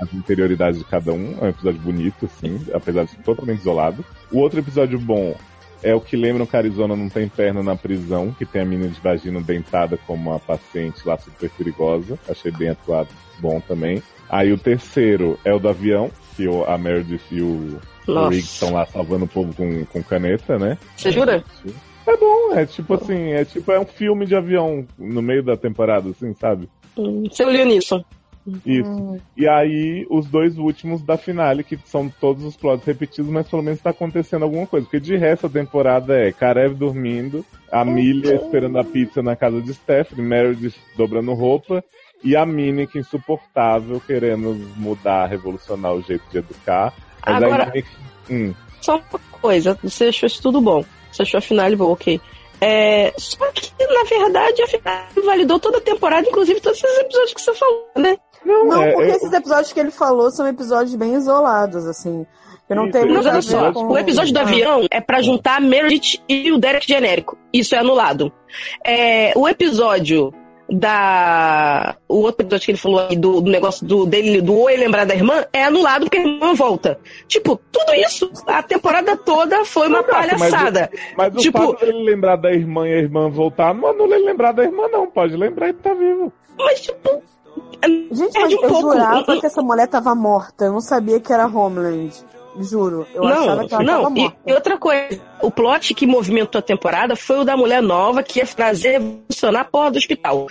[0.00, 1.36] as interioridades de cada um.
[1.40, 4.04] É um episódio bonito, assim, apesar de ser totalmente isolado.
[4.30, 5.34] O outro episódio bom
[5.84, 8.64] é o que lembra que a Arizona não tem perna na prisão, que tem a
[8.64, 12.18] menina de vagina dentada como uma paciente lá super perigosa.
[12.28, 14.02] Achei bem atuado, bom também.
[14.30, 17.78] Aí o terceiro é o do avião, que o, a Meredith e o,
[18.08, 18.30] Nossa.
[18.30, 20.78] Rick estão lá salvando o povo com, com caneta, né?
[20.96, 21.44] Você jura?
[22.06, 25.56] É bom, é tipo assim, é tipo é um filme de avião no meio da
[25.56, 26.68] temporada, assim, sabe?
[26.96, 27.66] Hum, Você olhou
[28.64, 29.20] Isso.
[29.36, 33.62] E aí, os dois últimos da finale, que são todos os plots repetidos, mas pelo
[33.62, 34.84] menos tá acontecendo alguma coisa.
[34.84, 39.60] Porque de resto a temporada é Karev dormindo, a Milha esperando a pizza na casa
[39.62, 41.82] de Stephanie, Meredith dobrando roupa,
[42.22, 46.92] e a Minnie, que insuportável, querendo mudar, revolucionar o jeito de educar.
[47.26, 47.84] Mas Agora- que-
[48.30, 50.84] hum, Só uma coisa, você achou isso tudo bom.
[51.12, 52.20] Você achou a finale boa, ok.
[52.60, 57.34] É, só que, na verdade, a finale validou toda a temporada, inclusive todos esses episódios
[57.34, 58.16] que você falou, né?
[58.44, 62.26] Não, é, porque eu- esses episódios que ele falou são episódios bem isolados, assim.
[62.66, 63.86] Que não isso, muito Mas a olha Mas ver só, com...
[63.92, 64.42] o episódio do Ah.
[64.42, 67.36] avião é pra juntar a Meredith e o Derek genérico.
[67.52, 68.32] Isso é anulado.
[68.84, 70.32] É, o episódio
[70.98, 71.96] da.
[72.08, 75.04] O outro episódio que ele falou aí do, do negócio do, dele, do Oi lembrar
[75.04, 76.98] da irmã, é anulado porque a irmã volta.
[77.28, 80.90] Tipo, tudo isso, a temporada toda foi uma Não, mas o- palhaçada.
[81.16, 84.24] Mas o Tipo- fato dele lembrar da irmã e a irmã voltar não anula ele
[84.26, 85.06] lembrar da irmã, não.
[85.10, 86.32] Pode lembrar ele tá vivo.
[86.58, 87.22] Mas, tipo.
[88.12, 88.92] Gente, mas um eu pouco.
[88.92, 90.66] jurava que essa mulher tava morta.
[90.66, 92.12] Eu não sabia que era Homeland.
[92.60, 93.04] Juro.
[93.12, 94.02] Eu achava Não, que ela não.
[94.04, 94.36] tava E, morta.
[94.46, 98.38] e outra coisa, o plot que movimentou a temporada foi o da mulher nova que
[98.38, 100.46] ia trazer revolucionar a porra do hospital.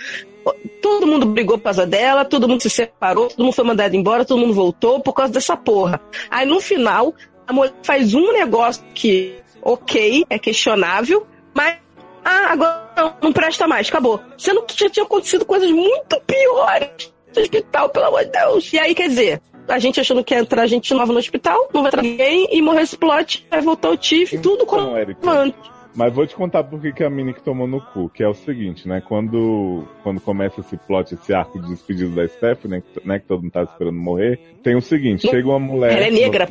[0.82, 4.24] Todo mundo brigou por causa dela, todo mundo se separou, todo mundo foi mandado embora,
[4.26, 5.98] todo mundo voltou por causa dessa porra.
[6.30, 7.14] Aí no final,
[7.46, 11.78] a mulher faz um negócio que, ok, é questionável, mas
[12.24, 14.20] ah, agora não, não presta mais, acabou.
[14.38, 18.72] Sendo que já tinha acontecido coisas muito piores no hospital, pelo amor de Deus.
[18.72, 21.82] E aí, quer dizer, a gente achando que ia entrar gente nova no hospital, não
[21.82, 25.30] vai entrar ninguém, e morreu esse plot, vai voltar o Tiff, tudo como Então, Érica,
[25.30, 25.74] antes.
[25.96, 28.34] Mas vou te contar por que a Minnie que tomou no cu, que é o
[28.34, 29.00] seguinte, né?
[29.06, 33.20] Quando, quando começa esse plot, esse arco de despedido da Stephanie, né?
[33.20, 35.92] Que todo mundo tá esperando morrer, tem o seguinte, chega uma mulher...
[35.92, 36.48] Ela é negra.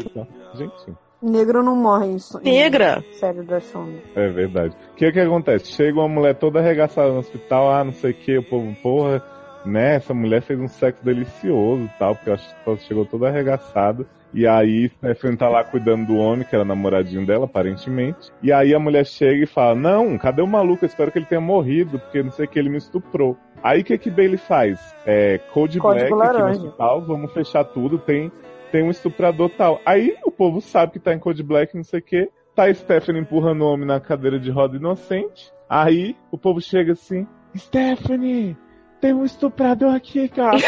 [0.56, 0.94] Gente,
[1.32, 3.04] Negro não morre em, so- em Negra.
[3.14, 3.98] série da Shonda.
[4.16, 4.76] é verdade.
[4.92, 5.72] O que que acontece?
[5.72, 9.24] Chega uma mulher toda arregaçada no hospital, ah, não sei o que, o povo, porra,
[9.66, 9.96] né?
[9.96, 14.06] Essa mulher fez um sexo delicioso e tal, porque ela ela chegou toda arregaçada.
[14.34, 18.32] E aí, Stephanie tá lá cuidando do homem, que era namoradinho dela, aparentemente.
[18.42, 20.84] E aí a mulher chega e fala, não, cadê o maluco?
[20.84, 23.38] Eu espero que ele tenha morrido, porque não sei o que, ele me estuprou.
[23.62, 24.80] Aí o que que Bailey faz?
[25.06, 28.32] É, Code Black Código aqui no hospital, vamos fechar tudo, tem,
[28.74, 29.80] tem um estuprador tal.
[29.86, 32.28] Aí o povo sabe que tá em Code Black, não sei o que.
[32.56, 35.54] Tá a Stephanie empurrando o homem na cadeira de roda inocente.
[35.70, 38.58] Aí o povo chega assim, Stephanie,
[39.00, 40.58] tem um estuprador aqui, cara.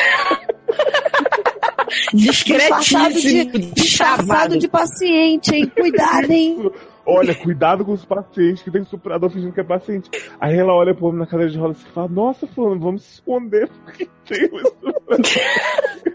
[2.13, 5.65] Disfarçado Discretíssimo, de, disfarçado de paciente, hein?
[5.67, 6.71] Cuidado, hein?
[7.07, 10.09] Olha, cuidado com os pacientes, que tem estuprador fingindo que é paciente.
[10.39, 13.13] Aí ela olha pro homem na cadeira de rodas e fala, nossa, fulano, vamos se
[13.15, 15.21] esconder, porque tem um estuprador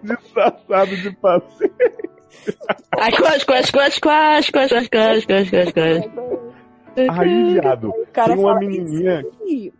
[0.02, 1.74] disfarçado de paciente.
[2.98, 6.10] Ai, quase, quase, quase, quase, quase, quase, quase, quase, quase.
[7.08, 9.24] Aí, viado, tem uma menininha...
[9.46, 9.72] "Ih,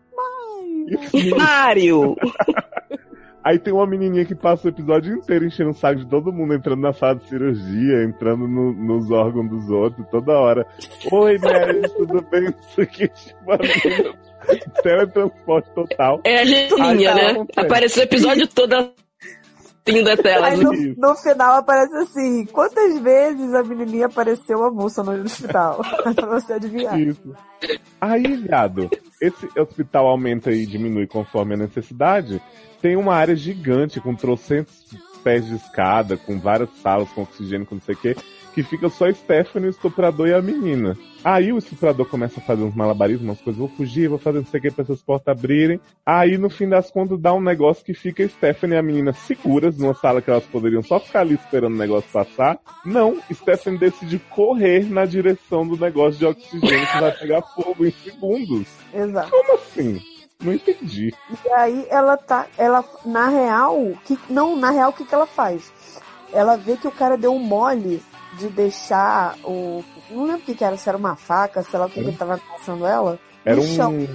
[1.37, 2.17] Mário!
[3.43, 6.53] Aí tem uma menininha que passa o episódio inteiro enchendo o saco de todo mundo,
[6.55, 10.67] entrando na sala de cirurgia, entrando no- nos órgãos dos outros, toda hora.
[11.11, 12.55] Oi, Mary, tudo bem?
[12.69, 14.15] Isso aqui, tipo, a menina,
[14.83, 16.21] teletransporte total.
[16.25, 17.33] É a Geninha, Ai, tá, né?
[17.33, 17.65] não sei.
[17.65, 20.47] Aparece o episódio todo assim da tela.
[20.49, 25.81] Aí no, no final aparece assim: quantas vezes a menininha apareceu avulsa no hospital?
[26.15, 27.01] pra você adivinhar.
[27.01, 27.35] Isso.
[27.99, 28.91] Aí, viado,
[29.21, 32.41] esse hospital aumenta e diminui conforme a necessidade.
[32.81, 34.85] Tem uma área gigante com trocentos
[35.23, 38.17] pés de escada, com várias salas com oxigênio, com não sei o quê,
[38.55, 40.97] que fica só Stephanie, o estuprador e a menina.
[41.23, 44.47] Aí o estuprador começa a fazer uns malabarismos, umas coisas, vou fugir, vou fazer não
[44.47, 45.79] sei o que pra essas portas abrirem.
[46.05, 49.77] Aí, no fim das contas, dá um negócio que fica Stephanie e a menina seguras
[49.77, 52.59] numa sala que elas poderiam só ficar ali esperando o negócio passar.
[52.85, 57.91] Não, Stephanie decide correr na direção do negócio de oxigênio que vai pegar fogo em
[57.91, 58.67] segundos.
[58.95, 59.31] Exato.
[59.31, 60.01] Como assim?
[60.41, 61.15] Não entendi.
[61.45, 62.47] E aí ela tá.
[62.57, 65.73] Ela, na real, que, não, na real, o que, que ela faz?
[66.33, 68.03] Ela vê que o cara deu um mole
[68.39, 69.85] de deixar o.
[70.11, 72.13] Não lembro o que, que era, se era uma faca, sei lá o que, que
[72.13, 73.19] tava passando ela.
[73.45, 74.07] Era um,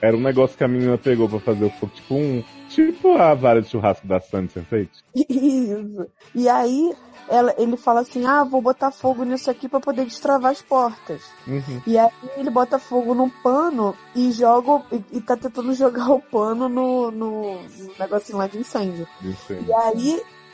[0.00, 2.42] era um negócio que a menina pegou pra fazer o fogo, tipo um.
[2.68, 4.88] Tipo a vara de churrasco da Sandy Sense8.
[5.14, 6.06] Isso.
[6.34, 6.92] E aí
[7.28, 11.22] ela, ele fala assim: ah, vou botar fogo nisso aqui pra poder destravar as portas.
[11.46, 11.82] Uhum.
[11.86, 14.84] E aí ele bota fogo num pano e joga.
[14.90, 19.06] E, e tá tentando jogar o pano no, no, no negocinho lá de incêndio.
[19.22, 19.64] Aí.
[19.66, 19.72] E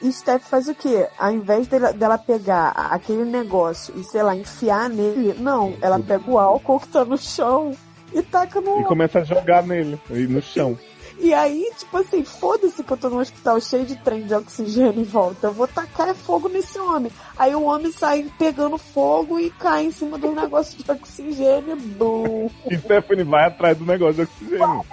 [0.03, 1.09] aí, Steph faz o quê?
[1.19, 6.31] Ao invés dela, dela pegar aquele negócio e, sei lá, enfiar nele, não, ela pega
[6.31, 7.73] o álcool que tá no chão
[8.13, 8.81] e taca no.
[8.81, 10.79] E começa a jogar nele, aí no chão.
[11.21, 15.01] E aí, tipo assim, foda-se que eu tô num hospital cheio de trem de oxigênio
[15.01, 15.49] em volta.
[15.49, 17.11] Eu vou tacar fogo nesse homem.
[17.37, 21.75] Aí o homem sai pegando fogo e cai em cima do negócio de oxigênio.
[21.75, 22.49] Bum.
[22.71, 24.85] E Stephanie vai atrás do negócio de oxigênio.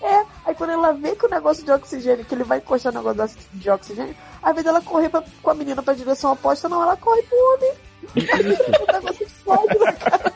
[0.00, 3.02] É, aí quando ela vê que o negócio de oxigênio, que ele vai encostar no
[3.02, 6.82] negócio de oxigênio, ao invés dela correr pra, com a menina pra direção oposta, não,
[6.82, 7.72] ela corre pro homem.
[8.88, 10.32] o negócio explode na cara.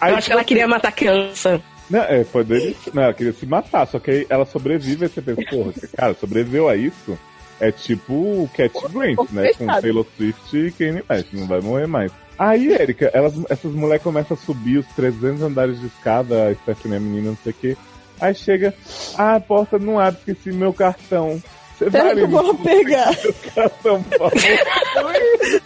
[0.00, 1.60] Aí, Eu acho que ela queria matar criança.
[1.88, 2.74] Não, é, poderia.
[2.92, 6.14] Não, ela queria se matar, só que aí ela sobrevive e você pensa, porra, cara,
[6.14, 7.18] sobreviveu a isso.
[7.58, 9.52] É tipo o Cat Grant, né?
[9.54, 9.80] Com fechado.
[9.80, 12.12] Taylor Swift e Kanye West, não vai morrer mais.
[12.38, 16.98] Aí, Erika, elas, essas mulheres começam a subir os 300 andares de escada, a Stephanie,
[16.98, 17.76] a menina, não sei o quê.
[18.20, 18.74] Aí chega,
[19.16, 21.42] ah, a porta não abre, esqueci meu cartão.
[21.78, 23.14] Você vai que eu vou pegar.
[23.54, 25.62] cartão, por favor.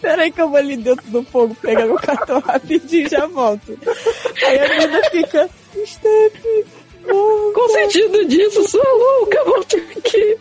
[0.00, 3.78] Peraí que eu vou ali dentro do fogo pegar meu cartão rapidinho e já volto.
[4.44, 5.48] Aí a menina fica,
[5.84, 6.44] Steph,
[7.06, 7.52] não.
[7.52, 8.68] Qual o sentido disso?
[8.68, 10.38] Sou louca, volta aqui.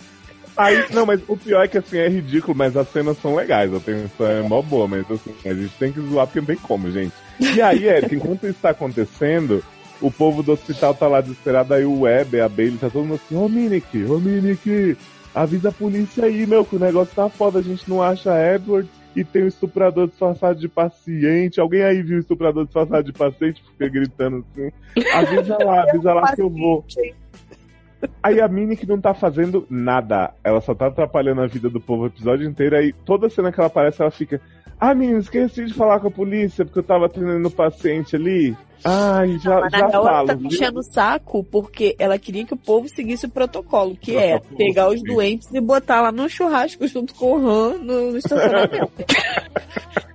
[0.57, 3.71] Aí, não, mas o pior é que assim, é ridículo, mas as cenas são legais,
[3.71, 6.55] a tensão é mó boa, mas assim, a gente tem que zoar porque não tem
[6.55, 7.13] como, gente.
[7.39, 9.63] E aí, Eric, enquanto isso tá acontecendo,
[10.01, 13.21] o povo do hospital tá lá desesperado, aí o Web, a Bailey, tá todo mundo
[13.23, 14.97] assim, ô Minick, ô Minick,
[15.33, 18.89] avisa a polícia aí, meu, que o negócio tá foda, a gente não acha Edward
[19.17, 21.59] e tem um estuprador disfarçado de paciente.
[21.59, 23.63] Alguém aí viu o estuprador disfarçado de paciente?
[23.71, 24.71] Fica gritando assim.
[25.11, 26.85] Avisa lá, avisa lá que eu vou.
[28.21, 30.35] Aí a Minnie que não tá fazendo nada.
[30.43, 32.75] Ela só tá atrapalhando a vida do povo o episódio inteiro.
[32.75, 34.39] Aí toda cena que ela aparece, ela fica.
[34.79, 38.55] Ah, menina, esqueci de falar com a polícia porque eu tava atendendo o paciente ali.
[38.83, 40.25] Ai, já, Mas já falo.
[40.27, 44.39] tá enchendo o saco porque ela queria que o povo seguisse o protocolo, que é
[44.39, 45.05] Protocolo, pegar os sim.
[45.05, 48.91] doentes e botar lá no churrasco junto com o Han no, no estacionamento.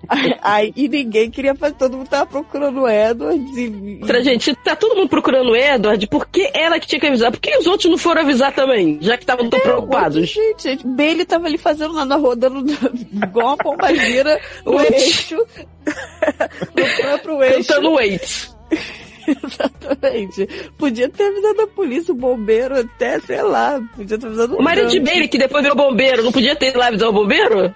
[0.43, 4.76] aí, e ninguém queria fazer, todo mundo tava procurando o Edwards e, Outra gente, tá
[4.76, 7.30] todo mundo procurando o Edward, por que ela que tinha que avisar?
[7.30, 8.98] Por que os outros não foram avisar também?
[9.01, 10.28] Já que estavam tão preocupados.
[10.28, 12.64] Gente, gente, Bailey tava ali fazendo nada, rodando
[13.12, 15.36] igual uma pombagira o eixo.
[15.36, 17.68] no próprio eixo.
[17.68, 18.52] Cantando wait.
[19.27, 20.49] Exatamente.
[20.77, 24.89] Podia ter avisado a polícia, o bombeiro, até, sei lá, podia ter avisado O marido
[24.89, 25.01] de.
[25.01, 27.74] Bailey, que depois virou bombeiro, não podia ter lá avisar o bombeiro?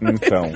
[0.00, 0.50] Então.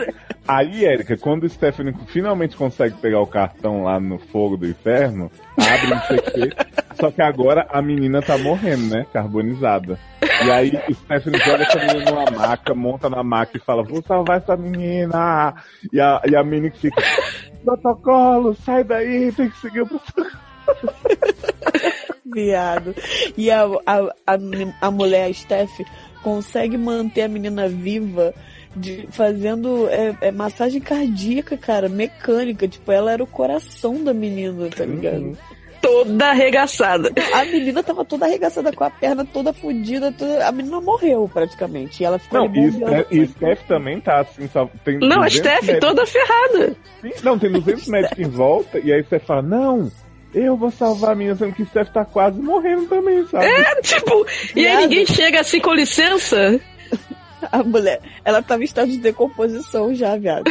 [0.46, 5.30] Aí, Érica, quando o Stephanie finalmente consegue pegar o cartão lá no fogo do inferno,
[5.58, 6.56] abre não sei o quê.
[7.00, 9.06] Só que agora a menina tá morrendo, né?
[9.12, 9.98] Carbonizada.
[10.22, 14.02] E aí o Stephanie joga essa menina numa maca, monta na maca e fala, vou
[14.02, 15.54] salvar essa menina.
[15.92, 17.02] E a, e a menina que fica,
[17.66, 20.30] protocolo, sai daí, tem que seguir o protocolo.
[22.24, 22.94] Viado.
[23.36, 24.38] E a, a, a,
[24.80, 25.80] a mulher, a Steph,
[26.22, 28.34] consegue manter a menina viva
[28.74, 32.68] de, fazendo é, é, massagem cardíaca, cara, mecânica.
[32.68, 35.36] Tipo, ela era o coração da menina, tá ligado?
[35.86, 37.12] Toda arregaçada.
[37.32, 40.10] A menina tava toda arregaçada com a perna toda fodida.
[40.12, 40.46] Toda...
[40.46, 42.02] A menina morreu praticamente.
[42.02, 42.72] E ela ficou Não, e.
[42.72, 46.76] Steph, e Steph também tá assim, só, tem Não, a 200 Steph médicos- toda ferrada.
[47.00, 49.90] Sim, Não, tem 200 médicos em volta, e aí você fala, não,
[50.34, 53.46] eu vou salvar a menina, sendo que o Steph tá quase morrendo também, sabe?
[53.46, 56.60] É, tipo, e aí ninguém chega assim com licença.
[57.52, 60.50] A mulher, ela tava em estado de decomposição já, viado.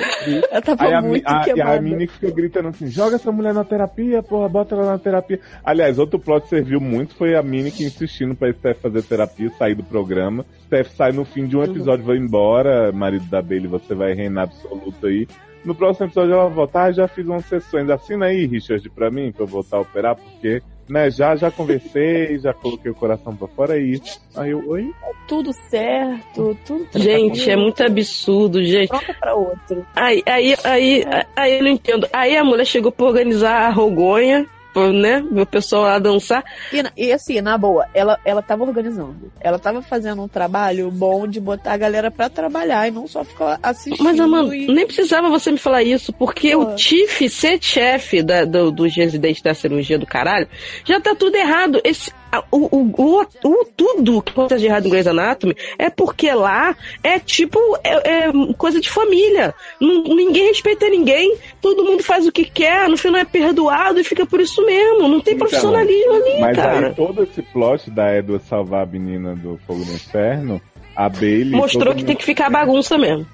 [0.51, 1.77] Ela tava Aí muito a, e queimada.
[1.77, 5.39] a menina fica gritando assim, joga essa mulher na terapia, porra, bota ela na terapia.
[5.63, 9.75] Aliás, outro plot que serviu muito foi a Minic insistindo pra Steph fazer terapia, sair
[9.75, 10.45] do programa.
[10.65, 14.43] Steph sai no fim de um episódio, vai embora, marido da Bailey, você vai reinar
[14.45, 15.27] absoluto aí.
[15.63, 19.31] No próximo episódio ela volta, ah, já fiz umas sessões, assina aí, Richard, pra mim,
[19.31, 23.47] pra eu voltar a operar, porque, né, já, já conversei, já coloquei o coração pra
[23.47, 24.01] fora aí.
[24.35, 24.91] Aí eu, oi?
[25.27, 28.89] Tudo certo, tudo Gente, é muito absurdo, gente.
[28.89, 29.85] Pronta pra outro.
[29.95, 31.03] Aí, aí, aí,
[31.35, 32.07] aí eu não entendo.
[32.13, 34.45] Aí a mulher chegou pra organizar a rogonha,
[34.93, 35.23] né?
[35.31, 36.43] O pessoal lá dançar.
[36.71, 39.31] E, e assim, na boa, ela, ela tava organizando.
[39.39, 43.23] Ela tava fazendo um trabalho bom de botar a galera pra trabalhar e não só
[43.23, 44.03] ficar assistindo.
[44.03, 44.67] Mas, mano, e...
[44.67, 46.63] nem precisava você me falar isso, porque Pô.
[46.63, 50.47] o Tiff ser chefe da, do, dos residentes da cirurgia do caralho,
[50.83, 51.81] já tá tudo errado.
[51.83, 52.11] Esse,
[52.51, 56.75] o, o, o, o- tudo que acontece de errado em Grey's Anatomy é porque lá
[57.03, 59.53] é tipo, é, é coisa de família.
[59.81, 64.25] Ninguém respeita ninguém, todo mundo faz o que quer, no final é perdoado e fica
[64.25, 65.07] por isso mesmo.
[65.07, 66.87] Não tem Então, profissionalismo ali, Mas cara.
[66.87, 70.61] aí todo esse plot da Edward salvar a menina do Fogo no Inferno,
[70.95, 71.51] a Bailey.
[71.51, 73.25] Mostrou que mundo, tem que ficar bagunça mesmo.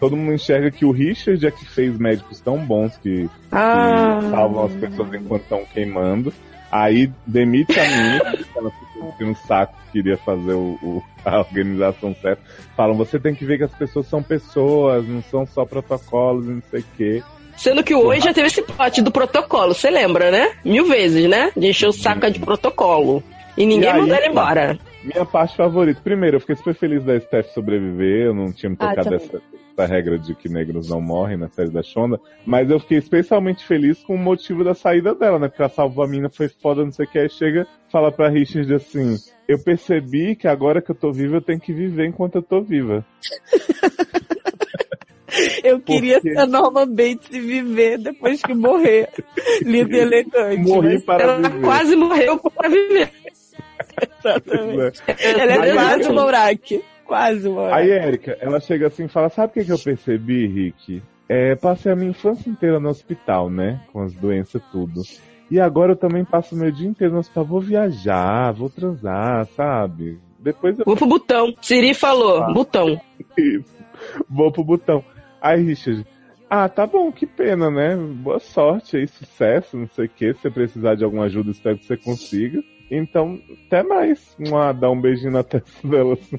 [0.00, 4.20] Todo mundo enxerga que o Richard é que fez médicos tão bons que, que Ah.
[4.30, 6.32] salvam as pessoas enquanto estão queimando.
[6.70, 8.24] Aí demite a menina,
[8.56, 12.42] ela ficou no saco que queria fazer o, o- a organização certa.
[12.76, 16.50] Falam, você tem que ver que as pessoas são pessoas, não são só protocolos, e
[16.50, 17.22] não sei o quê.
[17.56, 20.52] Sendo que hoje já teve esse pote do protocolo, você lembra, né?
[20.64, 21.50] Mil vezes, né?
[21.56, 23.22] De encher o saco de protocolo.
[23.56, 24.78] E ninguém E aí, mandou ele embora.
[25.12, 26.00] Minha parte favorita.
[26.02, 28.26] Primeiro, eu fiquei super feliz da Steph sobreviver.
[28.26, 29.18] Eu não tinha me Ah, tocado também.
[29.18, 29.42] dessa,
[29.76, 32.20] dessa regra de que negros não morrem na série da Shonda.
[32.44, 35.48] Mas eu fiquei especialmente feliz com o motivo da saída dela, né?
[35.48, 37.18] Porque ela salvou a mina, foi foda, não sei o que.
[37.18, 39.16] Aí chega, fala pra Richard assim:
[39.48, 42.60] Eu percebi que agora que eu tô viva, eu tenho que viver enquanto eu tô
[42.60, 43.04] viva.
[45.62, 49.08] Eu queria ser Norma Bates e viver depois que morrer.
[49.62, 50.62] Linda e elegante.
[50.68, 51.60] Morri para Ela viver.
[51.60, 53.10] quase morreu pra viver.
[54.18, 55.02] Exatamente.
[55.18, 56.82] Ela é quase uma Uraki.
[57.04, 57.90] Quase uma Aí.
[57.90, 61.02] Érica, ela chega assim e fala: Sabe o que, que eu percebi, Rick?
[61.28, 63.80] É, passei a minha infância inteira no hospital, né?
[63.92, 65.02] Com as doenças e tudo.
[65.50, 67.44] E agora eu também passo meu dia inteiro no hospital.
[67.44, 70.18] Vou viajar, vou transar, sabe?
[70.38, 71.54] Depois eu Vou pro botão.
[71.60, 72.52] Siri falou, Ah.
[72.52, 73.00] botão.
[73.36, 73.74] Isso.
[74.28, 75.02] Vou pro botão.
[75.40, 76.06] Aí, Richard.
[76.50, 77.94] Ah, tá bom, que pena, né?
[77.96, 80.32] Boa sorte aí, sucesso, não sei o que.
[80.34, 82.62] Se você precisar de alguma ajuda, espero que você consiga.
[82.90, 84.36] Então, até mais.
[84.38, 86.14] Uma, dá um beijinho na testa dela.
[86.14, 86.38] assim.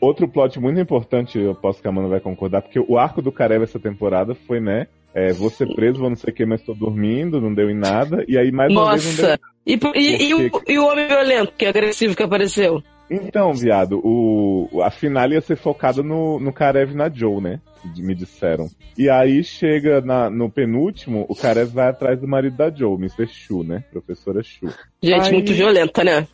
[0.00, 3.30] Outro plot muito importante, eu posso que a Amanda vai concordar, porque o arco do
[3.30, 4.88] Careva essa temporada foi, né?
[5.14, 7.74] É, vou ser preso, vou não sei o que, mas tô dormindo, não deu em
[7.74, 8.24] nada.
[8.26, 9.40] E aí, mais uma vez, Nossa.
[9.64, 12.82] E, e- e o, e o homem violento, que é agressivo que apareceu?
[13.14, 17.60] Então, viado, o, a final ia ser focada no, no Karev e na Joe, né?
[17.96, 18.68] Me disseram.
[18.96, 23.26] E aí chega na- no penúltimo, o Karev vai atrás do marido da Joe, Mr.
[23.26, 23.84] Shu, né?
[23.92, 24.68] Professora Shu.
[25.02, 26.26] Gente, Aí- muito violenta, né?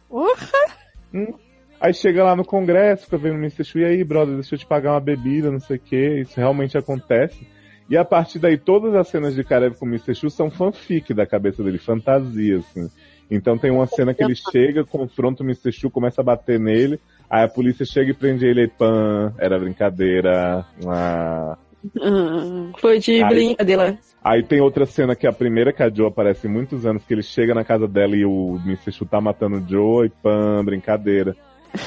[1.81, 3.65] Aí chega lá no congresso, fica vendo o Mr.
[3.65, 6.35] Shu, e aí, brother, deixa eu te pagar uma bebida, não sei o que, isso
[6.37, 7.47] realmente acontece.
[7.89, 10.15] E a partir daí, todas as cenas de Karev com o Mr.
[10.15, 12.91] Chu são fanfic da cabeça dele, fantasia, assim.
[13.31, 15.71] Então tem uma cena que ele chega, confronta o Mr.
[15.73, 16.99] Chu, começa a bater nele,
[17.29, 20.65] aí a polícia chega e prende ele e pã, era brincadeira.
[20.87, 21.57] Ah.
[22.79, 23.99] Foi de Aí- brincadeira.
[24.25, 27.05] Aí tem outra cena que é a primeira que a Joe aparece em muitos anos,
[27.05, 28.93] que ele chega na casa dela e o Mr.
[28.93, 31.37] Chu tá matando o Joe e pã, brincadeira.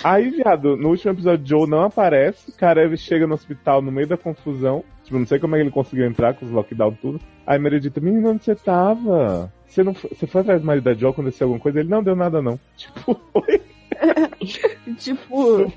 [0.04, 4.16] Aí, viado, no último episódio, Joe não aparece, Karev chega no hospital no meio da
[4.16, 4.84] confusão.
[5.04, 7.20] Tipo, não sei como é que ele conseguiu entrar com os lockdown tudo.
[7.46, 9.52] Aí Meredith, menino, onde você tava?
[9.72, 11.80] Você, não foi, você foi atrás do marido da aconteceu alguma coisa?
[11.80, 12.60] Ele, não, deu nada não.
[12.76, 13.62] Tipo, foi
[14.98, 15.72] Tipo.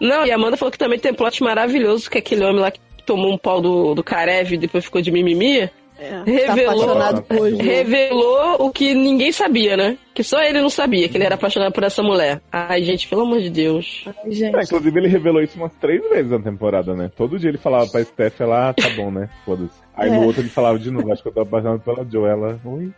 [0.00, 2.72] Não, e a Amanda falou que também tem um plot maravilhoso, que aquele homem lá
[2.72, 7.22] que tomou um pau do, do Karev e depois ficou de mimimi, é, Revelou- tá
[7.22, 7.56] por Ju.
[7.56, 9.98] revelou o que ninguém sabia, né?
[10.14, 12.40] Que só ele não sabia, que ele era apaixonado por essa mulher.
[12.52, 14.04] Ai, gente, pelo amor de Deus.
[14.06, 14.64] Ai, É, gente.
[14.64, 17.10] inclusive, ele revelou isso umas três vezes na temporada, né?
[17.16, 19.28] Todo dia ele falava pra Steph, ela, ah, tá bom, né?
[19.44, 19.78] Foda-se.
[19.96, 20.26] Aí no É.
[20.26, 22.28] outro ele falava de novo, acho que eu tô apaixonado pela Joe.
[22.28, 22.90] Ela, oi,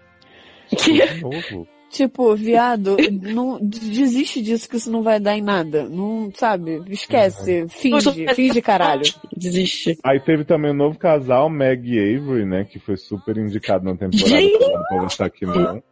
[0.77, 1.07] Que...
[1.07, 1.67] de novo.
[1.91, 5.89] Tipo, viado, não, desiste disso que isso não vai dar em nada.
[5.89, 6.81] Não, sabe?
[6.89, 7.67] Esquece.
[7.69, 9.03] Finge, finge caralho.
[9.37, 9.99] Desiste.
[10.05, 12.65] Aí teve também um novo casal, Meg e Avery, né?
[12.65, 14.29] Que foi super indicado na temporada.
[14.29, 14.59] Gente!
[14.61, 15.83] não Pra estar aqui não.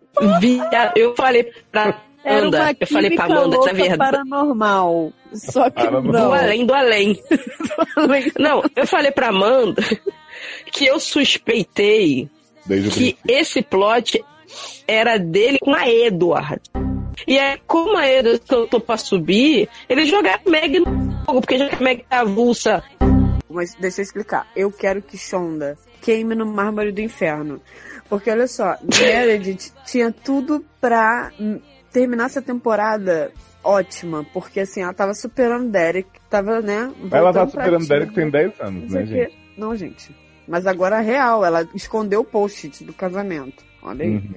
[0.41, 3.99] Via- Eu falei pra Era Amanda, uma eu falei pra Amanda, louca essa verdade.
[3.99, 5.13] paranormal.
[5.33, 6.13] Só que Paranormal.
[6.13, 6.33] Do não.
[6.33, 7.21] além do além.
[8.39, 9.83] Não, eu falei pra Amanda
[10.73, 12.29] que eu suspeitei
[12.67, 14.23] Desde o que esse plot
[14.87, 16.61] era dele com a Edward.
[17.27, 21.59] E aí, como a Edward soltou pra subir, eles jogaram a Meg no fogo, porque
[21.59, 22.83] já que a Meg tá avulsa.
[23.51, 24.47] Mas deixa eu explicar.
[24.55, 27.61] Eu quero que Shonda queime no mármore do inferno.
[28.09, 31.33] Porque olha só, Meredith tinha tudo pra
[31.93, 34.25] terminar essa temporada ótima.
[34.33, 36.93] Porque assim, ela tava superando Derek, tava, né?
[37.11, 37.95] Ela tá superando ativa.
[37.95, 39.39] Derek tem 10 Não anos, né, gente?
[39.57, 40.15] Não, gente.
[40.47, 43.68] Mas agora é real, ela escondeu o post-it do casamento.
[43.83, 44.11] Olha aí.
[44.11, 44.35] Uhum.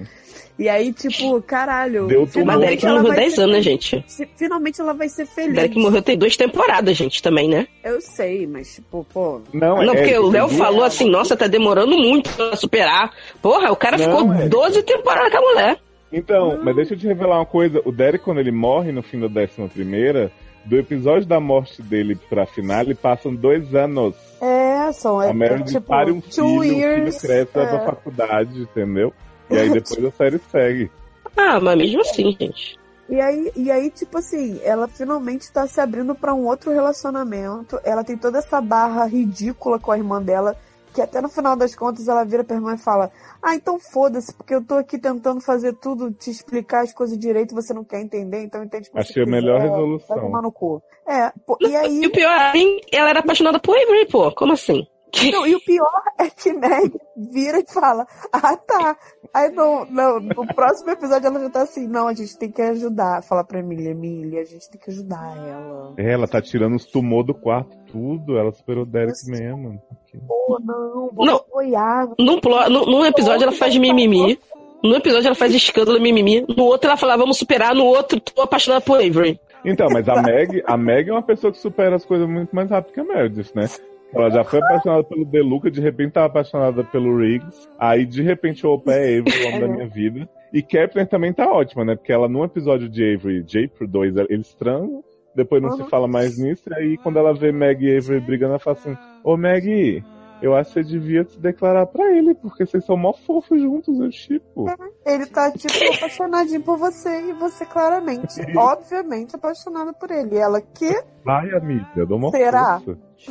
[0.58, 2.06] E aí, tipo, caralho.
[2.06, 2.44] Deu tudo.
[2.46, 3.84] Mas finalmente Derek ela morreu vai 10 ser anos, né, feliz.
[3.84, 4.04] gente?
[4.06, 5.54] Se- Finalmente ela vai ser feliz.
[5.54, 7.66] Derek morreu tem duas temporadas, gente, também, né?
[7.82, 9.40] Eu sei, mas, tipo, pô.
[9.52, 12.54] Não, Não, é, porque o tem Léo duas- falou assim, nossa, tá demorando muito pra
[12.54, 13.10] superar.
[13.40, 14.48] Porra, o cara Não, ficou é.
[14.48, 15.78] 12 temporadas com a mulher.
[16.12, 17.80] Então, mas deixa eu te revelar uma coisa.
[17.84, 20.30] O Derek, quando ele morre no fim da décima primeira,
[20.66, 24.14] do episódio da morte dele pra finale, passam dois anos.
[24.40, 27.20] É, são A Meredith tipo, pare um filho, two o filho years.
[27.20, 27.78] cresce, é.
[27.84, 29.12] faculdade, entendeu?
[29.52, 30.90] E aí depois a série segue.
[31.36, 32.78] Ah, mas mesmo assim, gente.
[33.08, 37.78] E aí, e aí, tipo assim, ela finalmente tá se abrindo pra um outro relacionamento.
[37.84, 40.56] Ela tem toda essa barra ridícula com a irmã dela,
[40.94, 43.10] que até no final das contas ela vira pra irmã e fala:
[43.42, 47.54] Ah, então foda-se, porque eu tô aqui tentando fazer tudo, te explicar as coisas direito,
[47.54, 50.16] você não quer entender, então entende como Achei você a melhor quiser, resolução.
[50.16, 50.82] Vai tomar no cu.
[51.06, 52.02] É, pô, e aí.
[52.02, 54.32] E o pior, assim, ela era apaixonada por Avery, pô.
[54.32, 54.86] Como assim?
[55.30, 58.96] Não, e o pior é que Meg vira e fala, ah tá.
[59.34, 62.62] Aí no, no, no próximo episódio ela já tá assim, não, a gente tem que
[62.62, 63.22] ajudar.
[63.22, 65.94] Fala pra Emília, Emília, a gente tem que ajudar ela.
[65.98, 68.38] É, ela tá tirando os tumor do quarto, tudo.
[68.38, 69.30] Ela superou o Derek Nossa.
[69.30, 69.82] mesmo.
[70.26, 71.36] Pô, não, vou Não.
[71.36, 72.08] apoiar.
[72.18, 74.38] Num, plo- num, num episódio ela faz mimimi.
[74.82, 76.44] Num episódio ela faz escândalo mimimi.
[76.56, 77.74] No outro ela fala, vamos superar.
[77.74, 79.38] No outro, tô apaixonada por Avery.
[79.64, 82.68] Então, mas a Meg, a Meg é uma pessoa que supera as coisas muito mais
[82.68, 83.66] rápido que a Meredith, né?
[84.14, 88.66] Ela já foi apaixonada pelo Deluca, de repente tava apaixonada pelo Riggs, aí de repente
[88.66, 90.28] o Opa é Avery, o homem da minha vida.
[90.52, 91.96] E Kepler também tá ótima, né?
[91.96, 95.02] Porque ela, num episódio de Avery e Jay pro 2, eles transam,
[95.34, 95.76] depois não Uhum.
[95.76, 98.76] se fala mais nisso, e aí quando ela vê Meg e Avery brigando, ela fala
[98.76, 98.94] assim,
[99.24, 100.04] ô Meg,
[100.42, 103.98] eu acho que você devia se declarar pra ele, porque vocês são mó fofos juntos,
[104.00, 104.66] eu chipo.
[105.06, 110.34] Ele tá, tipo, apaixonadinho por você e você claramente, obviamente, apaixonada por ele.
[110.34, 110.92] E ela, que?
[111.24, 112.80] Vai, amiga, eu dou uma Será?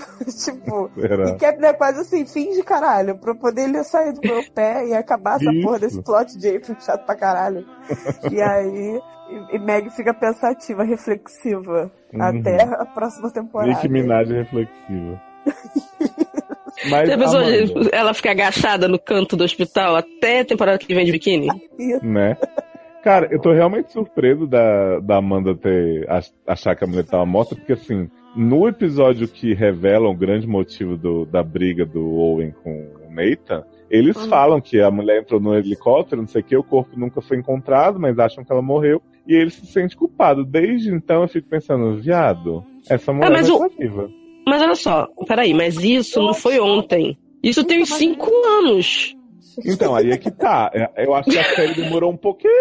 [0.45, 1.29] tipo, Será?
[1.29, 4.93] E Kepler é quase assim, finge caralho, pra poder ele sair do meu pé e
[4.93, 5.61] acabar essa Isso.
[5.61, 7.65] porra desse plot de April chato pra caralho.
[8.31, 12.21] e aí, e, e Meg fica pensativa, reflexiva, Uhum.
[12.21, 13.71] até a próxima temporada.
[13.71, 15.21] Nicki Minaj reflexiva.
[16.89, 20.93] Mas, Já pensou Amanda, ela fica agachada no canto do hospital até a temporada que
[20.93, 21.47] vem de biquíni?
[22.01, 22.35] né?
[23.03, 27.25] Cara, eu tô realmente surpreso da, da Amanda ter ach- achar que a mulher tava
[27.25, 32.53] morta, porque assim, no episódio que revela o grande motivo do- da briga do Owen
[32.63, 32.69] com
[33.07, 34.29] o Nathan, eles Uhum.
[34.29, 37.37] falam que a mulher entrou no helicóptero, não sei o que, o corpo nunca foi
[37.37, 40.45] encontrado, mas acham que ela morreu, e ele se sente culpado.
[40.45, 44.09] Desde então eu fico pensando, viado, essa mulher mas não o- tá viva.
[44.47, 47.17] Mas olha só, peraí, mas isso não foi ontem.
[47.43, 49.15] Isso tem uns cinco anos.
[49.65, 50.71] Então, aí é que tá.
[50.73, 52.51] É- Eu acho que a série demorou um pouquinho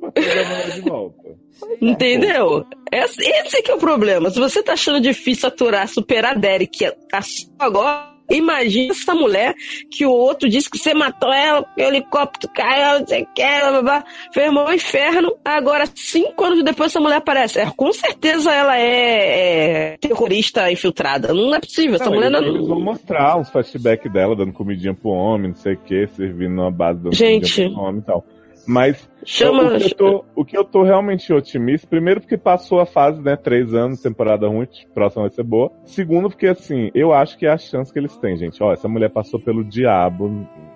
[0.00, 1.36] pra trazer a de volta.
[1.80, 2.64] Entendeu?
[2.92, 4.30] Esse, esse que é o problema.
[4.30, 7.20] Se você tá achando difícil aturar, superar Derek a- a-
[7.58, 9.54] agora, Imagina essa mulher
[9.90, 13.26] que o outro disse que você matou ela, que o helicóptero caiu, não sei o
[13.34, 15.36] que, blá, blá, fez um inferno.
[15.44, 17.58] Agora, cinco anos depois, essa mulher aparece.
[17.58, 21.32] É, com certeza ela é, é terrorista infiltrada.
[21.32, 21.96] Não é possível.
[21.96, 22.56] Essa Não, mulher eles, não.
[22.56, 26.54] eles vão mostrar uns flashbacks dela, dando comidinha pro homem, não sei o que, servindo
[26.54, 27.54] numa base dando Gente.
[27.54, 28.24] comidinha pro homem e tal.
[28.68, 29.62] Mas Chama.
[29.64, 33.22] o, que eu tô, o que eu tô realmente otimista, primeiro porque passou a fase,
[33.22, 33.34] né?
[33.34, 35.72] Três anos, temporada ruim, próxima vai ser boa.
[35.84, 38.62] Segundo, porque assim, eu acho que é a chance que eles têm, gente.
[38.62, 40.28] Ó, essa mulher passou pelo diabo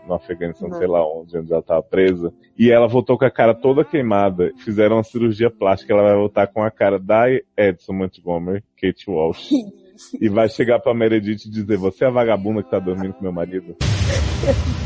[0.08, 0.74] no Afeganistão, Uhum.
[0.78, 2.32] sei lá onde, onde ela tava presa.
[2.58, 4.52] E ela voltou com a cara toda queimada.
[4.56, 9.50] Fizeram uma cirurgia plástica, ela vai voltar com a cara da Edson Montgomery, Kate Walsh.
[10.20, 13.22] e vai chegar pra Meredith e dizer, você é a vagabunda que tá dormindo com
[13.22, 13.76] meu marido?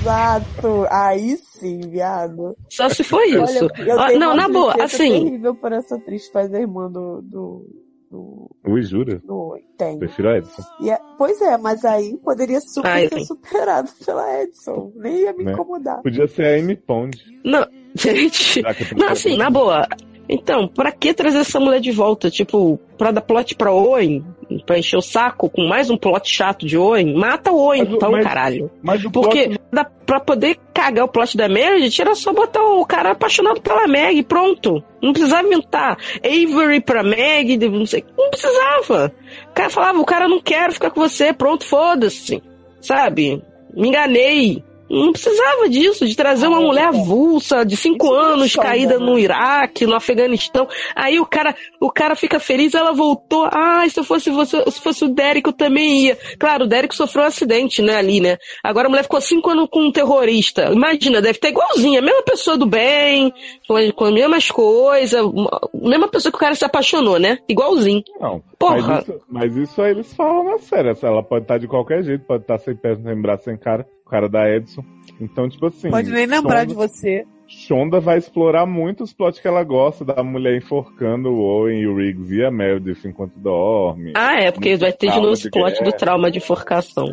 [0.00, 0.86] Exato.
[0.90, 2.56] Aí sim, viado.
[2.70, 3.64] Só se for isso.
[3.78, 5.24] Olha, Ah, não, na boa, tristeza assim.
[5.24, 7.22] terrível por essa atriz que faz a irmã do.
[7.22, 7.66] do,
[8.10, 9.18] do, Ui, jura?
[9.24, 9.98] do tem.
[9.98, 10.62] Prefiro a Edson.
[10.80, 14.92] E é- pois é, mas aí poderia super Ah, ser superado pela Edson.
[14.96, 15.52] Nem ia me Né?
[15.52, 16.02] incomodar.
[16.02, 17.16] Podia ser a Amy Pond.
[17.44, 17.66] Não,
[17.96, 18.60] gente.
[18.66, 19.86] a Não, assim, na boa.
[20.28, 22.30] Então, pra que trazer essa mulher de volta?
[22.30, 24.24] Tipo, pra dar plot pra Owen?
[24.64, 27.14] Pra encher o saco com mais um plot chato de Owen?
[27.14, 28.70] Mata o Owen, Mas então, mas- caralho.
[28.82, 32.62] Mas o Porque plot- dá, pra poder cagar o plot da Meredith, era só botar
[32.64, 34.82] o cara apaixonado pela Meg pronto.
[35.02, 38.04] Não precisava inventar Avery pra Meg, não sei.
[38.16, 39.12] Não precisava.
[39.50, 42.42] O cara falava, o cara não quer ficar com você, pronto, foda-se.
[42.80, 43.42] Sabe?
[43.74, 44.62] Me enganei.
[44.88, 46.86] Não precisava disso, de trazer uma Ah, mulher é.
[46.88, 49.04] avulsa, de cinco é anos, caída né?
[49.04, 50.68] no Iraque, no Afeganistão.
[50.94, 53.48] Aí o cara, o cara fica feliz, ela voltou.
[53.52, 56.18] Ah, se eu fosse você, se fosse o Derek, eu também ia.
[56.38, 58.36] Claro, o Derek sofreu um acidente, né, ali, né?
[58.62, 60.70] Agora a mulher ficou cinco anos com um terrorista.
[60.72, 63.32] Imagina, deve ter igualzinha, a mesma pessoa do bem,
[63.66, 67.38] com, as- mesmas coisas, uma- mesma pessoa que o cara se apaixonou, né?
[67.48, 68.02] Igualzinho.
[68.20, 68.40] Não.
[68.58, 68.76] Porra.
[68.78, 70.90] Mas isso, mas isso aí eles falam na série.
[70.90, 73.86] essa- Ela pode estar de qualquer jeito, pode estar sem pé, sem braço, sem cara.
[74.06, 74.84] O cara da Edson.
[75.20, 75.90] Então, tipo assim.
[75.90, 77.24] Pode nem lembrar Shonda, de você.
[77.48, 81.86] Shonda vai explorar muito os plots que ela gosta, da mulher enforcando o Owen e
[81.86, 84.12] o Riggs e a Meredith enquanto dorme.
[84.16, 85.96] Ah, é, porque vai ter de novo Trauma esse de plot do guerra.
[85.96, 87.06] trauma de enforcação.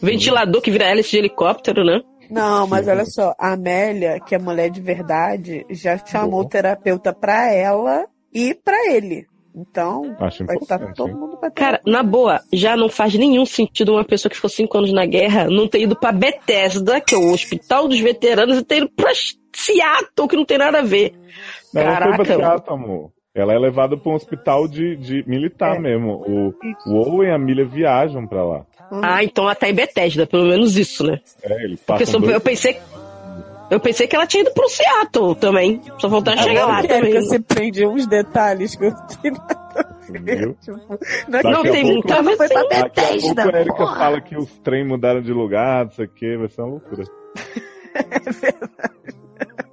[0.00, 2.00] Ventilador que vira hélice de helicóptero, né?
[2.30, 2.90] Não, mas Sim.
[2.90, 6.44] olha só, a Amélia, que é mulher de verdade, já chamou Boa.
[6.44, 9.26] o terapeuta pra ela e pra ele.
[9.56, 13.92] Então, Acho vai estar todo mundo pra Cara, na boa, já não faz nenhum sentido
[13.94, 17.18] uma pessoa que ficou cinco anos na guerra não ter ido pra Bethesda, que é
[17.18, 19.10] o hospital dos veteranos, e ter ido pra
[19.54, 21.14] Seattle, que não tem nada a ver.
[21.72, 22.36] Não, ela foi pra Caraca.
[22.36, 23.10] teatro, amor.
[23.34, 25.78] Ela é levada pra um hospital de, de militar É.
[25.78, 26.22] mesmo.
[26.26, 26.54] O,
[26.90, 28.66] o Owen e a Milha viajam pra lá.
[29.02, 31.18] Ah, então ela tá em Bethesda, pelo menos isso, né?
[31.42, 32.78] É, só- dois- eu pensei.
[33.70, 35.80] Eu pensei que ela tinha ido pro Seattle também.
[35.98, 37.28] Só faltar chegar Agora lá que a Erika também.
[37.28, 39.34] se prende uns detalhes que eu não tenho?
[40.60, 40.78] Tipo,
[41.28, 42.68] não é Não tem pouco- muita ver foi pra sim.
[42.68, 46.04] Daqui a pouco Bethesda, a Erika fala que os trem mudaram de lugar, não sei
[46.06, 47.04] o que, vai ser uma loucura.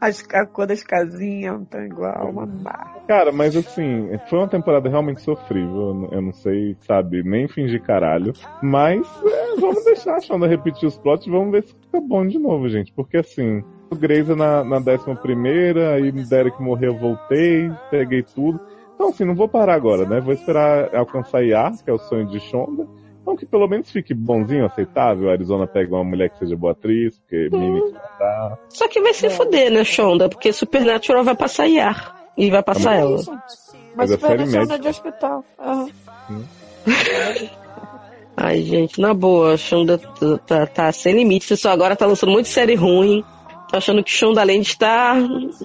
[0.00, 3.00] as, a das casinhas não tá igual, uma barra.
[3.06, 6.08] Cara, mas assim, foi uma temporada realmente sofrível.
[6.12, 8.32] eu não- sei, sabe, nem fingir caralho.
[8.62, 12.26] Mas é, vamos deixar a Shonda repetir os plots e vamos ver se fica bom
[12.26, 12.92] de novo, gente.
[12.92, 18.60] Porque assim, o Grey's na, na 11, aí Derek morreu, eu voltei, peguei tudo.
[18.94, 20.20] Então, assim, não vou parar agora, né?
[20.20, 22.86] Vou esperar alcançar Yar, que é o sonho de Shonda.
[23.30, 25.28] Então, que pelo menos fique bonzinho, aceitável.
[25.28, 28.58] A Arizona pega uma mulher que seja boa atriz, porque Mini que tá.
[28.68, 30.28] Só que vai se fuder, né, Shonda?
[30.28, 32.16] Porque Supernatural vai passar Yar.
[32.36, 33.16] E vai passar ela.
[33.16, 33.26] Mas
[33.94, 35.44] Mas série Supernatural é de hospital.
[35.58, 35.88] Aham.
[38.36, 41.46] Ai, gente, na boa, Shonda tá, tá, tá sem limite.
[41.46, 43.22] Você só agora tá lançando muito série ruim.
[43.70, 45.16] Tô achando que Shonda além de estar,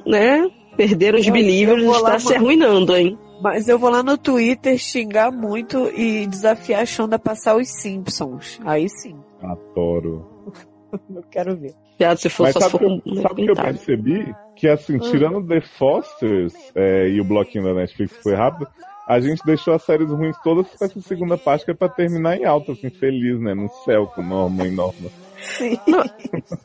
[0.05, 0.47] né?
[0.75, 3.17] Perder os believers, lá, está se arruinando, hein?
[3.41, 7.67] Mas eu vou lá no Twitter xingar muito e desafiar a Shonda a passar os
[7.81, 8.59] Simpsons.
[8.65, 10.25] Aí sim, Adoro.
[11.13, 11.73] eu quero ver.
[11.97, 14.35] Viado, se for Mas só sabe que, eu- sabe o que eu percebi?
[14.55, 18.67] Que assim, tirando The Fosters é, e o bloquinho da Netflix que foi rápido,
[19.07, 22.37] a gente deixou as séries ruins todas com essa segunda parte que é pra terminar
[22.37, 23.53] em alta, assim, feliz, né?
[23.53, 25.09] No céu, com Norma e Norma.
[25.39, 25.77] Sim.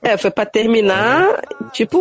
[0.03, 1.43] É, foi pra terminar,
[1.73, 1.99] tipo,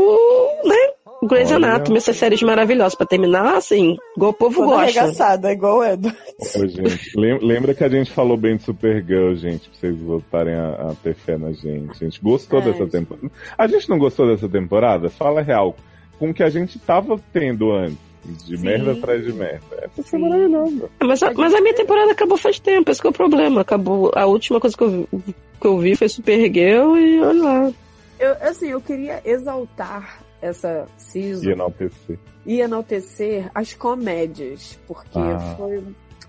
[0.63, 0.93] né?
[1.23, 1.51] Grey's.
[1.51, 2.95] Anatomy, essas séries maravilhosas.
[2.95, 4.81] Pra terminar, assim, igual o povo Toda gosta.
[4.83, 6.07] arregaçada, igual o Edo.
[6.55, 10.53] Ô, gente, lem- lembra que a gente falou bem de Supergirl, gente, pra vocês voltarem
[10.55, 11.91] a, a ter fé na gente.
[11.91, 12.91] A gente gostou É, dessa gente.
[12.91, 13.31] temporada.
[13.57, 15.09] A gente não gostou dessa temporada?
[15.09, 15.75] Fala a real.
[16.17, 17.97] Com o que a gente tava tendo antes.
[18.45, 18.65] De Sim.
[18.65, 19.61] merda atrás de merda.
[19.81, 20.89] Essa foi maravilhosa.
[21.01, 23.61] Mas a, mas a minha temporada acabou faz tempo, esse que é o problema.
[23.61, 24.11] Acabou.
[24.13, 27.71] A última coisa que eu, vi- que eu vi foi Supergirl e olha lá.
[28.19, 32.19] Eu, assim, eu queria exaltar essa season E enaltecer.
[32.45, 35.55] e enaltecer as comédias, porque Ah.
[35.57, 35.83] foi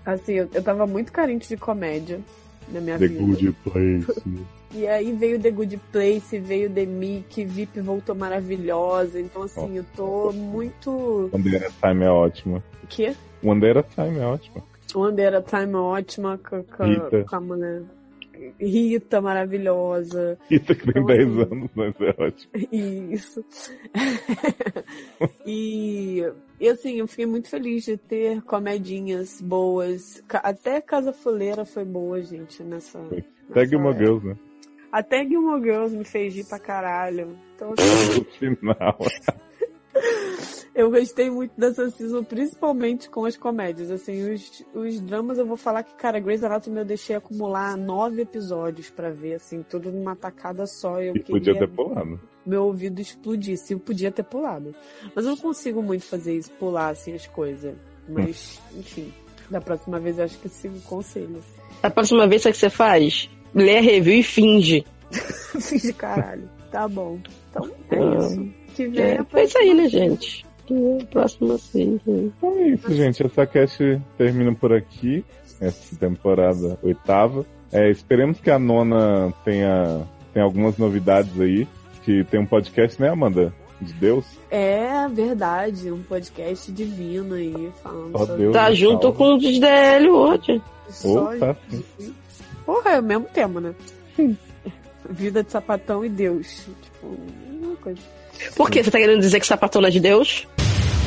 [0.05, 2.19] assim, eu, eu tava muito carente de comédia
[2.69, 3.23] na minha The vida.
[3.23, 4.21] Good Place.
[4.73, 9.19] E aí veio The Good Place, veio The Mickey, VIP voltou maravilhosa.
[9.19, 11.29] Então, assim, eu tô muito.
[11.33, 12.63] One Day at a Time é ótima.
[12.81, 13.13] O quê?
[13.43, 14.63] One Day at a Time é ótima.
[14.95, 17.81] One Day at a Time é ótima com, com, com a mulher.
[18.59, 20.37] Rita maravilhosa.
[20.49, 22.51] Rita que tem Então, 10 assim, anos, mas é ótimo.
[23.13, 23.45] Isso.
[25.45, 26.23] e,
[26.59, 30.23] e assim, eu fiquei muito feliz de ter comedinhas boas.
[30.29, 32.99] Até Casa Fuleira foi boa, gente, nessa.
[33.49, 33.97] Até Gilmore.
[33.97, 34.35] Girls, né?
[34.91, 37.37] Até Gilmore Girls me fez rir pra caralho.
[37.55, 38.97] Então, assim, final.
[40.73, 43.91] eu gostei muito dessa season, principalmente com as comédias.
[43.91, 48.21] Assim, os, os dramas eu vou falar que, cara, Grey's Anatomy eu deixei acumular nove
[48.21, 51.01] episódios pra ver, assim, tudo numa tacada só.
[51.01, 52.19] Eu E podia queria ter pulado.
[52.45, 53.73] meu ouvido explodisse.
[53.73, 54.73] Eu podia ter pulado.
[55.15, 57.75] Mas eu não consigo muito fazer isso, pular assim as coisas.
[58.07, 59.13] Mas, enfim,
[59.49, 61.39] da próxima vez eu acho que sigo o conselho.
[61.83, 63.29] A próxima vez, sabe o que você faz?
[63.53, 64.85] Lê a review e finge.
[65.59, 66.49] Fiz de caralho.
[66.71, 67.19] Tá bom.
[67.49, 68.53] Então é Ah, isso.
[68.75, 70.45] Que vem É, a foi isso aí, né, gente?
[70.71, 71.99] É, Próxima sim.
[72.07, 73.25] Então é isso, gente.
[73.25, 75.25] Essa cast termina por aqui.
[75.59, 77.45] Essa temporada oitava.
[77.71, 81.67] É, esperemos que a nona tenha, tenha algumas novidades aí.
[82.03, 83.53] Que tem um podcast, né, Amanda?
[83.79, 84.25] De Deus.
[84.49, 88.53] É verdade, um podcast divino aí, falando Só Deus.
[88.53, 90.61] Tá junto com o DL hoje.
[90.87, 91.57] só Opa.
[92.65, 93.75] Porra, é o mesmo tema, né?
[95.09, 96.67] Vida de sapatão e Deus.
[96.81, 97.17] Tipo,
[97.59, 97.99] uma coisa.
[98.55, 98.83] Por quê?
[98.83, 100.47] Você tá querendo dizer que sapatona é de Deus?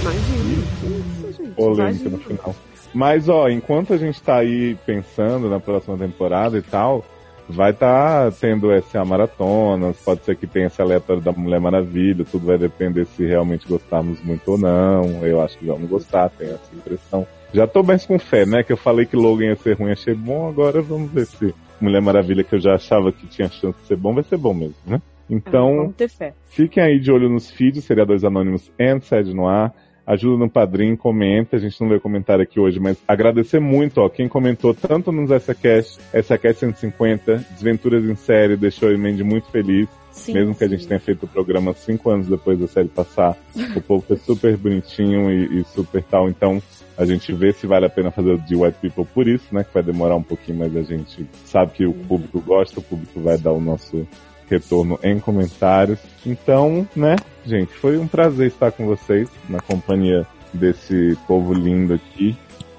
[0.05, 0.65] Imagina.
[0.81, 1.55] Que isso, gente?
[1.55, 2.55] polêmica no final.
[2.93, 7.05] Mas, ó, enquanto a gente tá aí pensando na próxima temporada e tal,
[7.49, 12.47] vai tá tendo essa maratona, pode ser que tenha esse aleatório da Mulher Maravilha, tudo
[12.47, 15.27] vai depender se realmente gostarmos muito ou não.
[15.27, 17.27] Eu acho que vamos gostar, tenho essa impressão.
[17.53, 18.63] Já tô mais com fé, né?
[18.63, 22.03] Que eu falei que Logan ia ser ruim, achei bom, agora vamos ver se Mulher
[22.03, 24.77] Maravilha, que eu já achava que tinha chance de ser bom, vai ser bom mesmo,
[24.87, 25.01] né?
[25.29, 26.35] Então, Vamos ter fé.
[26.51, 29.73] Fiquem aí de olho nos feeds, Seriadores Anônimos e Sede no Ar.
[30.07, 31.57] Ajuda no Padrim, comenta.
[31.57, 35.31] A gente não vê comentário aqui hoje, mas agradecer muito, ó, quem comentou tanto nos
[35.43, 39.89] SACast, SACast 150, Desventuras em Série, deixou o Emende muito feliz.
[40.13, 40.77] Sim, Mesmo que a sim.
[40.77, 43.37] gente tenha feito o programa cinco anos depois da série passar,
[43.75, 46.29] o povo foi super bonitinho e, e super tal.
[46.29, 46.63] Então,
[46.97, 49.65] a gente vê se vale a pena fazer o de White People por isso, né?
[49.65, 53.21] Que vai demorar um pouquinho, mas a gente sabe que o público gosta, o público
[53.21, 54.07] vai dar o nosso
[54.49, 55.99] retorno em comentários.
[56.25, 62.37] Então, né, gente, foi um prazer estar com vocês na companhia desse povo lindo aqui,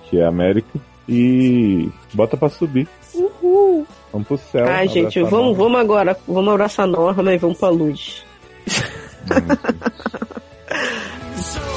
[0.10, 0.80] que é a América.
[1.08, 2.88] E bota pra subir.
[3.14, 3.86] Uhul.
[4.12, 4.68] Vamos pro céu.
[4.68, 6.18] Ai, gente, vamos, vamos agora.
[6.28, 8.24] Vamos abraçar a Norma e vamos pra luz.